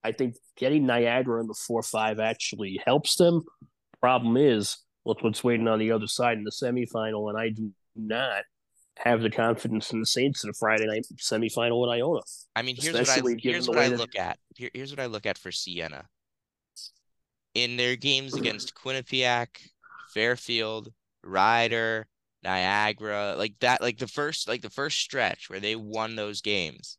I 0.02 0.12
think 0.12 0.36
getting 0.56 0.86
Niagara 0.86 1.38
in 1.42 1.48
the 1.48 1.58
four 1.66 1.82
five 1.82 2.18
actually 2.18 2.80
helps 2.86 3.16
them. 3.16 3.44
Problem 4.00 4.38
is, 4.38 4.78
look 5.06 5.22
what's 5.22 5.44
waiting 5.44 5.68
on 5.68 5.78
the 5.78 5.92
other 5.92 6.08
side 6.08 6.36
in 6.36 6.44
the 6.44 6.50
semifinal, 6.50 7.30
and 7.30 7.38
I 7.38 7.48
do 7.48 7.70
not 7.94 8.42
have 8.98 9.22
the 9.22 9.30
confidence 9.30 9.92
in 9.92 10.00
the 10.00 10.06
Saints 10.06 10.42
in 10.42 10.50
a 10.50 10.52
Friday 10.52 10.86
night 10.86 11.06
semifinal 11.16 11.80
with 11.80 11.90
Iona. 11.90 12.20
I 12.54 12.62
mean, 12.62 12.76
here's 12.78 12.94
what 12.94 13.08
I 13.08 13.36
here's 13.38 13.68
what 13.68 13.78
I 13.78 13.88
look 13.88 14.16
at. 14.16 14.38
Here, 14.56 14.70
here's 14.74 14.90
what 14.90 15.00
I 15.00 15.06
look 15.06 15.24
at 15.24 15.38
for 15.38 15.52
Siena. 15.52 16.06
In 17.54 17.76
their 17.76 17.96
games 17.96 18.34
against 18.34 18.74
Quinnipiac, 18.74 19.48
Fairfield, 20.12 20.92
Rider, 21.24 22.06
Niagara, 22.42 23.34
like 23.38 23.54
that, 23.60 23.80
like 23.80 23.98
the 23.98 24.08
first, 24.08 24.46
like 24.46 24.60
the 24.60 24.68
first 24.68 24.98
stretch 24.98 25.48
where 25.48 25.60
they 25.60 25.74
won 25.74 26.16
those 26.16 26.42
games, 26.42 26.98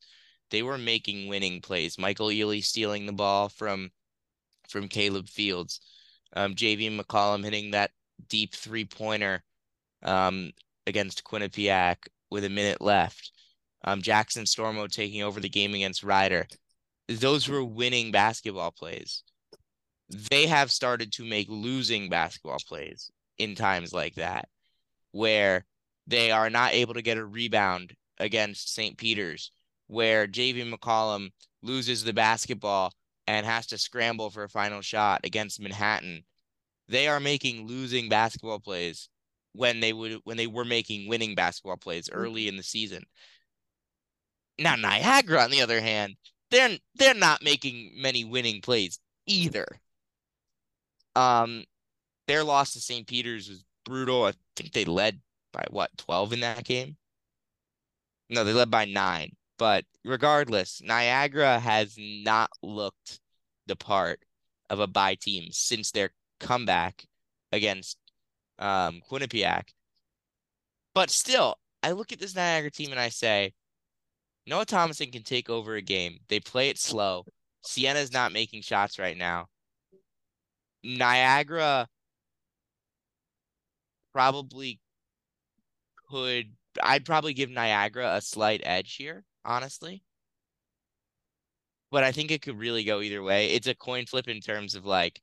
they 0.50 0.64
were 0.64 0.80
making 0.80 1.28
winning 1.28 1.62
plays. 1.62 2.00
Michael 2.00 2.30
Eley 2.30 2.62
stealing 2.62 3.06
the 3.06 3.14
ball 3.14 3.50
from 3.50 3.92
from 4.70 4.88
Caleb 4.88 5.28
Fields, 5.30 5.80
um, 6.34 6.56
JV 6.56 6.96
McCollum 7.00 7.44
hitting 7.44 7.72
that 7.72 7.92
deep 8.30 8.54
three 8.54 8.86
pointer 8.86 9.44
um, 10.04 10.52
against 10.86 11.24
Quinnipiac 11.24 11.98
with 12.30 12.46
a 12.46 12.50
minute 12.50 12.82
left. 12.82 13.32
Um, 13.84 14.02
Jackson 14.02 14.44
Stormo 14.44 14.90
taking 14.90 15.22
over 15.24 15.40
the 15.40 15.50
game 15.50 15.74
against 15.74 16.04
Rider. 16.04 16.48
Those 17.08 17.48
were 17.48 17.64
winning 17.64 18.12
basketball 18.12 18.72
plays. 18.72 19.24
They 20.10 20.48
have 20.48 20.72
started 20.72 21.12
to 21.14 21.26
make 21.26 21.48
losing 21.50 22.10
basketball 22.10 22.60
plays 22.68 23.12
in 23.38 23.56
times 23.56 23.94
like 23.94 24.16
that, 24.16 24.48
where 25.12 25.66
they 26.06 26.32
are 26.32 26.50
not 26.50 26.74
able 26.74 26.94
to 26.94 27.02
get 27.02 27.18
a 27.18 27.26
rebound 27.26 27.94
against 28.20 28.74
St. 28.74 28.98
Peter's, 28.98 29.52
where 29.88 30.28
JV 30.28 30.70
McCollum 30.72 31.30
loses 31.62 32.04
the 32.04 32.14
basketball 32.14 32.92
and 33.28 33.46
has 33.46 33.68
to 33.68 33.78
scramble 33.78 34.30
for 34.30 34.44
a 34.44 34.50
final 34.50 34.82
shot 34.82 35.22
against 35.24 35.62
Manhattan. 35.62 36.24
They 36.90 37.08
are 37.08 37.20
making 37.20 37.68
losing 37.68 38.10
basketball 38.10 38.60
plays 38.60 39.10
when 39.54 39.80
they 39.80 39.94
would 39.94 40.20
when 40.24 40.38
they 40.38 40.48
were 40.48 40.66
making 40.66 41.10
winning 41.10 41.36
basketball 41.36 41.78
plays 41.78 42.08
mm-hmm. 42.08 42.20
early 42.20 42.48
in 42.48 42.58
the 42.58 42.64
season. 42.64 43.04
Now 44.60 44.76
Niagara, 44.76 45.44
on 45.44 45.52
the 45.52 45.62
other 45.62 45.82
hand, 45.82 46.16
they're 46.52 46.78
they're 46.96 47.14
not 47.14 47.44
making 47.44 47.94
many 47.98 48.24
winning 48.24 48.62
plays 48.62 49.00
either. 49.26 49.66
Um, 51.16 51.64
their 52.28 52.44
loss 52.44 52.74
to 52.74 52.80
St. 52.80 53.08
Peter's 53.08 53.50
was 53.50 53.64
brutal. 53.86 54.26
I 54.26 54.34
think 54.56 54.72
they 54.72 54.86
led 54.86 55.20
by 55.52 55.66
what 55.70 55.90
twelve 55.98 56.34
in 56.34 56.42
that 56.42 56.64
game. 56.64 56.96
No, 58.30 58.44
they 58.44 58.54
led 58.54 58.72
by 58.72 58.86
nine. 58.86 59.32
But 59.58 59.86
regardless, 60.06 60.82
Niagara 60.84 61.60
has 61.60 61.96
not 61.98 62.52
looked 62.62 63.20
the 63.66 63.76
part 63.76 64.20
of 64.70 64.80
a 64.80 64.88
bye 64.88 65.16
team 65.16 65.50
since 65.52 65.92
their 65.92 66.12
comeback 66.40 67.06
against 67.52 67.98
um, 68.60 69.02
Quinnipiac. 69.10 69.70
But 70.94 71.10
still, 71.10 71.56
I 71.84 71.92
look 71.92 72.12
at 72.12 72.20
this 72.20 72.36
Niagara 72.36 72.72
team 72.72 72.92
and 72.92 73.00
I 73.00 73.10
say, 73.10 73.54
Noah 74.48 74.66
Thomasson 74.66 75.12
can 75.12 75.24
take 75.24 75.50
over 75.50 75.76
a 75.76 75.82
game. 75.82 76.20
They 76.30 76.40
play 76.40 76.70
it 76.70 76.80
slow. 76.80 77.26
Siena's 77.64 78.14
not 78.14 78.32
making 78.32 78.62
shots 78.62 78.98
right 78.98 79.18
now. 79.18 79.48
Niagara 80.84 81.88
probably 84.14 84.80
could. 86.10 86.54
I'd 86.82 87.06
probably 87.06 87.34
give 87.34 87.50
Niagara 87.50 88.16
a 88.16 88.22
slight 88.22 88.62
edge 88.64 88.96
here, 88.96 89.24
honestly. 89.44 90.04
But 91.92 92.04
I 92.04 92.12
think 92.12 92.32
it 92.32 92.42
could 92.42 92.58
really 92.60 92.84
go 92.84 93.02
either 93.02 93.24
way. 93.24 93.48
It's 93.48 93.68
a 93.68 93.76
coin 93.76 94.06
flip 94.06 94.28
in 94.28 94.40
terms 94.42 94.76
of 94.76 94.86
like 94.86 95.20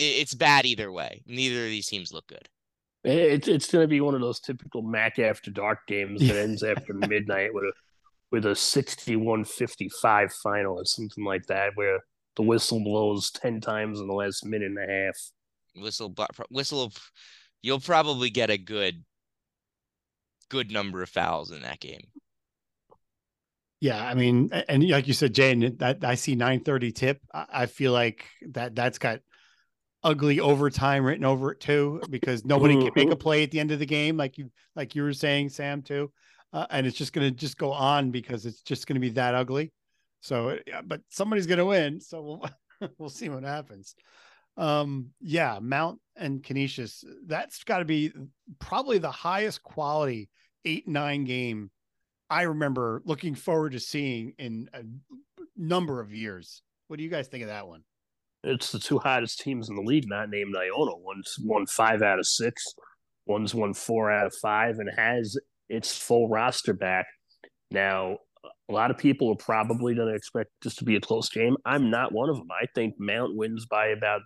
it's 0.00 0.34
bad 0.34 0.66
either 0.66 0.90
way. 0.90 1.22
Neither 1.26 1.64
of 1.64 1.70
these 1.70 1.86
teams 1.86 2.12
look 2.12 2.26
good. 2.26 2.48
It's 3.04 3.48
it's 3.48 3.70
going 3.70 3.84
to 3.84 3.88
be 3.88 4.00
one 4.00 4.14
of 4.14 4.20
those 4.20 4.40
typical 4.40 4.82
MAAC 4.82 5.18
after 5.20 5.50
dark 5.50 5.86
games 5.86 6.20
that 6.20 6.36
ends 6.36 6.62
after 6.76 6.92
midnight 6.92 7.54
with 7.54 7.64
a 7.64 7.72
with 8.30 8.46
a 8.46 8.50
61-55 8.50 10.32
final 10.32 10.78
or 10.78 10.84
something 10.84 11.24
like 11.24 11.46
that, 11.46 11.72
where 11.74 11.98
the 12.36 12.42
whistle 12.42 12.82
blows 12.82 13.30
ten 13.30 13.60
times 13.60 14.00
in 14.00 14.06
the 14.06 14.14
last 14.14 14.44
minute 14.44 14.72
and 14.76 14.78
a 14.78 14.92
half. 14.92 15.16
Whistle 15.76 16.14
whistle, 16.50 16.92
you'll 17.62 17.80
probably 17.80 18.28
get 18.28 18.50
a 18.50 18.58
good 18.58 19.04
good 20.48 20.70
number 20.70 21.02
of 21.02 21.08
fouls 21.08 21.50
in 21.50 21.62
that 21.62 21.80
game. 21.80 22.02
Yeah, 23.80 24.04
I 24.04 24.12
mean, 24.12 24.50
and 24.68 24.86
like 24.90 25.08
you 25.08 25.14
said, 25.14 25.34
Jane, 25.34 25.76
that 25.78 26.04
I 26.04 26.16
see 26.16 26.34
nine 26.34 26.60
thirty 26.60 26.92
tip. 26.92 27.22
I 27.32 27.64
feel 27.64 27.92
like 27.92 28.26
that 28.50 28.74
that's 28.74 28.98
got 28.98 29.20
ugly 30.02 30.40
overtime 30.40 31.04
written 31.04 31.24
over 31.24 31.52
it 31.52 31.60
too, 31.60 32.00
because 32.10 32.44
nobody 32.44 32.74
can 32.74 32.92
make 32.94 33.08
a 33.08 33.10
mm-hmm. 33.10 33.18
play 33.18 33.42
at 33.42 33.50
the 33.50 33.60
end 33.60 33.70
of 33.70 33.78
the 33.78 33.86
game, 33.86 34.16
like 34.16 34.38
you 34.38 34.50
like 34.76 34.94
you 34.94 35.02
were 35.02 35.12
saying, 35.12 35.50
Sam 35.50 35.82
too. 35.82 36.10
Uh, 36.52 36.66
and 36.70 36.86
it's 36.86 36.96
just 36.96 37.12
going 37.12 37.28
to 37.28 37.36
just 37.36 37.56
go 37.58 37.72
on 37.72 38.10
because 38.10 38.44
it's 38.44 38.62
just 38.62 38.86
going 38.86 38.94
to 38.94 39.00
be 39.00 39.10
that 39.10 39.36
ugly. 39.36 39.72
So, 40.20 40.58
yeah, 40.66 40.82
but 40.82 41.00
somebody's 41.08 41.46
going 41.46 41.58
to 41.58 41.66
win. 41.66 42.00
So 42.00 42.22
we'll 42.22 42.90
we'll 42.98 43.08
see 43.08 43.28
what 43.28 43.44
happens. 43.44 43.94
Um, 44.56 45.10
yeah, 45.20 45.58
Mount 45.60 46.00
and 46.16 46.42
Canisius. 46.42 47.04
That's 47.26 47.62
got 47.64 47.78
to 47.78 47.84
be 47.84 48.12
probably 48.58 48.98
the 48.98 49.10
highest 49.10 49.62
quality 49.62 50.28
eight 50.64 50.88
nine 50.88 51.24
game 51.24 51.70
I 52.30 52.42
remember 52.42 53.02
looking 53.04 53.34
forward 53.34 53.72
to 53.72 53.80
seeing 53.80 54.34
in 54.38 54.70
a 54.72 54.82
number 55.56 56.00
of 56.00 56.14
years. 56.14 56.62
What 56.86 56.96
do 56.96 57.02
you 57.02 57.10
guys 57.10 57.26
think 57.26 57.42
of 57.42 57.48
that 57.48 57.66
one? 57.66 57.82
It's 58.42 58.72
the 58.72 58.78
two 58.78 58.98
hottest 58.98 59.40
teams 59.40 59.68
in 59.68 59.76
the 59.76 59.82
league, 59.82 60.08
not 60.08 60.30
named 60.30 60.54
Iona. 60.56 60.96
One's 60.96 61.36
won 61.40 61.66
five 61.66 62.02
out 62.02 62.18
of 62.18 62.26
six, 62.26 62.64
one's 63.26 63.54
won 63.54 63.74
four 63.74 64.10
out 64.10 64.26
of 64.26 64.34
five, 64.34 64.78
and 64.78 64.90
has 64.96 65.36
its 65.68 65.96
full 65.96 66.28
roster 66.28 66.72
back. 66.72 67.06
Now, 67.70 68.18
a 68.68 68.72
lot 68.72 68.90
of 68.90 68.98
people 68.98 69.30
are 69.30 69.36
probably 69.36 69.94
going 69.94 70.08
to 70.08 70.14
expect 70.14 70.50
this 70.62 70.74
to 70.76 70.84
be 70.84 70.96
a 70.96 71.00
close 71.00 71.28
game. 71.28 71.56
I'm 71.64 71.90
not 71.90 72.12
one 72.12 72.30
of 72.30 72.36
them. 72.36 72.48
I 72.50 72.66
think 72.74 72.94
Mount 72.98 73.36
wins 73.36 73.66
by 73.66 73.88
about 73.88 74.22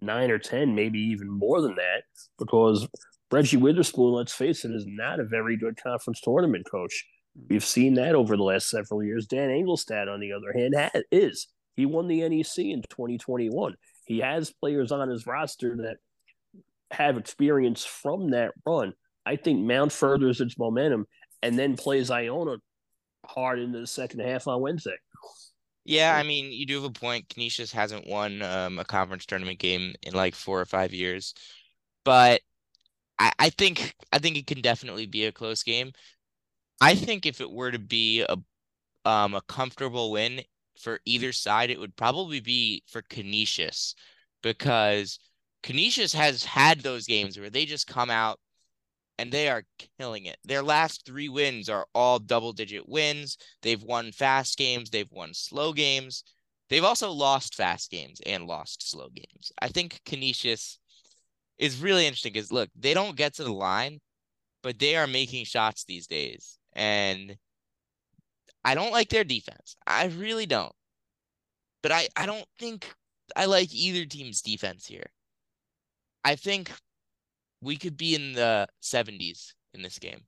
nine 0.00 0.30
or 0.30 0.38
10, 0.38 0.74
maybe 0.74 0.98
even 0.98 1.30
more 1.30 1.60
than 1.60 1.76
that, 1.76 2.02
because 2.38 2.86
Reggie 3.30 3.56
Witherspoon, 3.56 4.12
let's 4.12 4.34
face 4.34 4.64
it, 4.64 4.70
is 4.72 4.84
not 4.86 5.20
a 5.20 5.24
very 5.24 5.56
good 5.56 5.76
conference 5.82 6.20
tournament 6.20 6.66
coach. 6.70 7.04
We've 7.48 7.64
seen 7.64 7.94
that 7.94 8.14
over 8.14 8.36
the 8.36 8.42
last 8.42 8.68
several 8.68 9.02
years. 9.02 9.26
Dan 9.26 9.48
Engelstad, 9.48 10.12
on 10.12 10.20
the 10.20 10.32
other 10.32 10.52
hand, 10.56 10.74
has, 10.76 11.02
is. 11.10 11.48
He 11.74 11.86
won 11.86 12.08
the 12.08 12.28
NEC 12.28 12.58
in 12.58 12.82
2021. 12.82 13.74
He 14.06 14.18
has 14.18 14.52
players 14.52 14.92
on 14.92 15.08
his 15.08 15.26
roster 15.26 15.76
that 15.78 15.96
have 16.90 17.16
experience 17.16 17.84
from 17.84 18.30
that 18.30 18.52
run. 18.66 18.92
I 19.26 19.36
think 19.36 19.60
Mount 19.60 19.92
furthers 19.92 20.40
its 20.40 20.58
momentum 20.58 21.06
and 21.42 21.58
then 21.58 21.76
plays 21.76 22.10
Iona 22.10 22.56
hard 23.26 23.58
into 23.58 23.80
the 23.80 23.86
second 23.86 24.20
half 24.20 24.46
on 24.46 24.60
Wednesday. 24.60 24.96
Yeah, 25.84 26.16
I 26.16 26.22
mean, 26.22 26.50
you 26.50 26.64
do 26.64 26.76
have 26.76 26.84
a 26.84 26.90
point. 26.90 27.28
Canisius 27.28 27.72
hasn't 27.72 28.06
won 28.06 28.40
um, 28.42 28.78
a 28.78 28.84
conference 28.84 29.26
tournament 29.26 29.58
game 29.58 29.94
in 30.02 30.14
like 30.14 30.34
four 30.34 30.60
or 30.60 30.64
five 30.64 30.94
years, 30.94 31.34
but 32.04 32.40
I, 33.18 33.32
I 33.38 33.50
think 33.50 33.94
I 34.10 34.18
think 34.18 34.38
it 34.38 34.46
can 34.46 34.62
definitely 34.62 35.06
be 35.06 35.26
a 35.26 35.32
close 35.32 35.62
game. 35.62 35.92
I 36.80 36.94
think 36.94 37.26
if 37.26 37.40
it 37.40 37.50
were 37.50 37.70
to 37.70 37.78
be 37.78 38.22
a 38.22 38.36
um 39.08 39.34
a 39.34 39.42
comfortable 39.42 40.10
win, 40.10 40.40
for 40.76 41.00
either 41.04 41.32
side, 41.32 41.70
it 41.70 41.80
would 41.80 41.96
probably 41.96 42.40
be 42.40 42.82
for 42.86 43.02
Canisius 43.02 43.94
because 44.42 45.18
Canisius 45.62 46.12
has 46.12 46.44
had 46.44 46.80
those 46.80 47.06
games 47.06 47.38
where 47.38 47.50
they 47.50 47.64
just 47.64 47.86
come 47.86 48.10
out 48.10 48.38
and 49.18 49.30
they 49.30 49.48
are 49.48 49.64
killing 49.98 50.26
it. 50.26 50.36
Their 50.44 50.62
last 50.62 51.06
three 51.06 51.28
wins 51.28 51.68
are 51.68 51.86
all 51.94 52.18
double 52.18 52.52
digit 52.52 52.88
wins. 52.88 53.38
They've 53.62 53.82
won 53.82 54.12
fast 54.12 54.58
games, 54.58 54.90
they've 54.90 55.10
won 55.10 55.34
slow 55.34 55.72
games. 55.72 56.24
They've 56.70 56.84
also 56.84 57.10
lost 57.10 57.54
fast 57.54 57.90
games 57.90 58.20
and 58.24 58.46
lost 58.46 58.90
slow 58.90 59.08
games. 59.08 59.52
I 59.60 59.68
think 59.68 60.00
Canisius 60.04 60.78
is 61.58 61.80
really 61.80 62.06
interesting 62.06 62.32
because 62.32 62.50
look, 62.50 62.70
they 62.74 62.94
don't 62.94 63.16
get 63.16 63.34
to 63.34 63.44
the 63.44 63.52
line, 63.52 64.00
but 64.62 64.78
they 64.78 64.96
are 64.96 65.06
making 65.06 65.44
shots 65.44 65.84
these 65.84 66.06
days. 66.06 66.58
And 66.72 67.36
I 68.64 68.74
don't 68.74 68.92
like 68.92 69.08
their 69.08 69.24
defense. 69.24 69.76
I 69.86 70.06
really 70.06 70.46
don't. 70.46 70.72
But 71.82 71.92
I, 71.92 72.08
I 72.16 72.26
don't 72.26 72.46
think 72.58 72.92
I 73.36 73.44
like 73.44 73.74
either 73.74 74.06
team's 74.06 74.40
defense 74.40 74.86
here. 74.86 75.06
I 76.24 76.36
think 76.36 76.70
we 77.60 77.76
could 77.76 77.96
be 77.96 78.14
in 78.14 78.32
the 78.32 78.66
70s 78.82 79.52
in 79.74 79.82
this 79.82 79.98
game. 79.98 80.22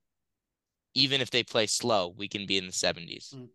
Even 0.93 1.21
if 1.21 1.31
they 1.31 1.43
play 1.43 1.67
slow, 1.67 2.13
we 2.15 2.27
can 2.27 2.45
be 2.45 2.57
in 2.57 2.67
the 2.67 2.71
70s. 2.71 3.33
Mm. 3.33 3.47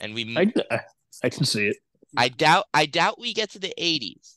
And 0.00 0.14
we 0.14 0.36
I, 0.36 0.80
I 1.22 1.28
can 1.28 1.44
see 1.44 1.68
it. 1.68 1.76
I 2.16 2.28
doubt 2.28 2.66
I 2.74 2.86
doubt 2.86 3.20
we 3.20 3.32
get 3.32 3.50
to 3.50 3.58
the 3.58 3.74
80s, 3.78 4.34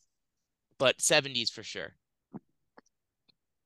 but 0.78 0.98
70s 0.98 1.52
for 1.52 1.64
sure. 1.64 1.96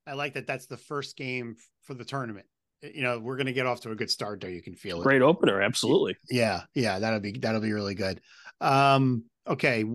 I 0.08 0.14
like 0.14 0.34
that. 0.34 0.48
That's 0.48 0.66
the 0.66 0.78
first 0.78 1.16
game 1.16 1.58
for 1.82 1.94
the 1.94 2.06
tournament. 2.06 2.48
You 2.82 3.04
know, 3.04 3.20
we're 3.20 3.38
going 3.38 3.48
to 3.48 3.54
get 3.54 3.68
off 3.68 3.82
to 3.82 3.92
a 3.92 3.96
good 3.96 4.10
start 4.10 4.42
there. 4.42 4.50
You 4.50 4.62
can 4.62 4.76
feel 4.76 5.00
it. 5.02 5.04
Great 5.04 5.22
opener, 5.22 5.62
absolutely. 5.62 6.16
Yeah, 6.30 6.62
yeah, 6.74 7.00
that'll 7.00 7.20
be 7.20 7.34
that'll 7.34 7.62
be 7.62 7.74
really 7.74 7.94
good. 7.94 8.22
Um, 8.60 9.26
okay, 9.48 9.86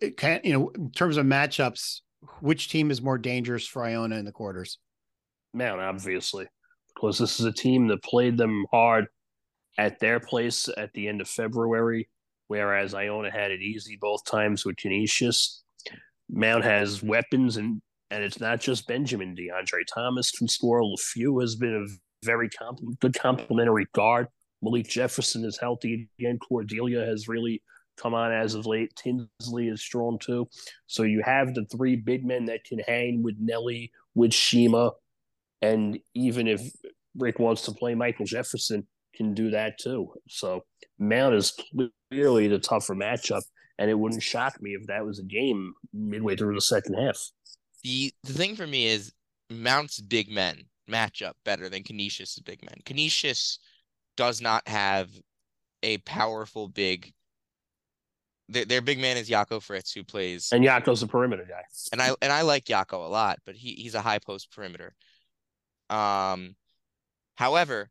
it 0.00 0.16
can 0.16 0.40
you 0.44 0.52
know 0.52 0.68
in 0.70 0.90
terms 0.90 1.18
of 1.18 1.26
matchups, 1.26 2.00
which 2.40 2.70
team 2.70 2.90
is 2.90 3.02
more 3.02 3.18
dangerous 3.18 3.66
for 3.66 3.84
Iona 3.84 4.16
in 4.16 4.24
the 4.24 4.32
quarters? 4.32 4.78
Man, 5.52 5.80
obviously, 5.80 6.46
because 6.94 7.18
this 7.18 7.40
is 7.40 7.46
a 7.46 7.52
team 7.52 7.88
that 7.88 8.02
played 8.02 8.38
them 8.38 8.64
hard 8.70 9.06
at 9.76 9.98
their 9.98 10.20
place 10.20 10.68
at 10.76 10.92
the 10.94 11.08
end 11.08 11.20
of 11.20 11.28
February, 11.28 12.08
whereas 12.48 12.94
Iona 12.94 13.30
had 13.30 13.50
it 13.50 13.60
easy 13.60 13.98
both 14.00 14.24
times 14.24 14.64
with 14.64 14.76
Canisius. 14.76 15.62
Mount 16.30 16.64
has 16.64 17.02
weapons, 17.02 17.58
and 17.58 17.82
and 18.10 18.24
it's 18.24 18.40
not 18.40 18.60
just 18.60 18.86
Benjamin. 18.86 19.36
DeAndre 19.36 19.82
Thomas 19.92 20.30
can 20.30 20.48
score. 20.48 20.82
Leffew 20.82 21.40
has 21.40 21.56
been 21.56 21.74
a 21.74 21.86
very 22.24 22.48
good 23.00 23.14
complementary 23.14 23.86
guard. 23.92 24.28
Malik 24.62 24.88
Jefferson 24.88 25.44
is 25.44 25.58
healthy 25.58 26.08
again. 26.18 26.38
Cordilia 26.38 27.04
has 27.04 27.28
really 27.28 27.62
come 27.96 28.14
on 28.14 28.32
as 28.32 28.54
of 28.54 28.66
late. 28.66 28.94
Tinsley 28.96 29.68
is 29.68 29.80
strong 29.80 30.18
too. 30.18 30.48
So 30.86 31.02
you 31.02 31.22
have 31.24 31.54
the 31.54 31.64
three 31.66 31.96
big 31.96 32.24
men 32.24 32.46
that 32.46 32.64
can 32.64 32.78
hang 32.80 33.22
with 33.22 33.36
Nelly, 33.38 33.90
with 34.14 34.34
Shema, 34.34 34.90
and 35.62 35.98
even 36.14 36.46
if 36.46 36.62
Rick 37.16 37.38
wants 37.38 37.62
to 37.62 37.72
play 37.72 37.94
Michael 37.94 38.26
Jefferson, 38.26 38.86
can 39.14 39.34
do 39.34 39.50
that 39.50 39.78
too. 39.78 40.12
So 40.28 40.64
Mount 40.98 41.34
is 41.34 41.52
clearly 42.10 42.48
the 42.48 42.58
tougher 42.58 42.94
matchup, 42.94 43.42
and 43.78 43.90
it 43.90 43.98
wouldn't 43.98 44.22
shock 44.22 44.60
me 44.62 44.70
if 44.70 44.86
that 44.86 45.04
was 45.04 45.18
a 45.18 45.24
game 45.24 45.74
midway 45.92 46.36
through 46.36 46.54
the 46.54 46.60
second 46.60 46.94
half. 46.94 47.18
The 47.82 48.12
the 48.24 48.32
thing 48.32 48.56
for 48.56 48.66
me 48.66 48.86
is 48.86 49.12
Mount's 49.50 50.00
big 50.00 50.30
men 50.30 50.64
match 50.90 51.22
up 51.22 51.36
better 51.44 51.68
than 51.68 51.82
Canisius' 51.82 52.38
big 52.40 52.62
men. 52.64 52.76
Canisius 52.84 53.58
does 54.16 54.40
not 54.40 54.66
have 54.68 55.08
a 55.82 55.98
powerful 55.98 56.68
big 56.68 57.12
their, 58.50 58.64
their 58.64 58.80
big 58.80 58.98
man 58.98 59.16
is 59.16 59.28
Jacco 59.28 59.60
Fritz, 59.60 59.92
who 59.92 60.02
plays 60.02 60.50
And 60.52 60.64
Jacco's 60.64 61.02
a 61.02 61.06
perimeter 61.06 61.46
guy. 61.48 61.62
and 61.92 62.02
I 62.02 62.14
and 62.20 62.32
I 62.32 62.42
like 62.42 62.64
Jacco 62.64 63.06
a 63.06 63.08
lot, 63.08 63.38
but 63.46 63.54
he 63.54 63.74
he's 63.74 63.94
a 63.94 64.00
high 64.00 64.18
post 64.18 64.52
perimeter. 64.52 64.94
Um, 65.88 66.56
however, 67.36 67.90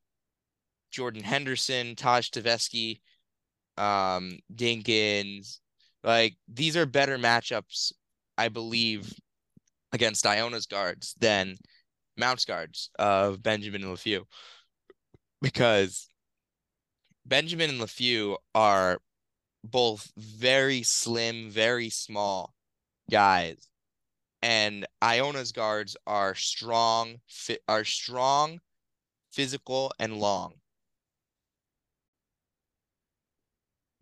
Jordan 0.91 1.23
Henderson, 1.23 1.95
Tahj 1.95 2.29
Staveskie, 2.29 2.99
um, 3.81 4.39
Dinkins, 4.53 5.59
like 6.03 6.35
these 6.47 6.75
are 6.75 6.85
better 6.85 7.17
matchups, 7.17 7.93
I 8.37 8.49
believe, 8.49 9.13
against 9.93 10.25
Iona's 10.25 10.65
guards 10.65 11.15
than 11.19 11.55
Mount's 12.19 12.45
guards 12.45 12.89
of 12.99 13.41
Benjamin 13.41 13.83
and 13.83 13.95
Leffew, 13.95 14.25
because 15.41 16.09
Benjamin 17.25 17.69
and 17.69 17.79
Leffew 17.81 18.37
are 18.53 18.99
both 19.63 20.11
very 20.17 20.83
slim, 20.83 21.49
very 21.49 21.89
small 21.89 22.53
guys. 23.09 23.67
And 24.41 24.85
Iona's 25.01 25.51
guards 25.51 25.97
are 26.07 26.33
strong, 26.33 27.17
fi- 27.27 27.59
are 27.67 27.83
strong, 27.83 28.61
physical, 29.31 29.91
and 29.99 30.17
long. 30.17 30.53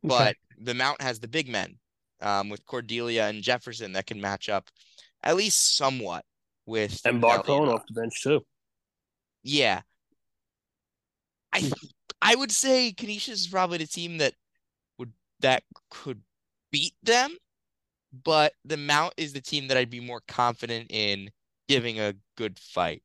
But 0.04 0.36
the 0.60 0.76
Mount 0.76 1.02
has 1.02 1.20
the 1.20 1.28
big 1.28 1.50
men, 1.50 1.80
um, 2.22 2.50
with 2.50 2.66
Cordilia 2.66 3.28
and 3.28 3.42
Jefferson 3.42 3.94
that 3.94 4.06
can 4.06 4.22
match 4.22 4.48
up 4.48 4.70
at 5.24 5.36
least 5.36 5.76
somewhat 5.76 6.24
with 6.68 7.02
And 7.06 7.20
Nelly 7.20 7.40
Barcone 7.40 7.74
off 7.74 7.88
the 7.88 8.00
bench 8.00 8.22
too. 8.22 8.46
Yeah. 9.44 9.82
I 11.54 11.72
I 12.22 12.36
would 12.36 12.52
say 12.52 12.92
Canisius 12.92 13.40
is 13.40 13.48
probably 13.48 13.80
the 13.80 13.88
team 13.88 14.18
that 14.20 14.34
would 15.00 15.14
that 15.40 15.64
could 15.90 16.22
beat 16.72 16.94
them, 17.02 17.36
but 18.24 18.54
the 18.66 18.78
Mount 18.78 19.14
is 19.18 19.34
the 19.34 19.42
team 19.42 19.70
that 19.70 19.78
I'd 19.78 19.90
be 19.90 20.02
more 20.02 20.22
confident 20.28 20.92
in 20.92 21.32
giving 21.68 22.00
a 22.00 22.14
good 22.36 22.60
fight. 22.60 23.02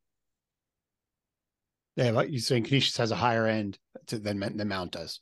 Yeah, 1.96 2.10
like 2.10 2.30
you're 2.30 2.40
saying 2.40 2.64
Canisius 2.64 2.96
has 2.96 3.10
a 3.10 3.16
higher 3.16 3.46
end 3.46 3.78
to, 4.08 4.18
than 4.18 4.40
than 4.40 4.68
Mount 4.68 4.92
does. 4.92 5.20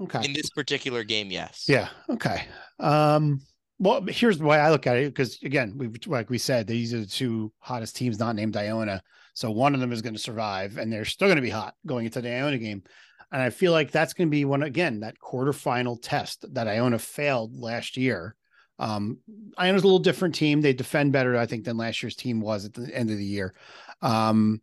Okay. 0.00 0.24
In 0.24 0.32
this 0.32 0.50
particular 0.50 1.04
game, 1.04 1.30
yes. 1.30 1.66
Yeah. 1.68 1.88
Okay. 2.08 2.46
Um, 2.80 3.42
well, 3.82 4.00
here's 4.06 4.38
the 4.38 4.44
way 4.44 4.58
I 4.58 4.70
look 4.70 4.86
at 4.86 4.96
it 4.96 5.12
because 5.12 5.42
again, 5.42 5.74
we've 5.76 5.96
like 6.06 6.30
we 6.30 6.38
said, 6.38 6.68
these 6.68 6.94
are 6.94 7.00
the 7.00 7.06
two 7.06 7.52
hottest 7.58 7.96
teams 7.96 8.16
not 8.16 8.36
named 8.36 8.56
Iona. 8.56 9.02
So 9.34 9.50
one 9.50 9.74
of 9.74 9.80
them 9.80 9.90
is 9.90 10.02
going 10.02 10.14
to 10.14 10.20
survive, 10.20 10.78
and 10.78 10.92
they're 10.92 11.04
still 11.04 11.26
going 11.26 11.36
to 11.36 11.42
be 11.42 11.50
hot 11.50 11.74
going 11.84 12.04
into 12.04 12.20
the 12.20 12.30
Iona 12.30 12.58
game. 12.58 12.84
And 13.32 13.42
I 13.42 13.50
feel 13.50 13.72
like 13.72 13.90
that's 13.90 14.12
going 14.12 14.28
to 14.28 14.30
be 14.30 14.44
one 14.44 14.62
again 14.62 15.00
that 15.00 15.16
quarterfinal 15.18 15.98
test 16.00 16.44
that 16.54 16.68
Iona 16.68 16.96
failed 17.00 17.56
last 17.56 17.96
year. 17.96 18.36
Um, 18.78 19.18
Iona's 19.58 19.82
a 19.82 19.86
little 19.86 19.98
different 19.98 20.36
team. 20.36 20.60
They 20.60 20.74
defend 20.74 21.12
better, 21.12 21.36
I 21.36 21.46
think, 21.46 21.64
than 21.64 21.76
last 21.76 22.04
year's 22.04 22.14
team 22.14 22.40
was 22.40 22.64
at 22.64 22.74
the 22.74 22.88
end 22.94 23.10
of 23.10 23.18
the 23.18 23.24
year. 23.24 23.52
Um, 24.00 24.62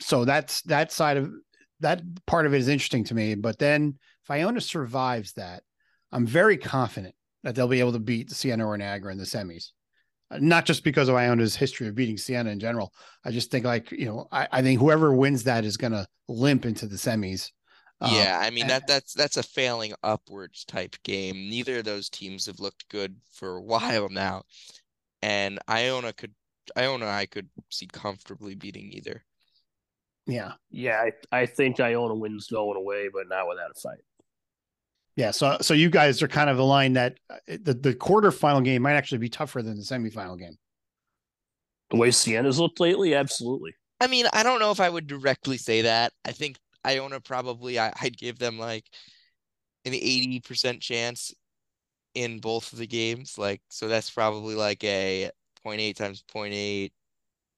so 0.00 0.24
that's 0.24 0.62
that 0.62 0.90
side 0.90 1.18
of 1.18 1.30
that 1.80 2.02
part 2.26 2.46
of 2.46 2.54
it 2.54 2.58
is 2.58 2.66
interesting 2.66 3.04
to 3.04 3.14
me. 3.14 3.36
But 3.36 3.60
then 3.60 3.96
if 4.24 4.30
Iona 4.30 4.60
survives 4.60 5.34
that, 5.34 5.62
I'm 6.10 6.26
very 6.26 6.56
confident 6.56 7.14
that 7.44 7.54
they'll 7.54 7.68
be 7.68 7.80
able 7.80 7.92
to 7.92 7.98
beat 7.98 8.30
Siena 8.30 8.66
or 8.66 8.76
Niagara 8.76 9.12
in 9.12 9.18
the 9.18 9.24
semis. 9.24 9.70
Uh, 10.30 10.38
Not 10.40 10.66
just 10.66 10.84
because 10.84 11.08
of 11.08 11.14
Iona's 11.14 11.56
history 11.56 11.86
of 11.88 11.94
beating 11.94 12.16
Siena 12.18 12.50
in 12.50 12.60
general. 12.60 12.92
I 13.24 13.30
just 13.30 13.50
think 13.50 13.64
like, 13.64 13.90
you 13.92 14.06
know, 14.06 14.28
I, 14.32 14.48
I 14.50 14.62
think 14.62 14.80
whoever 14.80 15.14
wins 15.14 15.44
that 15.44 15.64
is 15.64 15.76
gonna 15.76 16.06
limp 16.28 16.66
into 16.66 16.86
the 16.86 16.96
semis. 16.96 17.50
Um, 18.00 18.14
Yeah, 18.14 18.38
I 18.40 18.50
mean 18.50 18.62
and- 18.62 18.70
that 18.70 18.86
that's 18.86 19.12
that's 19.14 19.36
a 19.36 19.42
failing 19.42 19.92
upwards 20.02 20.64
type 20.64 20.96
game. 21.02 21.48
Neither 21.48 21.78
of 21.78 21.84
those 21.84 22.08
teams 22.10 22.46
have 22.46 22.60
looked 22.60 22.88
good 22.88 23.16
for 23.32 23.56
a 23.56 23.62
while 23.62 24.08
now. 24.08 24.42
And 25.22 25.58
Iona 25.68 26.12
could 26.12 26.34
Iona 26.76 27.06
I 27.06 27.26
could 27.26 27.48
see 27.70 27.86
comfortably 27.86 28.54
beating 28.54 28.92
either. 28.92 29.24
yeah. 30.26 30.52
Yeah, 30.70 31.00
I, 31.32 31.40
I 31.40 31.46
think 31.46 31.80
Iona 31.80 32.14
wins 32.14 32.48
going 32.48 32.76
away, 32.76 33.08
but 33.12 33.28
not 33.28 33.48
without 33.48 33.70
a 33.74 33.80
fight. 33.80 34.02
Yeah. 35.18 35.32
So 35.32 35.56
so 35.60 35.74
you 35.74 35.90
guys 35.90 36.22
are 36.22 36.28
kind 36.28 36.48
of 36.48 36.60
aligned 36.60 36.94
that 36.94 37.18
uh, 37.28 37.38
the, 37.48 37.74
the 37.74 37.92
quarterfinal 37.92 38.64
game 38.64 38.82
might 38.82 38.94
actually 38.94 39.18
be 39.18 39.28
tougher 39.28 39.62
than 39.62 39.76
the 39.76 39.82
semifinal 39.82 40.38
game. 40.38 40.56
The 41.90 41.96
way 41.96 42.12
Siena's 42.12 42.60
looked 42.60 42.78
lately, 42.78 43.16
absolutely. 43.16 43.74
I 44.00 44.06
mean, 44.06 44.26
I 44.32 44.44
don't 44.44 44.60
know 44.60 44.70
if 44.70 44.78
I 44.78 44.88
would 44.88 45.08
directly 45.08 45.56
say 45.56 45.82
that. 45.82 46.12
I 46.24 46.30
think 46.30 46.56
Iona 46.86 47.18
probably 47.18 47.80
I, 47.80 47.92
I'd 48.00 48.16
give 48.16 48.38
them 48.38 48.60
like 48.60 48.84
an 49.84 49.92
80% 49.92 50.80
chance 50.80 51.34
in 52.14 52.38
both 52.38 52.72
of 52.72 52.78
the 52.78 52.86
games. 52.86 53.36
Like 53.36 53.60
so 53.70 53.88
that's 53.88 54.10
probably 54.10 54.54
like 54.54 54.84
a 54.84 55.32
0.8 55.66 55.96
times 55.96 56.22
0.8 56.32 56.92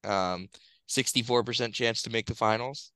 um 0.03 0.49
64% 0.89 1.73
chance 1.73 2.01
to 2.01 2.09
make 2.09 2.25
the 2.25 2.33
finals. 2.33 2.91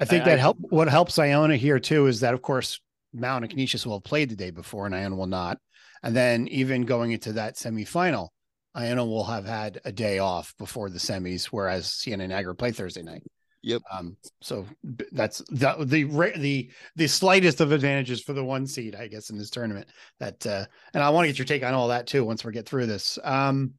I 0.00 0.04
think 0.06 0.22
I- 0.22 0.30
that 0.30 0.38
I- 0.38 0.40
help. 0.40 0.56
What 0.60 0.88
helps 0.88 1.18
Iona 1.18 1.56
here 1.56 1.78
too 1.78 2.06
is 2.06 2.20
that, 2.20 2.34
of 2.34 2.42
course, 2.42 2.80
Mount 3.12 3.44
and 3.44 3.50
Canisius 3.52 3.84
will 3.86 3.96
have 3.96 4.04
played 4.04 4.30
the 4.30 4.36
day 4.36 4.50
before, 4.50 4.86
and 4.86 4.94
Iona 4.94 5.16
will 5.16 5.26
not. 5.26 5.58
And 6.02 6.16
then 6.16 6.48
even 6.48 6.82
going 6.82 7.12
into 7.12 7.34
that 7.34 7.56
semifinal, 7.56 8.28
Iona 8.76 9.04
will 9.04 9.24
have 9.24 9.44
had 9.44 9.80
a 9.84 9.92
day 9.92 10.18
off 10.18 10.54
before 10.58 10.88
the 10.90 10.98
semis, 10.98 11.46
whereas 11.46 11.92
Siena 11.92 12.24
and 12.24 12.30
Niagara 12.32 12.54
play 12.54 12.70
Thursday 12.72 13.02
night. 13.02 13.22
Yep. 13.62 13.82
Um. 13.92 14.16
So 14.40 14.66
that's 15.12 15.42
the 15.50 15.74
the 15.80 16.04
the 16.38 16.70
the 16.96 17.06
slightest 17.08 17.60
of 17.60 17.72
advantages 17.72 18.22
for 18.22 18.32
the 18.32 18.44
one 18.44 18.66
seed, 18.66 18.94
I 18.94 19.06
guess, 19.08 19.28
in 19.28 19.36
this 19.36 19.50
tournament. 19.50 19.88
That 20.18 20.46
uh, 20.46 20.64
and 20.94 21.02
I 21.02 21.10
want 21.10 21.24
to 21.24 21.28
get 21.28 21.38
your 21.38 21.44
take 21.44 21.62
on 21.62 21.74
all 21.74 21.88
that 21.88 22.06
too 22.06 22.24
once 22.24 22.42
we 22.42 22.52
get 22.52 22.66
through 22.66 22.86
this. 22.86 23.18
Um. 23.22 23.74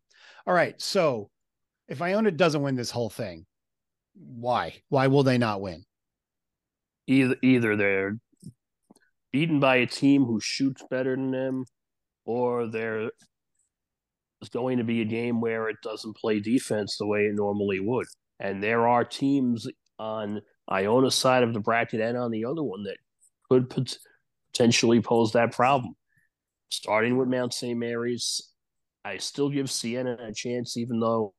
All 0.45 0.53
right. 0.53 0.79
So 0.79 1.31
if 1.87 1.99
Iona 2.01 2.29
doesn't 2.29 2.61
win 2.61 2.75
this 2.75 2.91
whole 2.91 3.09
thing, 3.09 3.45
Why? 4.13 4.81
Why 4.89 5.07
will 5.07 5.23
they 5.23 5.37
not 5.39 5.61
win? 5.61 5.83
Either 7.11 7.35
either 7.41 7.75
they're 7.75 8.17
beaten 9.33 9.59
by 9.59 9.75
a 9.77 9.85
team 9.85 10.23
who 10.23 10.39
shoots 10.39 10.81
better 10.89 11.13
than 11.15 11.31
them, 11.31 11.65
or 12.23 12.67
there 12.67 13.11
is 14.41 14.49
going 14.49 14.77
to 14.77 14.85
be 14.85 15.01
a 15.01 15.05
game 15.05 15.41
where 15.41 15.67
it 15.67 15.75
doesn't 15.83 16.15
play 16.15 16.39
defense 16.39 16.95
the 16.97 17.05
way 17.05 17.21
it 17.21 17.35
normally 17.35 17.81
would. 17.81 18.07
And 18.39 18.63
there 18.63 18.87
are 18.87 19.03
teams 19.03 19.67
on 19.99 20.41
Iona's 20.69 21.15
side 21.15 21.43
of 21.43 21.53
the 21.53 21.59
bracket 21.59 21.99
and 21.99 22.17
on 22.17 22.31
the 22.31 22.45
other 22.45 22.63
one 22.63 22.83
that 22.83 22.97
could 23.49 23.69
pot- 23.69 23.97
potentially 24.53 25.01
pose 25.01 25.33
that 25.33 25.51
problem. 25.51 25.95
Starting 26.69 27.17
with 27.17 27.27
Mount 27.27 27.53
St. 27.53 27.77
Mary's, 27.77 28.53
I 29.03 29.17
still 29.17 29.49
give 29.49 29.69
Siena 29.69 30.17
a 30.17 30.33
chance, 30.33 30.77
even 30.77 31.01
though 31.01 31.33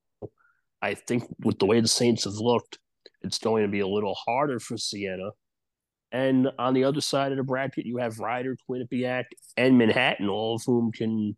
I 0.83 0.93
think 0.93 1.23
with 1.43 1.57
the 1.57 1.65
way 1.65 1.79
the 1.79 1.87
Saints 1.87 2.25
have 2.25 2.35
looked, 2.35 2.77
it's 3.23 3.39
going 3.39 3.63
to 3.63 3.69
be 3.69 3.79
a 3.79 3.87
little 3.87 4.13
harder 4.13 4.59
for 4.59 4.77
Siena. 4.77 5.31
And 6.13 6.49
on 6.59 6.75
the 6.75 6.83
other 6.83 7.01
side 7.01 7.31
of 7.31 7.37
the 7.37 7.43
bracket, 7.43 7.87
you 7.87 7.97
have 7.97 8.19
Rider, 8.19 8.55
Quinnipiac, 8.69 9.25
and 9.57 9.79
Manhattan, 9.79 10.29
all 10.29 10.55
of 10.55 10.63
whom 10.63 10.91
can 10.91 11.35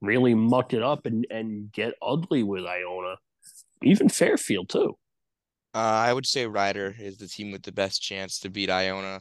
really 0.00 0.34
muck 0.34 0.74
it 0.74 0.82
up 0.82 1.06
and, 1.06 1.24
and 1.30 1.70
get 1.70 1.94
ugly 2.02 2.42
with 2.42 2.64
Iona. 2.66 3.16
Even 3.82 4.08
Fairfield, 4.08 4.68
too. 4.68 4.98
Uh, 5.72 5.78
I 5.78 6.12
would 6.12 6.26
say 6.26 6.46
Rider 6.46 6.92
is 6.98 7.18
the 7.18 7.28
team 7.28 7.52
with 7.52 7.62
the 7.62 7.70
best 7.70 8.02
chance 8.02 8.40
to 8.40 8.50
beat 8.50 8.68
Iona. 8.68 9.20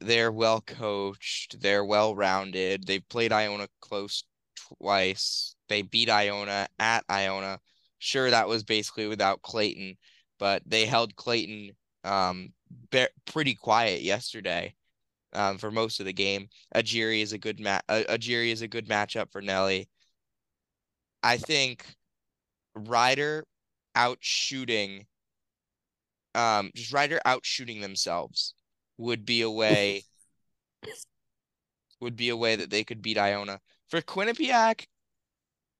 They're 0.00 0.32
well 0.32 0.62
coached. 0.62 1.60
They're 1.60 1.84
well 1.84 2.14
rounded. 2.14 2.86
They've 2.86 3.06
played 3.08 3.32
Iona 3.32 3.68
close 3.80 4.24
twice. 4.78 5.56
They 5.68 5.82
beat 5.82 6.08
Iona 6.08 6.68
at 6.78 7.04
Iona. 7.10 7.58
Sure, 7.98 8.30
that 8.30 8.48
was 8.48 8.64
basically 8.64 9.08
without 9.08 9.42
Clayton, 9.42 9.96
but 10.38 10.62
they 10.64 10.86
held 10.86 11.16
Clayton 11.16 11.72
um 12.04 12.52
be- 12.90 13.08
pretty 13.26 13.54
quiet 13.54 14.02
yesterday 14.02 14.74
um, 15.32 15.58
for 15.58 15.70
most 15.70 16.00
of 16.00 16.06
the 16.06 16.12
game. 16.12 16.48
Ajiri 16.74 17.22
is 17.22 17.32
a 17.32 17.38
good. 17.38 17.64
Uh, 17.66 17.80
Ajiri 17.88 18.52
is 18.52 18.62
a 18.62 18.68
good 18.68 18.88
matchup 18.88 19.30
for 19.30 19.40
Nelly. 19.40 19.88
I 21.22 21.36
think 21.36 21.86
Rider 22.74 23.44
out 23.94 24.18
shooting, 24.20 25.06
um, 26.34 26.70
just 26.74 26.92
Rider 26.92 27.20
out 27.24 27.44
shooting 27.44 27.80
themselves 27.80 28.54
would 28.98 29.24
be 29.24 29.42
a 29.42 29.50
way. 29.50 30.04
would 32.00 32.16
be 32.16 32.30
a 32.30 32.36
way 32.36 32.56
that 32.56 32.70
they 32.70 32.82
could 32.82 33.00
beat 33.00 33.16
Iona. 33.16 33.60
For 33.88 34.00
Quinnipiac, 34.00 34.86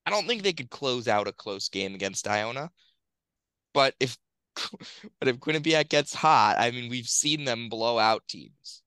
I 0.06 0.10
don't 0.10 0.26
think 0.26 0.42
they 0.42 0.52
could 0.52 0.70
close 0.70 1.08
out 1.08 1.26
a 1.26 1.32
close 1.32 1.68
game 1.68 1.94
against 1.94 2.28
Iona. 2.28 2.70
But 3.74 3.94
if 3.98 4.16
but 5.18 5.28
if 5.28 5.36
Quinnipiac 5.38 5.88
gets 5.88 6.14
hot, 6.14 6.56
I 6.58 6.70
mean, 6.70 6.90
we've 6.90 7.08
seen 7.08 7.44
them 7.44 7.68
blow 7.68 7.98
out 7.98 8.22
teams. 8.28 8.82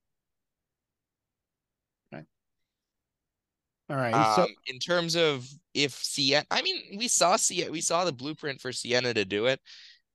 All 3.89 3.97
right. 3.97 4.13
Um, 4.13 4.25
so 4.35 4.47
in 4.67 4.79
terms 4.79 5.15
of 5.15 5.47
if 5.73 5.93
Siena, 5.93 6.43
I 6.49 6.61
mean, 6.61 6.97
we 6.97 7.07
saw 7.07 7.35
Siena, 7.35 7.71
we 7.71 7.81
saw 7.81 8.03
the 8.05 8.11
blueprint 8.11 8.59
for 8.59 8.71
Siena 8.71 9.13
to 9.13 9.25
do 9.25 9.45
it. 9.45 9.59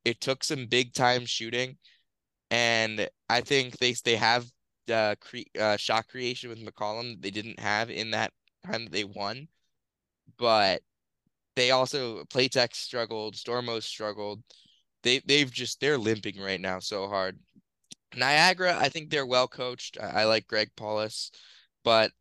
It 0.04 0.20
took 0.20 0.42
some 0.42 0.66
big 0.66 0.92
time 0.92 1.24
shooting, 1.26 1.76
and 2.50 3.08
I 3.28 3.42
think 3.42 3.78
they 3.78 3.94
they 4.04 4.16
have 4.16 4.46
uh, 4.90 5.14
cre- 5.20 5.58
uh 5.58 5.76
shot 5.76 6.08
creation 6.08 6.50
with 6.50 6.64
McCollum 6.64 7.22
they 7.22 7.30
didn't 7.30 7.60
have 7.60 7.90
in 7.90 8.10
that 8.12 8.32
time 8.66 8.84
that 8.84 8.92
they 8.92 9.04
won, 9.04 9.46
but 10.38 10.82
they 11.54 11.70
also 11.70 12.24
Platek 12.24 12.74
struggled, 12.74 13.34
Stormo 13.34 13.82
struggled. 13.82 14.42
They 15.02 15.20
they've 15.20 15.50
just 15.50 15.80
they're 15.80 15.98
limping 15.98 16.40
right 16.40 16.60
now 16.60 16.78
so 16.80 17.08
hard. 17.08 17.38
Niagara, 18.16 18.76
I 18.78 18.88
think 18.88 19.10
they're 19.10 19.26
well 19.26 19.48
coached. 19.48 19.98
I, 20.00 20.22
I 20.22 20.24
like 20.24 20.46
Greg 20.46 20.70
Paulus, 20.76 21.30
but 21.84 22.12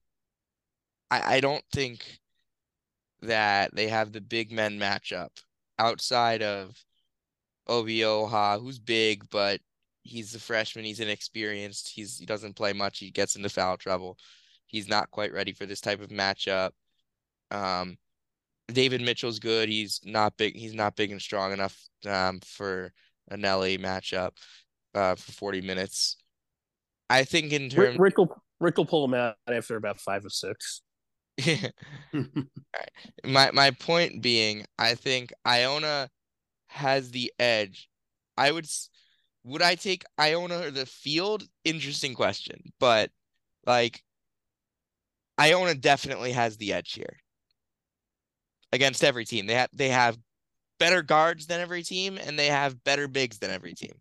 I, 1.12 1.38
I 1.38 1.40
don't 1.40 1.64
think 1.74 2.20
that 3.22 3.76
they 3.76 3.88
have 3.88 4.12
the 4.12 4.22
big 4.22 4.52
men 4.52 4.80
matchup 4.80 5.30
outside 5.78 6.42
of 6.42 6.76
Obioha, 7.68 8.60
who's 8.60 8.80
big, 8.80 9.30
but 9.30 9.62
he's 10.04 10.34
a 10.36 10.40
freshman. 10.40 10.86
He's 10.86 11.00
inexperienced. 11.00 11.90
He's 11.90 12.18
he 12.18 12.26
doesn't 12.26 12.56
play 12.56 12.74
much. 12.74 13.00
He 13.00 13.12
gets 13.12 13.36
into 13.36 13.50
foul 13.50 13.78
trouble. 13.78 14.18
He's 14.68 14.88
not 14.88 15.12
quite 15.12 15.34
ready 15.34 15.54
for 15.54 15.66
this 15.66 15.82
type 15.82 16.02
of 16.02 16.10
matchup. 16.10 16.72
Um, 17.52 17.98
David 18.74 19.02
Mitchell's 19.02 19.40
good. 19.40 19.70
He's 19.70 20.00
not 20.04 20.38
big. 20.38 20.56
He's 20.56 20.74
not 20.74 20.96
big 20.96 21.12
and 21.12 21.22
strong 21.22 21.52
enough 21.54 21.78
um, 22.06 22.40
for 22.42 22.92
a 23.30 23.38
Nelly 23.38 23.78
matchup 23.78 24.32
uh, 24.94 25.16
for 25.16 25.32
40 25.32 25.62
minutes. 25.62 26.18
I 27.10 27.24
think 27.24 27.52
in 27.52 27.64
Rick, 27.64 27.72
terms, 27.72 28.00
Rick, 28.00 28.18
will, 28.18 28.44
Rick 28.60 28.78
will 28.78 28.86
pull 28.86 29.06
him 29.06 29.14
out 29.14 29.36
after 29.48 29.76
about 29.76 30.00
five 30.00 30.26
or 30.26 30.30
six. 30.30 30.82
my 33.24 33.50
my 33.52 33.72
point 33.72 34.22
being, 34.22 34.66
I 34.78 34.96
think 34.96 35.32
Iona 35.48 36.10
has 36.68 37.12
the 37.12 37.32
edge. 37.40 37.90
I 38.38 38.52
would 38.52 38.68
would 39.44 39.62
I 39.62 39.76
take 39.76 40.04
Iona 40.20 40.68
or 40.68 40.72
the 40.72 40.86
field? 40.86 41.44
Interesting 41.64 42.14
question, 42.14 42.62
but 42.80 43.10
like 43.66 44.04
Iona 45.40 45.76
definitely 45.76 46.34
has 46.34 46.58
the 46.58 46.74
edge 46.74 46.94
here 46.94 47.18
against 48.72 49.04
every 49.04 49.26
team. 49.26 49.46
They 49.48 49.54
have 49.56 49.70
they 49.74 49.90
have 49.90 50.18
better 50.80 51.02
guards 51.02 51.48
than 51.48 51.60
every 51.60 51.84
team, 51.84 52.18
and 52.18 52.38
they 52.38 52.48
have 52.48 52.84
better 52.84 53.08
bigs 53.08 53.40
than 53.40 53.52
every 53.52 53.74
team, 53.74 53.94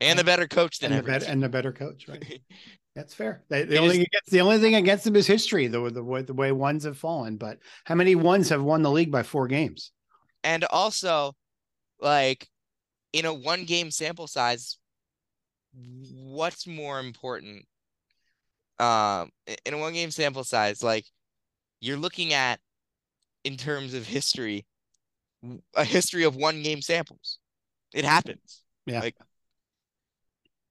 and 0.00 0.18
a 0.20 0.24
better 0.24 0.46
coach 0.46 0.78
than 0.78 0.92
and 0.92 0.94
the 0.94 0.98
every 0.98 1.12
better 1.12 1.24
team. 1.26 1.32
and 1.32 1.42
the 1.42 1.48
better 1.48 1.72
coach, 1.72 2.08
right? 2.08 2.40
That's 2.94 3.14
fair. 3.14 3.44
They, 3.48 3.62
the 3.62 3.76
It 3.76 3.78
only 3.78 4.00
is- 4.00 4.06
against, 4.06 4.30
the 4.30 4.40
only 4.40 4.58
thing 4.58 4.74
against 4.74 5.04
them 5.04 5.14
is 5.16 5.26
history, 5.26 5.68
the 5.68 5.88
the 5.90 6.02
way 6.02 6.22
the 6.22 6.34
way 6.34 6.50
ones 6.52 6.84
have 6.84 6.98
fallen. 6.98 7.36
But 7.36 7.58
how 7.84 7.94
many 7.94 8.14
ones 8.14 8.48
have 8.48 8.62
won 8.62 8.82
the 8.82 8.90
league 8.90 9.12
by 9.12 9.22
four 9.22 9.46
games? 9.46 9.92
And 10.42 10.64
also, 10.64 11.34
like 12.00 12.48
in 13.12 13.24
a 13.24 13.32
one 13.32 13.64
game 13.64 13.90
sample 13.92 14.26
size, 14.26 14.78
what's 15.72 16.66
more 16.66 16.98
important? 16.98 17.66
Um, 18.80 19.30
in 19.64 19.74
a 19.74 19.78
one 19.78 19.92
game 19.92 20.10
sample 20.10 20.44
size, 20.44 20.82
like 20.82 21.04
you're 21.80 21.96
looking 21.96 22.32
at 22.32 22.60
in 23.44 23.56
terms 23.56 23.94
of 23.94 24.06
history, 24.06 24.66
a 25.74 25.84
history 25.84 26.24
of 26.24 26.36
one 26.36 26.62
game 26.62 26.82
samples. 26.82 27.38
It 27.94 28.04
happens. 28.04 28.62
Yeah. 28.86 29.00
Like 29.00 29.16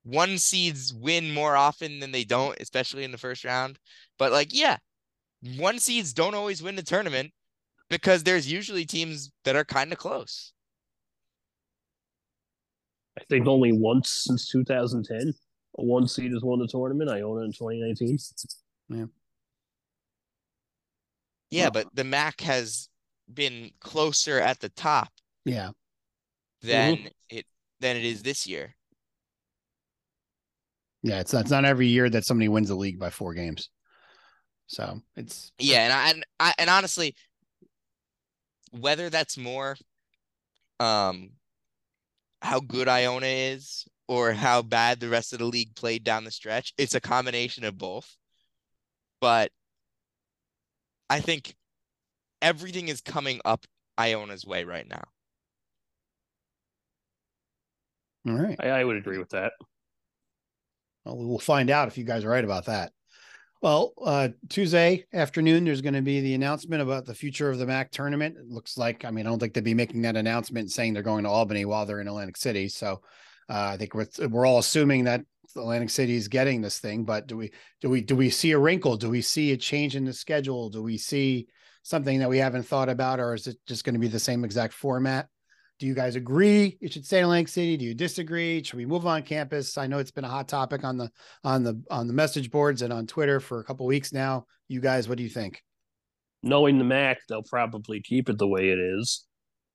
one 0.03 0.37
seeds 0.37 0.93
win 0.93 1.33
more 1.33 1.55
often 1.55 1.99
than 1.99 2.11
they 2.11 2.23
don't, 2.23 2.57
especially 2.59 3.03
in 3.03 3.11
the 3.11 3.17
first 3.17 3.43
round. 3.43 3.79
But 4.17 4.31
like, 4.31 4.49
yeah, 4.51 4.77
one 5.57 5.79
seeds 5.79 6.13
don't 6.13 6.35
always 6.35 6.63
win 6.63 6.75
the 6.75 6.83
tournament 6.83 7.31
because 7.89 8.23
there's 8.23 8.51
usually 8.51 8.85
teams 8.85 9.31
that 9.43 9.55
are 9.55 9.65
kind 9.65 9.91
of 9.91 9.97
close. 9.97 10.53
I 13.17 13.23
think 13.29 13.47
only 13.47 13.71
once 13.71 14.23
since 14.27 14.49
2010, 14.49 15.33
a 15.79 15.83
one 15.83 16.07
seed 16.07 16.31
has 16.31 16.43
won 16.43 16.59
the 16.59 16.67
tournament. 16.67 17.09
Iona 17.09 17.41
in 17.41 17.51
2019. 17.51 18.17
Yeah, 18.89 19.05
Well- 21.51 21.71
but 21.71 21.87
the 21.93 22.03
MAAC 22.03 22.41
has 22.41 22.89
been 23.33 23.71
closer 23.79 24.39
at 24.39 24.59
the 24.59 24.69
top 24.69 25.11
Yeah, 25.45 25.71
than 26.61 27.09
it 27.29 27.45
than 27.79 27.95
it 27.97 28.05
is 28.05 28.23
this 28.23 28.47
year. 28.47 28.75
yeah. 31.03 31.19
It's 31.19 31.33
not, 31.33 31.41
it's 31.41 31.51
not 31.51 31.65
every 31.65 31.87
year 31.87 32.09
that 32.09 32.25
somebody 32.25 32.47
wins 32.49 32.69
the 32.69 32.75
league 32.75 32.99
by 32.99 33.09
four 33.09 33.33
games. 33.33 33.69
So 34.67 35.01
it's 35.15 35.51
Yeah, 35.59 35.83
and 35.83 35.93
I, 35.93 36.09
and 36.09 36.25
I 36.39 36.53
and 36.57 36.69
honestly, 36.69 37.15
whether 38.71 39.09
that's 39.09 39.37
more 39.37 39.77
um 40.79 41.31
how 42.41 42.59
good 42.59 42.87
Iona 42.87 43.25
is 43.25 43.87
or 44.07 44.31
how 44.33 44.61
bad 44.61 44.99
the 44.99 45.09
rest 45.09 45.33
of 45.33 45.39
the 45.39 45.45
league 45.45 45.75
played 45.75 46.03
down 46.03 46.23
the 46.23 46.31
stretch, 46.31 46.73
it's 46.77 46.95
a 46.95 47.01
combination 47.01 47.63
of 47.63 47.77
both. 47.77 48.15
But 49.19 49.51
I 51.09 51.19
think 51.19 51.55
everything 52.41 52.87
is 52.87 53.01
coming 53.01 53.39
up 53.45 53.65
Iona's 53.97 54.45
way 54.45 54.63
right 54.63 54.87
now. 54.87 55.03
all 58.27 58.35
right. 58.35 58.57
I, 58.59 58.69
I 58.69 58.83
would 58.83 58.97
agree 58.97 59.17
with 59.17 59.29
that. 59.29 59.53
Well, 61.05 61.17
we'll 61.17 61.39
find 61.39 61.69
out 61.69 61.87
if 61.87 61.97
you 61.97 62.03
guys 62.03 62.25
are 62.25 62.29
right 62.29 62.43
about 62.43 62.65
that. 62.65 62.91
Well, 63.61 63.93
uh, 64.03 64.29
Tuesday 64.49 65.05
afternoon, 65.13 65.65
there's 65.65 65.81
going 65.81 65.95
to 65.95 66.01
be 66.01 66.21
the 66.21 66.35
announcement 66.35 66.81
about 66.81 67.05
the 67.05 67.15
future 67.15 67.49
of 67.49 67.57
the 67.57 67.65
MAAC 67.65 67.89
tournament. 67.89 68.37
It 68.37 68.47
looks 68.49 68.77
like, 68.77 69.03
I 69.03 69.09
mean, 69.09 69.25
I 69.25 69.29
don't 69.29 69.39
think 69.39 69.53
they'd 69.53 69.63
be 69.63 69.73
making 69.73 70.03
that 70.03 70.15
announcement 70.15 70.69
saying 70.69 70.93
they're 70.93 71.01
going 71.01 71.23
to 71.23 71.29
Albany 71.29 71.65
while 71.65 71.85
they're 71.85 72.01
in 72.01 72.07
Atlantic 72.07 72.37
City. 72.37 72.67
So 72.67 73.01
uh, 73.49 73.71
I 73.73 73.77
think 73.77 73.95
we're 73.95 74.07
we're 74.29 74.45
all 74.45 74.59
assuming 74.59 75.05
that 75.05 75.21
Atlantic 75.55 75.89
City 75.89 76.15
is 76.15 76.27
getting 76.27 76.61
this 76.61 76.79
thing. 76.79 77.03
But 77.03 77.27
do 77.27 77.37
we 77.37 77.51
do 77.81 77.89
we 77.89 78.01
do 78.01 78.15
we 78.15 78.29
see 78.29 78.51
a 78.51 78.59
wrinkle? 78.59 78.97
Do 78.97 79.09
we 79.09 79.21
see 79.21 79.51
a 79.51 79.57
change 79.57 79.95
in 79.95 80.05
the 80.05 80.13
schedule? 80.13 80.69
Do 80.69 80.83
we 80.83 80.97
see 80.97 81.47
something 81.83 82.19
that 82.19 82.29
we 82.29 82.37
haven't 82.37 82.63
thought 82.63 82.89
about, 82.89 83.19
or 83.19 83.33
is 83.33 83.47
it 83.47 83.57
just 83.65 83.83
going 83.83 83.93
to 83.93 83.99
be 83.99 84.07
the 84.07 84.19
same 84.19 84.43
exact 84.43 84.73
format? 84.73 85.27
Do 85.79 85.85
you 85.85 85.93
guys 85.93 86.15
agree 86.15 86.77
it 86.81 86.91
should 86.91 87.05
stay 87.05 87.19
in 87.19 87.25
Atlantic 87.25 87.49
City? 87.49 87.77
Do 87.77 87.85
you 87.85 87.93
disagree? 87.93 88.63
Should 88.63 88.77
we 88.77 88.85
move 88.85 89.05
on 89.05 89.21
campus? 89.21 89.77
I 89.77 89.87
know 89.87 89.99
it's 89.99 90.11
been 90.11 90.25
a 90.25 90.29
hot 90.29 90.47
topic 90.47 90.83
on 90.83 90.97
the 90.97 91.09
on 91.43 91.63
the 91.63 91.81
on 91.91 92.07
the 92.07 92.13
message 92.13 92.49
boards 92.49 92.81
and 92.81 92.91
on 92.91 93.05
Twitter 93.05 93.39
for 93.39 93.59
a 93.59 93.63
couple 93.63 93.85
weeks 93.85 94.11
now. 94.11 94.45
You 94.67 94.81
guys, 94.81 95.07
what 95.07 95.17
do 95.17 95.23
you 95.23 95.29
think? 95.29 95.63
Knowing 96.43 96.77
the 96.77 96.83
MAAC, 96.83 97.17
they'll 97.29 97.43
probably 97.43 98.01
keep 98.01 98.29
it 98.29 98.37
the 98.37 98.47
way 98.47 98.69
it 98.69 98.79
is 98.79 99.25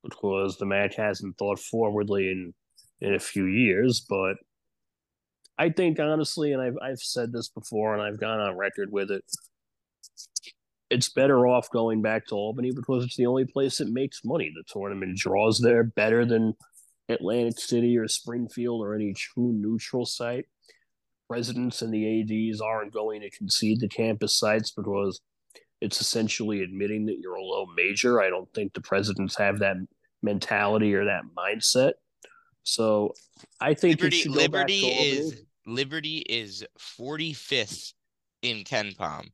because 0.03 0.59
the 0.59 0.67
MAAC 0.67 0.95
hasn't 0.95 1.39
thought 1.39 1.59
forwardly 1.59 2.31
in 2.31 2.53
in 3.01 3.15
a 3.15 3.21
few 3.21 3.47
years. 3.47 4.05
But 4.09 4.37
I 5.59 5.71
think 5.71 6.01
honestly, 6.01 6.53
and 6.53 6.63
I've 6.63 6.77
I've 6.83 7.01
said 7.01 7.33
this 7.33 7.49
before, 7.49 7.95
and 7.95 8.03
I've 8.03 8.21
gone 8.21 8.41
on 8.41 8.57
record 8.57 8.91
with 8.91 9.11
it 9.11 9.25
it's 10.93 11.09
better 11.09 11.47
off 11.47 11.71
going 11.71 12.03
back 12.03 12.27
to 12.27 12.35
Albany 12.35 12.71
because 12.71 13.05
it's 13.05 13.17
the 13.17 13.25
only 13.25 13.47
place 13.47 13.79
that 13.79 13.89
makes 13.89 14.21
money. 14.27 14.53
The 14.55 14.63
tournament 14.71 15.17
draws 15.17 15.59
there 15.59 15.83
better 15.83 16.27
than 16.27 16.53
Atlantic 17.09 17.59
City 17.59 17.97
or 17.97 18.07
Springfield 18.07 18.83
or 18.83 18.95
any 18.95 19.15
true 19.15 19.55
neutral 19.55 20.05
site. 20.05 20.45
Presidents 21.31 21.81
and 21.81 21.95
the 21.95 22.51
ADs 22.51 22.61
aren't 22.61 22.93
going 22.93 23.23
to 23.23 23.31
concede 23.31 23.81
the 23.81 23.89
campus 23.89 24.39
sites 24.39 24.71
because 24.71 25.19
it's 25.81 26.03
essentially 26.03 26.63
admitting 26.63 27.07
that 27.07 27.17
you're 27.23 27.37
a 27.37 27.43
low 27.43 27.65
major. 27.75 28.21
I 28.21 28.29
don't 28.29 28.53
think 28.53 28.75
the 28.75 28.83
presidents 28.83 29.39
have 29.39 29.61
that 29.61 29.77
mentality 30.23 30.95
or 30.95 31.07
that 31.07 31.23
mindset. 31.35 31.93
So 32.65 33.15
I 33.61 33.75
think 33.75 34.01
Liberty, 34.01 34.29
Liberty 34.29 34.87
is 34.87 35.43
Liberty 35.67 36.19
is 36.19 36.65
45th 36.79 37.93
in 38.43 38.65
KenPom 38.65 39.29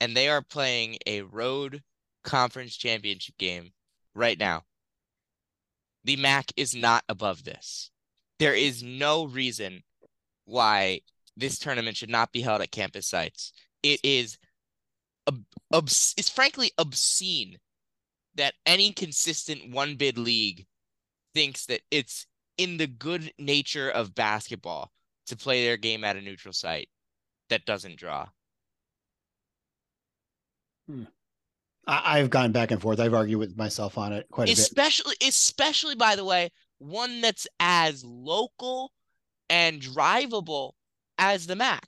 and 0.00 0.16
they 0.16 0.28
are 0.28 0.42
playing 0.42 0.96
a 1.06 1.22
road 1.22 1.82
conference 2.24 2.76
championship 2.76 3.36
game 3.38 3.72
right 4.14 4.38
now. 4.38 4.62
The 6.04 6.16
MAAC 6.16 6.52
is 6.56 6.74
not 6.74 7.04
above 7.08 7.44
this. 7.44 7.90
There 8.38 8.54
is 8.54 8.82
no 8.82 9.26
reason 9.26 9.82
why 10.46 11.00
this 11.36 11.58
tournament 11.58 11.96
should 11.96 12.10
not 12.10 12.32
be 12.32 12.40
held 12.40 12.62
at 12.62 12.70
campus 12.70 13.06
sites. 13.06 13.52
It 13.82 14.00
is 14.02 14.38
ob- 15.28 15.44
obs- 15.72 16.14
it's 16.16 16.30
frankly 16.30 16.72
obscene 16.78 17.58
that 18.36 18.54
any 18.64 18.92
consistent 18.92 19.70
one 19.70 19.96
bid 19.96 20.16
league 20.16 20.66
thinks 21.34 21.66
that 21.66 21.82
it's 21.90 22.26
in 22.58 22.76
the 22.76 22.86
good 22.86 23.32
nature 23.38 23.90
of 23.90 24.14
basketball 24.14 24.90
to 25.26 25.36
play 25.36 25.64
their 25.64 25.76
game 25.76 26.04
at 26.04 26.16
a 26.16 26.20
neutral 26.20 26.52
site 26.52 26.88
that 27.48 27.64
doesn't 27.64 27.96
draw. 27.96 28.26
Hmm. 30.88 31.04
I, 31.86 32.18
have 32.18 32.30
gone 32.30 32.52
back 32.52 32.70
and 32.70 32.80
forth. 32.80 33.00
I've 33.00 33.14
argued 33.14 33.38
with 33.38 33.56
myself 33.56 33.98
on 33.98 34.12
it 34.12 34.26
quite 34.30 34.48
a 34.48 34.52
especially, 34.52 35.14
bit. 35.20 35.28
Especially, 35.28 35.28
especially 35.28 35.94
by 35.96 36.14
the 36.14 36.24
way, 36.24 36.50
one 36.78 37.20
that's 37.20 37.46
as 37.58 38.04
local 38.04 38.92
and 39.48 39.80
drivable 39.80 40.72
as 41.18 41.46
the 41.46 41.54
MAAC. 41.54 41.80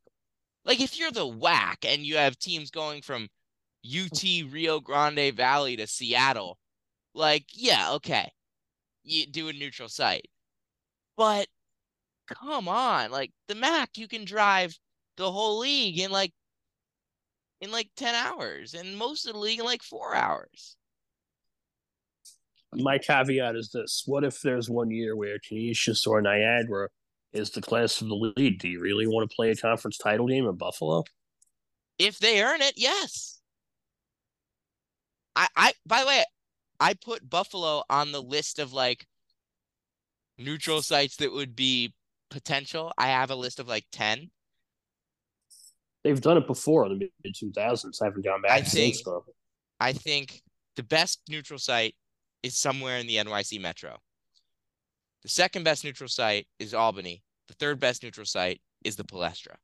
Like 0.65 0.81
if 0.81 0.99
you're 0.99 1.13
the 1.13 1.27
WAC 1.27 1.85
and 1.85 2.03
you 2.03 2.17
have 2.17 2.39
teams 2.39 2.71
going 2.71 3.03
from 3.03 3.29
UT 3.85 4.23
Rio 4.51 4.81
Grande 4.81 5.35
Valley 5.35 5.77
to 5.77 5.87
Seattle, 5.87 6.59
like 7.15 7.47
yeah, 7.53 7.93
okay, 7.93 8.31
you 9.05 9.27
do 9.27 9.49
a 9.49 9.53
neutral 9.53 9.89
site, 9.89 10.27
but 11.17 11.47
come 12.27 12.69
on, 12.69 13.11
like 13.11 13.33
the 13.49 13.55
MAAC, 13.55 13.97
you 13.97 14.09
can 14.09 14.25
drive 14.25 14.77
the 15.17 15.31
whole 15.31 15.59
league 15.59 15.99
in 15.99 16.11
like 16.11 16.33
in 17.61 17.71
like 17.71 17.89
10 17.97 18.15
hours 18.15 18.75
and 18.75 18.97
most 18.97 19.27
of 19.27 19.35
the 19.35 19.39
league 19.39 19.61
in 19.61 19.65
like 19.65 19.83
four 19.83 20.15
hours. 20.15 20.77
My 22.75 22.99
caveat 22.99 23.55
is 23.55 23.71
this 23.71 24.03
What 24.07 24.25
if 24.25 24.41
there's 24.41 24.71
one 24.71 24.91
year 24.91 25.15
where 25.17 25.39
Canisius 25.39 26.07
or 26.07 26.21
Niagara 26.23 26.89
is 27.33 27.51
the 27.51 27.61
class 27.61 28.01
of 28.01 28.09
the 28.09 28.33
league? 28.37 28.59
Do 28.59 28.69
you 28.69 28.81
really 28.81 29.07
want 29.07 29.29
to 29.29 29.35
play 29.35 29.51
a 29.51 29.57
conference 29.57 29.99
title 29.99 30.27
game 30.27 30.47
in 30.47 30.57
Buffalo? 30.57 31.05
If 31.99 32.19
they 32.19 32.43
earn 32.43 32.63
it, 32.63 32.75
yes. 32.77 33.41
I, 35.37 35.49
I 35.55 35.73
by 35.87 36.01
the 36.01 36.07
way, 36.07 36.25
I 36.81 36.95
put 36.95 37.29
Buffalo 37.29 37.85
on 37.89 38.13
the 38.13 38.23
list 38.23 38.59
of 38.59 38.73
like 38.73 39.07
neutral 40.45 40.83
sites 40.83 41.17
that 41.17 41.33
would 41.33 41.57
be 41.57 41.95
potential. 42.31 42.93
I 42.99 43.09
have 43.09 43.31
a 43.31 43.37
list 43.37 43.61
of 43.61 43.69
like 43.69 43.85
10 43.93 44.31
they've 46.03 46.21
done 46.21 46.37
it 46.37 46.47
before 46.47 46.87
in 46.87 46.99
the 46.99 47.11
mid 47.25 47.35
two 47.35 47.53
thousands. 47.53 48.01
I 48.01 48.07
Haven't 48.07 48.25
gone 48.25 48.43
back 48.43 48.51
I 48.53 48.63
think, 48.63 48.97
though. 49.05 49.25
I 49.81 49.93
think 49.93 50.43
the 50.77 50.83
best 50.83 51.21
neutral 51.29 51.59
site 51.59 51.95
is 52.43 52.57
somewhere 52.57 52.99
in 52.99 53.07
the 53.07 53.17
NYC 53.17 53.61
metro. 53.61 53.99
The 55.23 55.29
second 55.29 55.65
best 55.65 55.85
neutral 55.85 56.09
site 56.09 56.47
is 56.59 56.75
Albany. 56.75 57.23
The 57.49 57.55
third 57.55 57.79
best 57.79 58.03
neutral 58.03 58.27
site 58.27 58.61
is 58.85 58.97
the 58.97 59.05
Palestra. 59.05 59.55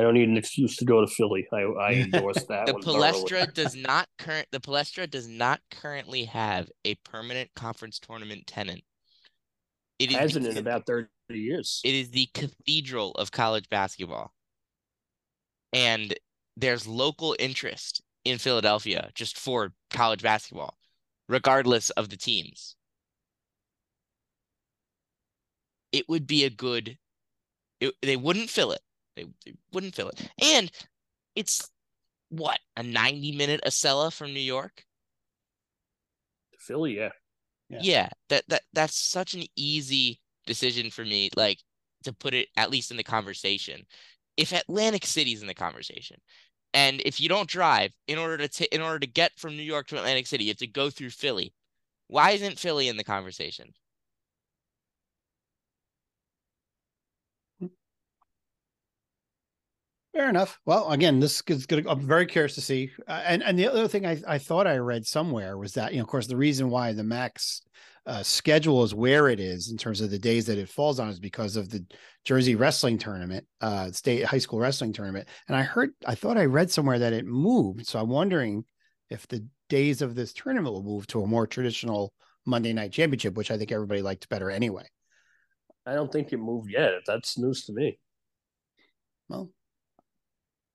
I 0.00 0.02
don't 0.02 0.14
need 0.14 0.30
an 0.30 0.38
excuse 0.38 0.76
to 0.76 0.86
go 0.86 1.02
to 1.02 1.06
Philly. 1.06 1.46
I, 1.52 1.58
I 1.58 1.92
endorse 2.12 2.42
that. 2.44 2.64
the 2.64 2.72
Palestra 2.72 3.52
does 3.52 3.76
not 3.76 4.08
current. 4.18 4.46
The 4.50 4.58
Palestra 4.58 5.08
does 5.10 5.28
not 5.28 5.60
currently 5.70 6.24
have 6.24 6.70
a 6.86 6.94
permanent 7.04 7.50
conference 7.54 7.98
tournament 7.98 8.46
tenant. 8.46 8.80
It 9.98 10.10
hasn't 10.10 10.46
in 10.46 10.56
about 10.56 10.86
thirty 10.86 11.08
years. 11.28 11.82
It 11.84 11.94
is 11.94 12.12
the 12.12 12.30
cathedral 12.32 13.12
of 13.12 13.30
college 13.30 13.68
basketball. 13.68 14.32
And 15.74 16.14
there's 16.56 16.86
local 16.86 17.36
interest 17.38 18.02
in 18.24 18.38
Philadelphia 18.38 19.10
just 19.14 19.38
for 19.38 19.74
college 19.90 20.22
basketball, 20.22 20.78
regardless 21.28 21.90
of 21.90 22.08
the 22.08 22.16
teams. 22.16 22.74
It 25.92 26.08
would 26.08 26.26
be 26.26 26.44
a 26.44 26.50
good, 26.50 26.96
it, 27.80 27.94
they 28.00 28.16
wouldn't 28.16 28.48
fill 28.48 28.72
it. 28.72 28.80
They, 29.22 29.50
they 29.50 29.56
wouldn't 29.72 29.94
fill 29.94 30.08
it. 30.08 30.30
And 30.42 30.70
it's 31.34 31.70
what, 32.28 32.58
a 32.76 32.82
90 32.82 33.32
minute 33.32 33.60
Acela 33.66 34.12
from 34.12 34.32
New 34.32 34.40
York? 34.40 34.84
Philly, 36.58 36.96
yeah. 36.96 37.10
yeah. 37.68 37.78
Yeah, 37.82 38.08
that 38.28 38.44
that 38.48 38.62
that's 38.72 38.96
such 38.96 39.34
an 39.34 39.44
easy 39.56 40.20
decision 40.46 40.90
for 40.90 41.04
me, 41.04 41.30
like 41.36 41.58
to 42.04 42.12
put 42.12 42.34
it 42.34 42.48
at 42.56 42.70
least 42.70 42.90
in 42.90 42.96
the 42.96 43.02
conversation. 43.02 43.84
If 44.36 44.52
Atlantic 44.52 45.04
City's 45.06 45.42
in 45.42 45.48
the 45.48 45.54
conversation, 45.54 46.18
and 46.72 47.00
if 47.04 47.20
you 47.20 47.28
don't 47.28 47.48
drive 47.48 47.92
in 48.06 48.18
order 48.18 48.38
to 48.38 48.48
t- 48.48 48.68
in 48.70 48.80
order 48.82 48.98
to 49.00 49.06
get 49.06 49.32
from 49.36 49.56
New 49.56 49.62
York 49.62 49.88
to 49.88 49.96
Atlantic 49.96 50.26
City, 50.26 50.44
you 50.44 50.50
have 50.50 50.58
to 50.58 50.66
go 50.66 50.90
through 50.90 51.10
Philly. 51.10 51.52
Why 52.06 52.32
isn't 52.32 52.58
Philly 52.58 52.88
in 52.88 52.96
the 52.96 53.04
conversation? 53.04 53.72
Fair 60.12 60.28
enough. 60.28 60.58
Well, 60.66 60.90
again, 60.90 61.20
this 61.20 61.40
is 61.46 61.66
going 61.66 61.84
to. 61.84 61.90
I'm 61.90 62.06
very 62.06 62.26
curious 62.26 62.56
to 62.56 62.60
see. 62.60 62.90
Uh, 63.06 63.22
and 63.24 63.42
and 63.44 63.56
the 63.56 63.68
other 63.68 63.86
thing 63.86 64.06
I, 64.06 64.20
I 64.26 64.38
thought 64.38 64.66
I 64.66 64.78
read 64.78 65.06
somewhere 65.06 65.56
was 65.56 65.74
that 65.74 65.92
you 65.92 65.98
know, 65.98 66.02
of 66.02 66.08
course, 66.08 66.26
the 66.26 66.36
reason 66.36 66.68
why 66.68 66.92
the 66.92 67.04
MAAC's 67.04 67.62
uh, 68.06 68.22
schedule 68.22 68.82
is 68.82 68.94
where 68.94 69.28
it 69.28 69.38
is 69.38 69.70
in 69.70 69.76
terms 69.76 70.00
of 70.00 70.10
the 70.10 70.18
days 70.18 70.46
that 70.46 70.58
it 70.58 70.68
falls 70.68 70.98
on 70.98 71.10
is 71.10 71.20
because 71.20 71.54
of 71.54 71.68
the 71.68 71.84
Jersey 72.24 72.56
wrestling 72.56 72.98
tournament, 72.98 73.46
uh, 73.60 73.92
state 73.92 74.24
high 74.24 74.38
school 74.38 74.58
wrestling 74.58 74.92
tournament. 74.92 75.28
And 75.46 75.56
I 75.56 75.62
heard, 75.62 75.90
I 76.04 76.16
thought 76.16 76.38
I 76.38 76.46
read 76.46 76.70
somewhere 76.70 76.98
that 76.98 77.12
it 77.12 77.26
moved. 77.26 77.86
So 77.86 78.00
I'm 78.00 78.08
wondering 78.08 78.64
if 79.10 79.28
the 79.28 79.46
days 79.68 80.02
of 80.02 80.14
this 80.14 80.32
tournament 80.32 80.74
will 80.74 80.82
move 80.82 81.06
to 81.08 81.22
a 81.22 81.26
more 81.26 81.46
traditional 81.46 82.12
Monday 82.46 82.72
night 82.72 82.92
championship, 82.92 83.34
which 83.34 83.50
I 83.50 83.58
think 83.58 83.70
everybody 83.70 84.02
liked 84.02 84.28
better 84.28 84.50
anyway. 84.50 84.86
I 85.86 85.94
don't 85.94 86.10
think 86.10 86.32
it 86.32 86.38
moved 86.38 86.70
yet. 86.70 86.92
That's 87.06 87.38
news 87.38 87.64
to 87.66 87.72
me. 87.72 87.98
Well, 89.28 89.50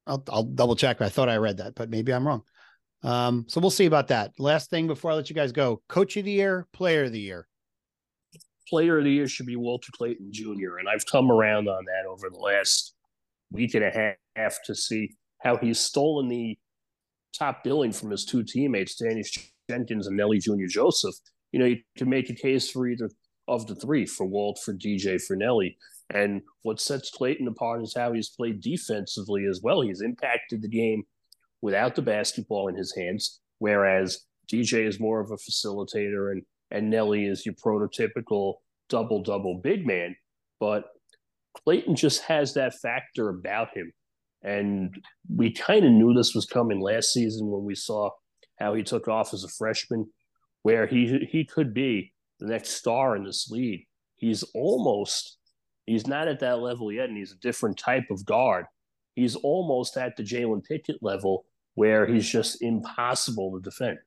I'll, 0.08 0.24
I'll 0.30 0.44
double 0.44 0.76
check. 0.76 1.02
I 1.02 1.10
thought 1.10 1.30
I 1.30 1.38
read 1.38 1.58
that, 1.58 1.76
but 1.76 1.90
maybe 1.90 2.14
I'm 2.14 2.28
wrong. 2.28 2.44
Um, 3.04 3.46
so 3.48 3.62
we'll 3.62 3.72
see 3.72 3.86
about 3.86 4.08
that. 4.08 4.32
Last 4.40 4.70
thing 4.70 4.88
before 4.88 5.12
I 5.12 5.16
let 5.16 5.30
you 5.30 5.36
guys 5.36 5.52
go: 5.52 5.82
Coach 5.88 6.18
of 6.18 6.26
the 6.26 6.32
Year, 6.32 6.68
Player 6.74 7.06
of 7.06 7.12
the 7.12 7.20
Year. 7.20 7.48
Player 8.68 8.98
of 8.98 9.04
the 9.04 9.12
Year 9.12 9.28
should 9.28 9.46
be 9.46 9.56
Walter 9.56 9.92
Clayton 9.96 10.32
Jr. 10.32 10.78
And 10.80 10.90
I've 10.90 11.06
come 11.06 11.32
around 11.32 11.68
on 11.68 11.86
that 11.86 12.08
over 12.10 12.30
the 12.32 12.40
last 12.40 12.96
week 13.52 13.76
and 13.76 13.84
a 13.84 14.16
half 14.36 14.58
to 14.66 14.74
see 14.74 15.12
how 15.44 15.58
he's 15.58 15.80
stolen 15.80 16.28
the 16.28 16.58
top 17.38 17.64
billing 17.64 17.92
from 17.92 18.10
his 18.10 18.26
two 18.26 18.44
teammates, 18.44 19.00
Daniss 19.00 19.38
Jenkins 19.70 20.08
and 20.08 20.18
Nelly 20.18 20.40
Jr. 20.40 20.66
Joseph. 20.68 21.16
You 21.52 21.60
know, 21.60 21.66
you 21.66 21.78
can 21.98 22.10
make 22.10 22.30
a 22.30 22.36
case 22.36 22.70
for 22.70 22.88
either 22.88 23.10
of 23.48 23.68
the 23.68 23.76
three 23.76 24.06
for 24.06 24.26
Walt, 24.26 24.60
for 24.64 24.74
DJ, 24.74 25.22
for 25.22 25.36
Nelly. 25.36 25.78
And 26.14 26.42
what 26.62 26.80
sets 26.80 27.10
Clayton 27.10 27.48
apart 27.48 27.82
is 27.82 27.96
how 27.96 28.14
he's 28.14 28.30
played 28.30 28.62
defensively 28.62 29.46
as 29.46 29.62
well. 29.64 29.82
He's 29.82 30.02
impacted 30.02 30.62
the 30.62 30.70
game 30.70 31.04
without 31.62 31.96
the 31.96 32.02
basketball 32.02 32.68
in 32.68 32.76
his 32.76 32.96
hands, 32.96 33.42
whereas 33.58 34.22
DJ 34.52 34.88
is 34.88 35.00
more 35.00 35.20
of 35.20 35.32
a 35.32 35.36
facilitator 35.36 36.32
and 36.32 36.44
and 36.72 36.90
Nelly 36.90 37.26
is 37.26 37.46
your 37.46 37.56
prototypical 37.56 38.56
double 38.90 39.24
double 39.24 39.62
big 39.64 39.86
man. 39.86 40.16
But 40.60 40.86
Clayton 41.64 41.96
just 41.96 42.24
has 42.24 42.54
that 42.54 42.74
factor 42.82 43.30
about 43.30 43.76
him. 43.76 43.92
And 44.44 44.96
we 45.34 45.52
kind 45.52 45.86
of 45.86 45.92
knew 45.92 46.14
this 46.14 46.36
was 46.36 46.46
coming 46.46 46.80
last 46.80 47.14
season 47.14 47.48
when 47.50 47.64
we 47.64 47.76
saw 47.76 48.12
how 48.60 48.74
he 48.74 48.84
took 48.84 49.08
off 49.08 49.34
as 49.34 49.44
a 49.44 49.50
freshman, 49.50 50.08
where 50.62 50.86
he 50.86 51.28
he 51.32 51.46
could 51.46 51.74
be 51.74 52.14
the 52.40 52.48
next 52.48 52.72
star 52.72 53.16
in 53.16 53.24
this 53.24 53.50
league. 53.50 53.86
He's 54.16 54.44
almost 54.54 55.38
he's 55.86 56.08
not 56.08 56.28
at 56.28 56.40
that 56.40 56.60
level 56.60 56.92
yet, 56.92 57.10
and 57.10 57.18
he's 57.18 57.32
a 57.32 57.38
different 57.38 57.78
type 57.78 58.06
of 58.12 58.26
guard. 58.26 58.66
He's 59.16 59.36
almost 59.36 59.98
at 59.98 60.18
the 60.18 60.24
Jalen 60.24 60.64
Pickett 60.66 60.98
level 61.02 61.46
where 61.76 62.06
he's 62.06 62.30
just 62.30 62.62
impossible 62.62 63.54
to 63.54 63.62
defend 63.62 63.98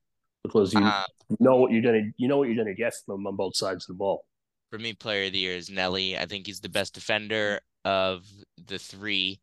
because 0.42 0.74
you 0.74 0.80
Uh, 0.80 1.04
know 1.40 1.56
what 1.56 1.72
you're 1.72 1.82
gonna 1.82 2.10
you 2.16 2.28
know 2.28 2.38
what 2.38 2.48
you're 2.48 2.56
gonna 2.56 2.74
get 2.74 2.94
from 3.06 3.20
him 3.20 3.26
on 3.26 3.36
both 3.36 3.56
sides 3.56 3.84
of 3.84 3.88
the 3.88 3.98
ball. 3.98 4.24
for 4.70 4.78
me, 4.78 4.92
player 4.92 5.26
of 5.26 5.32
the 5.32 5.38
year 5.38 5.56
is 5.56 5.70
Nelly. 5.70 6.18
I 6.18 6.26
think 6.26 6.46
he's 6.46 6.60
the 6.60 6.68
best 6.68 6.94
defender 6.94 7.60
of 7.84 8.26
the 8.66 8.78
three. 8.78 9.40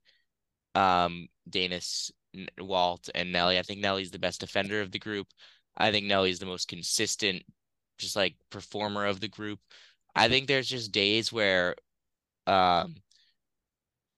Um, 0.76 1.28
Daniss, 1.50 2.12
Walt, 2.60 3.10
and 3.16 3.32
Nelly. 3.32 3.60
I 3.60 3.64
think 3.64 3.82
Nelly's 3.82 4.12
the 4.12 4.20
best 4.20 4.42
defender 4.42 4.82
of 4.82 4.92
the 4.92 5.00
group. 5.00 5.28
I 5.78 5.92
think 5.92 6.06
Nelly's 6.08 6.40
the 6.40 6.46
most 6.46 6.68
consistent, 6.68 7.44
just 7.98 8.16
like 8.16 8.36
performer 8.52 9.06
of 9.06 9.20
the 9.20 9.28
group. 9.30 9.60
I 10.16 10.30
think 10.30 10.48
there's 10.48 10.70
just 10.70 10.92
days 10.92 11.32
where, 11.34 11.76
um, 12.48 12.96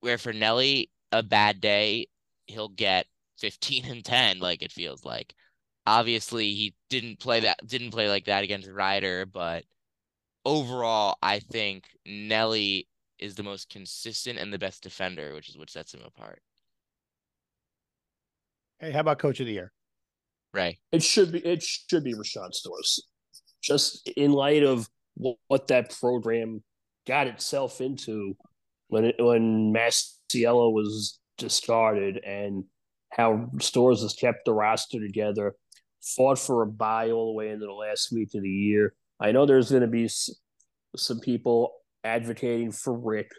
where 0.01 0.17
for 0.17 0.33
Nelly, 0.33 0.89
a 1.11 1.23
bad 1.23 1.61
day, 1.61 2.07
he'll 2.47 2.69
get 2.69 3.05
15 3.39 3.85
and 3.85 4.05
10, 4.05 4.39
like 4.39 4.61
it 4.61 4.71
feels 4.71 5.05
like. 5.05 5.33
Obviously, 5.85 6.53
he 6.53 6.75
didn't 6.89 7.19
play 7.19 7.41
that, 7.41 7.65
didn't 7.65 7.91
play 7.91 8.09
like 8.09 8.25
that 8.25 8.43
against 8.43 8.69
Rider, 8.69 9.25
but 9.25 9.63
overall, 10.45 11.17
I 11.21 11.39
think 11.39 11.85
Nelly 12.05 12.87
is 13.19 13.35
the 13.35 13.43
most 13.43 13.69
consistent 13.69 14.37
and 14.37 14.51
the 14.51 14.59
best 14.59 14.83
defender, 14.83 15.33
which 15.33 15.49
is 15.49 15.57
what 15.57 15.69
sets 15.69 15.93
him 15.93 16.01
apart. 16.05 16.41
Hey, 18.79 18.91
how 18.91 18.99
about 18.99 19.19
coach 19.19 19.39
of 19.39 19.47
the 19.47 19.53
year? 19.53 19.71
Ray. 20.53 20.79
It 20.91 21.03
should 21.03 21.31
be 21.31 21.39
it 21.39 21.63
should 21.63 22.03
be 22.03 22.13
RaShawn 22.13 22.53
Stores, 22.53 23.03
just 23.61 24.07
in 24.09 24.31
light 24.31 24.63
of 24.63 24.87
what, 25.15 25.37
what 25.47 25.67
that 25.67 25.97
program 25.99 26.63
got 27.07 27.27
itself 27.27 27.81
into 27.81 28.35
when 28.89 29.05
it, 29.05 29.15
when 29.19 29.73
Masiello 29.73 30.71
was 30.71 31.19
discarded 31.37 32.17
and 32.25 32.63
how 33.13 33.49
Stores 33.59 34.01
has 34.01 34.13
kept 34.13 34.45
the 34.45 34.53
roster 34.53 34.99
together, 34.99 35.55
fought 36.15 36.39
for 36.39 36.61
a 36.63 36.67
bye 36.67 37.09
all 37.09 37.31
the 37.31 37.37
way 37.37 37.49
into 37.49 37.65
the 37.65 37.71
last 37.71 38.11
week 38.11 38.29
of 38.35 38.43
the 38.43 38.49
year. 38.49 38.93
I 39.19 39.31
know 39.31 39.45
there's 39.45 39.71
going 39.71 39.81
to 39.81 39.87
be 39.87 40.09
some 40.95 41.19
people 41.19 41.71
advocating 42.03 42.71
for 42.71 42.93
Rick 42.97 43.29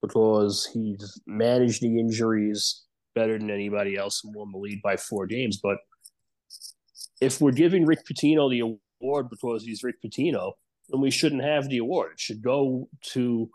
because 0.00 0.68
he's 0.72 1.20
managed 1.26 1.82
the 1.82 1.98
injuries 1.98 2.84
better 3.14 3.38
than 3.38 3.50
anybody 3.50 3.96
else 3.96 4.22
and 4.24 4.34
won 4.34 4.52
the 4.52 4.58
lead 4.58 4.80
by 4.82 4.96
four 4.96 5.26
games, 5.26 5.58
but 5.62 5.78
if 7.20 7.40
we're 7.40 7.52
giving 7.52 7.84
Rick 7.84 8.00
Pitino 8.10 8.48
the 8.48 8.78
award 9.00 9.28
because 9.28 9.64
he's 9.64 9.82
Rick 9.82 9.96
Pitino, 10.04 10.52
then 10.88 11.00
we 11.00 11.10
shouldn't 11.10 11.44
have 11.44 11.68
the 11.68 11.78
award. 11.78 12.12
It 12.12 12.20
should 12.20 12.42
go 12.42 12.88
to 13.12 13.50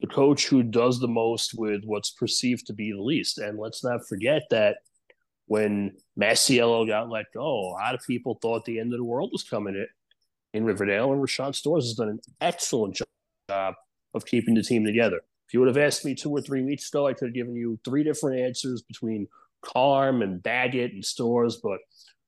the 0.00 0.06
coach 0.06 0.46
who 0.46 0.62
does 0.62 1.00
the 1.00 1.08
most 1.08 1.54
with 1.54 1.82
what's 1.84 2.10
perceived 2.10 2.66
to 2.66 2.72
be 2.72 2.92
the 2.92 3.00
least. 3.00 3.38
And 3.38 3.58
let's 3.58 3.82
not 3.82 4.06
forget 4.06 4.42
that 4.50 4.78
when 5.46 5.96
Masiello 6.18 6.86
got 6.86 7.08
let 7.08 7.26
go, 7.32 7.70
a 7.70 7.78
lot 7.78 7.94
of 7.94 8.02
people 8.06 8.38
thought 8.40 8.64
the 8.64 8.80
end 8.80 8.92
of 8.92 8.98
the 8.98 9.04
world 9.04 9.30
was 9.32 9.44
coming 9.44 9.74
in, 9.74 9.86
in 10.52 10.64
Riverdale, 10.64 11.12
and 11.12 11.22
RaShawn 11.22 11.54
Stores 11.54 11.84
has 11.84 11.94
done 11.94 12.08
an 12.08 12.20
excellent 12.40 13.00
job 13.48 13.74
of 14.12 14.26
keeping 14.26 14.54
the 14.54 14.62
team 14.62 14.84
together. 14.84 15.20
If 15.46 15.54
you 15.54 15.60
would 15.60 15.68
have 15.68 15.78
asked 15.78 16.04
me 16.04 16.14
two 16.14 16.30
or 16.30 16.40
three 16.40 16.62
weeks 16.62 16.88
ago, 16.88 17.06
I 17.06 17.12
could 17.12 17.28
have 17.28 17.34
given 17.34 17.54
you 17.54 17.78
three 17.84 18.02
different 18.02 18.40
answers 18.40 18.82
between 18.82 19.28
Carm 19.62 20.22
and 20.22 20.42
Baggett 20.42 20.92
and 20.92 21.04
Stores, 21.04 21.60
but 21.62 21.78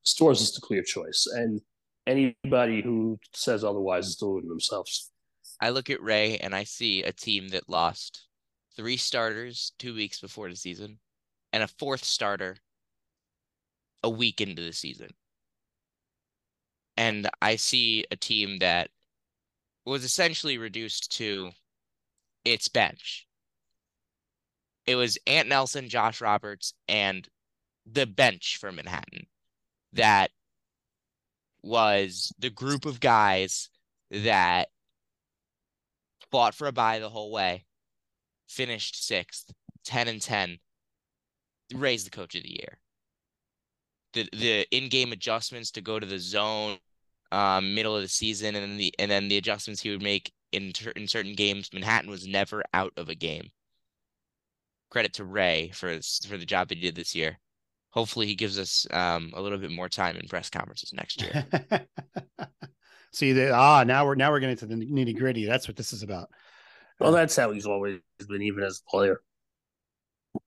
Stores 0.03 0.41
is 0.41 0.53
the 0.53 0.61
clear 0.61 0.81
choice. 0.81 1.27
And 1.31 1.61
anybody 2.07 2.81
who 2.81 3.19
says 3.33 3.63
otherwise 3.63 4.07
is 4.07 4.15
deluding 4.15 4.49
themselves. 4.49 5.11
I 5.61 5.69
look 5.69 5.89
at 5.89 6.01
Ray 6.01 6.37
and 6.37 6.55
I 6.55 6.63
see 6.63 7.03
a 7.03 7.11
team 7.11 7.49
that 7.49 7.69
lost 7.69 8.27
three 8.75 8.97
starters 8.97 9.73
two 9.77 9.93
weeks 9.93 10.19
before 10.19 10.49
the 10.49 10.55
season 10.55 10.99
and 11.51 11.63
a 11.63 11.67
fourth 11.67 12.03
starter 12.03 12.57
a 14.03 14.09
week 14.09 14.39
into 14.39 14.61
the 14.61 14.73
season. 14.73 15.09
And 16.95 17.29
I 17.41 17.55
see 17.55 18.05
a 18.11 18.15
team 18.15 18.59
that 18.59 18.89
was 19.85 20.03
essentially 20.03 20.57
reduced 20.57 21.11
to 21.17 21.51
its 22.45 22.67
bench. 22.67 23.27
It 24.85 24.95
was 24.95 25.17
Ant 25.27 25.49
Nelson, 25.49 25.89
Josh 25.89 26.21
Roberts, 26.21 26.73
and 26.87 27.27
the 27.85 28.05
bench 28.05 28.57
for 28.59 28.71
Manhattan 28.71 29.27
that 29.93 30.31
was 31.63 32.33
the 32.39 32.49
group 32.49 32.85
of 32.85 32.99
guys 32.99 33.69
that 34.11 34.69
fought 36.31 36.55
for 36.55 36.67
a 36.67 36.71
bye 36.71 36.99
the 36.99 37.09
whole 37.09 37.31
way, 37.31 37.65
finished 38.47 39.05
sixth, 39.05 39.51
10 39.85 40.07
and 40.07 40.21
10, 40.21 40.59
raised 41.73 42.05
the 42.05 42.11
coach 42.11 42.35
of 42.35 42.43
the 42.43 42.49
year. 42.49 42.79
The 44.13 44.27
the 44.33 44.67
in-game 44.75 45.11
adjustments 45.11 45.69
to 45.71 45.81
go 45.81 45.99
to 45.99 46.05
the 46.05 46.17
zone 46.17 46.79
um 47.31 47.75
middle 47.75 47.95
of 47.95 48.01
the 48.01 48.07
season 48.07 48.55
and 48.55 48.63
then 48.63 48.77
the 48.77 48.93
and 48.97 49.11
then 49.11 49.27
the 49.27 49.37
adjustments 49.37 49.81
he 49.81 49.91
would 49.91 50.01
make 50.01 50.33
in 50.51 50.73
ter- 50.73 50.91
in 50.91 51.07
certain 51.07 51.35
games, 51.35 51.69
Manhattan 51.73 52.09
was 52.09 52.27
never 52.27 52.63
out 52.73 52.93
of 52.97 53.09
a 53.09 53.15
game. 53.15 53.51
Credit 54.89 55.13
to 55.13 55.25
Ray 55.25 55.69
for 55.69 55.99
for 56.27 56.37
the 56.37 56.45
job 56.45 56.69
he 56.69 56.75
did 56.75 56.95
this 56.95 57.15
year. 57.15 57.39
Hopefully 57.91 58.27
he 58.27 58.35
gives 58.35 58.59
us 58.59 58.85
um 58.91 59.31
a 59.35 59.41
little 59.41 59.57
bit 59.57 59.71
more 59.71 59.89
time 59.89 60.15
in 60.15 60.27
press 60.27 60.49
conferences 60.49 60.93
next 60.93 61.21
year. 61.21 61.45
See 63.11 63.33
that? 63.33 63.51
Ah, 63.51 63.83
now 63.83 64.05
we're 64.05 64.15
now 64.15 64.31
we're 64.31 64.39
getting 64.39 64.57
to 64.57 64.65
the 64.65 64.75
nitty 64.75 65.17
gritty. 65.17 65.45
That's 65.45 65.67
what 65.67 65.75
this 65.77 65.93
is 65.93 66.03
about. 66.03 66.29
Well, 66.99 67.11
that's 67.11 67.35
how 67.35 67.51
he's 67.51 67.65
always 67.65 67.99
been, 68.27 68.41
even 68.41 68.63
as 68.63 68.81
a 68.85 68.89
player. 68.89 69.21
All 70.35 70.41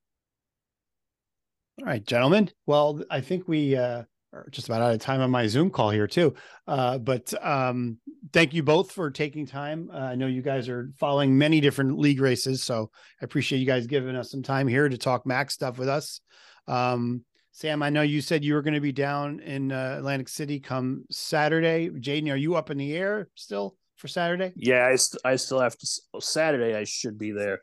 right, 1.87 2.05
gentlemen. 2.05 2.51
Well, 2.67 3.03
I 3.11 3.23
think 3.23 3.49
we 3.49 3.75
uh, 3.75 4.05
are 4.33 4.49
just 4.51 4.69
about 4.69 4.83
out 4.83 4.95
of 4.95 5.01
time 5.01 5.21
on 5.21 5.31
my 5.31 5.47
Zoom 5.47 5.71
call 5.71 5.91
here 5.91 6.07
too. 6.07 6.35
Uh, 6.67 6.99
but 6.99 7.33
um, 7.45 7.99
thank 8.33 8.55
you 8.55 8.63
both 8.63 8.93
for 8.93 9.11
taking 9.11 9.47
time. 9.47 9.91
Uh, 9.93 9.99
I 9.99 10.15
know 10.15 10.27
you 10.27 10.43
guys 10.43 10.69
are 10.69 10.91
following 10.99 11.37
many 11.37 11.61
different 11.61 11.99
league 11.99 12.21
races, 12.21 12.63
so 12.63 12.91
I 13.21 13.25
appreciate 13.25 13.59
you 13.59 13.67
guys 13.67 13.87
giving 13.87 14.15
us 14.15 14.31
some 14.31 14.43
time 14.43 14.69
here 14.69 14.89
to 14.89 14.99
talk 14.99 15.25
MAAC 15.25 15.51
stuff 15.51 15.79
with 15.79 15.89
us. 15.89 16.21
Um, 16.69 17.25
Sam, 17.53 17.83
I 17.83 17.91
know 17.91 18.01
you 18.01 18.23
said 18.23 18.45
you 18.45 18.55
were 18.55 18.63
going 18.63 18.75
to 18.75 18.81
be 18.81 18.93
down 18.93 19.41
in 19.41 19.73
uh, 19.73 19.97
Atlantic 19.99 20.29
City 20.29 20.59
come 20.59 21.05
Saturday. 21.11 21.91
Jaden, 21.91 22.33
are 22.33 22.37
you 22.37 22.57
up 22.57 22.71
in 22.71 22.79
the 22.79 22.97
air 22.97 23.29
still 23.35 23.77
for 23.97 24.09
Saturday? 24.09 24.53
Yeah, 24.57 24.87
I, 24.87 24.97
st- 24.97 25.21
I 25.25 25.37
still 25.37 25.61
have 25.61 25.77
to. 25.77 25.87
Saturday, 26.21 26.75
I 26.75 26.85
should 26.85 27.19
be 27.19 27.31
there, 27.31 27.61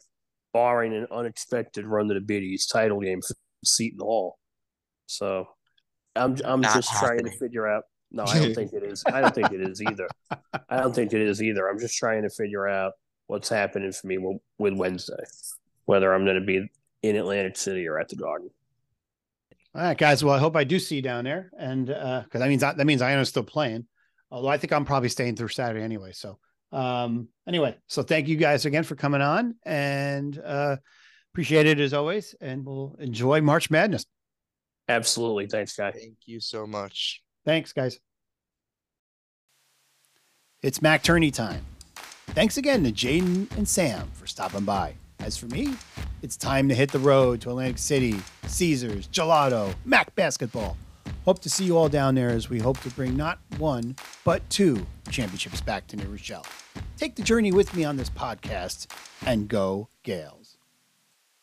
barring 0.54 0.94
an 0.94 1.08
unexpected 1.12 1.88
run 1.88 2.08
to 2.10 2.14
the 2.14 2.22
Biddies 2.22 2.68
title 2.68 3.00
game 3.00 3.20
for 3.22 3.34
Seton 3.66 4.00
Hall. 4.00 4.38
So 5.08 5.48
I'm 6.16 6.38
I'm 6.46 6.62
Not 6.62 6.76
just 6.76 6.92
trying 7.00 7.24
to 7.26 7.32
figure 7.32 7.68
out. 7.68 7.84
No, 8.12 8.24
I 8.24 8.40
don't 8.40 8.54
think 8.54 8.74
it 8.74 8.84
is. 8.84 9.04
I 9.08 9.22
don't 9.22 9.34
think 9.34 9.52
it 9.52 9.62
is 9.62 9.82
either. 9.82 10.08
I 10.70 10.78
don't 10.78 10.94
think 10.94 11.14
it 11.14 11.22
is 11.22 11.42
either. 11.42 11.68
I'm 11.68 11.80
just 11.80 11.98
trying 11.98 12.24
to 12.24 12.30
figure 12.30 12.68
out 12.68 12.94
what's 13.28 13.50
happening 13.50 13.92
for 13.92 14.08
me 14.08 14.18
with, 14.18 14.38
with 14.58 14.74
Wednesday, 14.74 15.24
whether 15.86 16.14
I'm 16.14 16.26
going 16.26 16.40
to 16.40 16.46
be 16.46 16.68
in 17.04 17.16
Atlantic 17.16 17.58
City 17.58 17.88
or 17.88 18.00
at 18.00 18.10
the 18.10 18.16
Garden. 18.16 18.50
All 19.80 19.86
right, 19.86 19.98
guys. 19.98 20.22
Well, 20.26 20.36
I 20.36 20.40
hope 20.40 20.58
I 20.58 20.66
do 20.66 20.78
see 20.78 20.98
you 20.98 21.02
down 21.02 21.24
there, 21.24 21.50
and 21.58 21.86
because 21.86 22.28
that 22.34 22.50
means 22.50 22.64
I, 22.64 22.74
that 22.74 22.86
means 22.86 23.02
Iona's 23.02 23.30
still 23.30 23.44
playing. 23.44 23.88
Although 24.30 24.50
I 24.50 24.58
think 24.58 24.74
I'm 24.74 24.84
probably 24.84 25.08
staying 25.08 25.38
through 25.38 25.48
Saturday 25.48 25.82
anyway. 25.82 26.12
So, 26.12 26.38
um, 26.74 27.30
anyway, 27.48 27.78
so 27.88 28.04
thank 28.04 28.28
you 28.28 28.36
guys 28.36 28.66
again 28.66 28.84
for 28.84 28.96
coming 28.96 29.22
on, 29.22 29.56
and 29.66 30.38
uh, 30.38 30.76
appreciate 31.34 31.66
it 31.66 31.80
as 31.80 31.94
always. 31.94 32.36
And 32.42 32.66
we'll 32.66 32.98
enjoy 33.00 33.40
March 33.40 33.72
Madness. 33.72 34.06
Absolutely. 34.90 35.48
Thanks, 35.48 35.78
guys. 35.78 35.94
Thank 35.98 36.18
you 36.26 36.42
so 36.42 36.68
much. 36.68 37.24
Thanks, 37.46 37.72
guys. 37.72 38.02
It's 40.62 40.80
MAAC 40.80 41.04
Turney 41.04 41.32
time. 41.32 41.66
Thanks 41.96 42.58
again 42.58 42.84
to 42.84 42.92
Jaden 42.92 43.50
and 43.56 43.66
Sam 43.66 44.10
for 44.12 44.28
stopping 44.28 44.66
by. 44.66 44.96
As 45.20 45.38
for 45.38 45.48
me, 45.48 45.74
it's 46.22 46.38
time 46.38 46.70
to 46.70 46.76
hit 46.76 46.92
the 46.92 47.00
road 47.00 47.42
to 47.42 47.50
Atlantic 47.50 47.78
City, 47.78 48.20
Caesars, 48.48 49.08
Gelato, 49.10 49.74
MAAC 49.86 50.08
basketball. 50.16 50.78
Hope 51.26 51.40
to 51.40 51.50
see 51.50 51.66
you 51.66 51.78
all 51.78 51.90
down 51.90 52.16
there 52.16 52.30
as 52.30 52.50
we 52.50 52.60
hope 52.60 52.80
to 52.80 52.90
bring 52.92 53.16
not 53.18 53.40
one, 53.58 53.96
but 54.24 54.48
two 54.50 54.86
championships 55.12 55.62
back 55.62 55.86
to 55.88 55.98
New 55.98 56.10
Rochelle. 56.10 56.46
Take 56.98 57.16
the 57.16 57.22
journey 57.22 57.52
with 57.52 57.76
me 57.76 57.84
on 57.84 57.98
this 57.98 58.10
podcast 58.10 58.88
and 59.26 59.48
go 59.48 59.90
Gaels. 60.04 60.58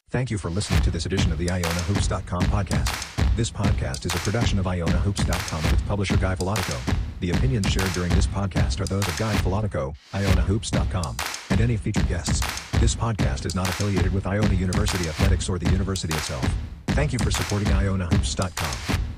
Thank 0.09 0.31
you 0.31 0.39
for 0.39 0.51
listening 0.51 0.83
to 0.83 0.91
this 0.91 1.05
edition 1.05 1.31
of 1.33 1.39
the 1.39 1.47
IonaHoops.com 1.47 2.43
podcast. 2.43 3.37
This 3.37 3.51
podcast 3.51 4.07
is 4.07 4.14
a 4.14 4.18
production 4.18 4.59
of 4.59 4.64
IonaHoops.com 4.64 5.64
its 5.72 5.83
publisher 5.83 6.16
Guy 6.16 6.35
Velatico. 6.35 6.97
The 7.20 7.30
opinions 7.30 7.70
shared 7.70 7.92
during 7.92 8.14
this 8.14 8.26
podcast 8.26 8.80
are 8.80 8.86
those 8.86 9.06
of 9.08 9.16
Guy 9.16 9.34
Velatico, 9.36 9.94
IonaHoops.com, 10.12 11.16
and 11.50 11.60
any 11.60 11.76
featured 11.76 12.08
guests. 12.08 12.40
This 12.78 12.94
podcast 12.94 13.46
is 13.46 13.54
not 13.54 13.68
affiliated 13.68 14.12
with 14.12 14.26
Iona 14.26 14.54
University 14.54 15.08
Athletics 15.08 15.48
or 15.48 15.58
the 15.58 15.70
university 15.70 16.14
itself. 16.14 16.46
Thank 16.88 17.12
you 17.12 17.18
for 17.18 17.30
supporting 17.30 17.68
IonaHoops.com. 17.68 19.15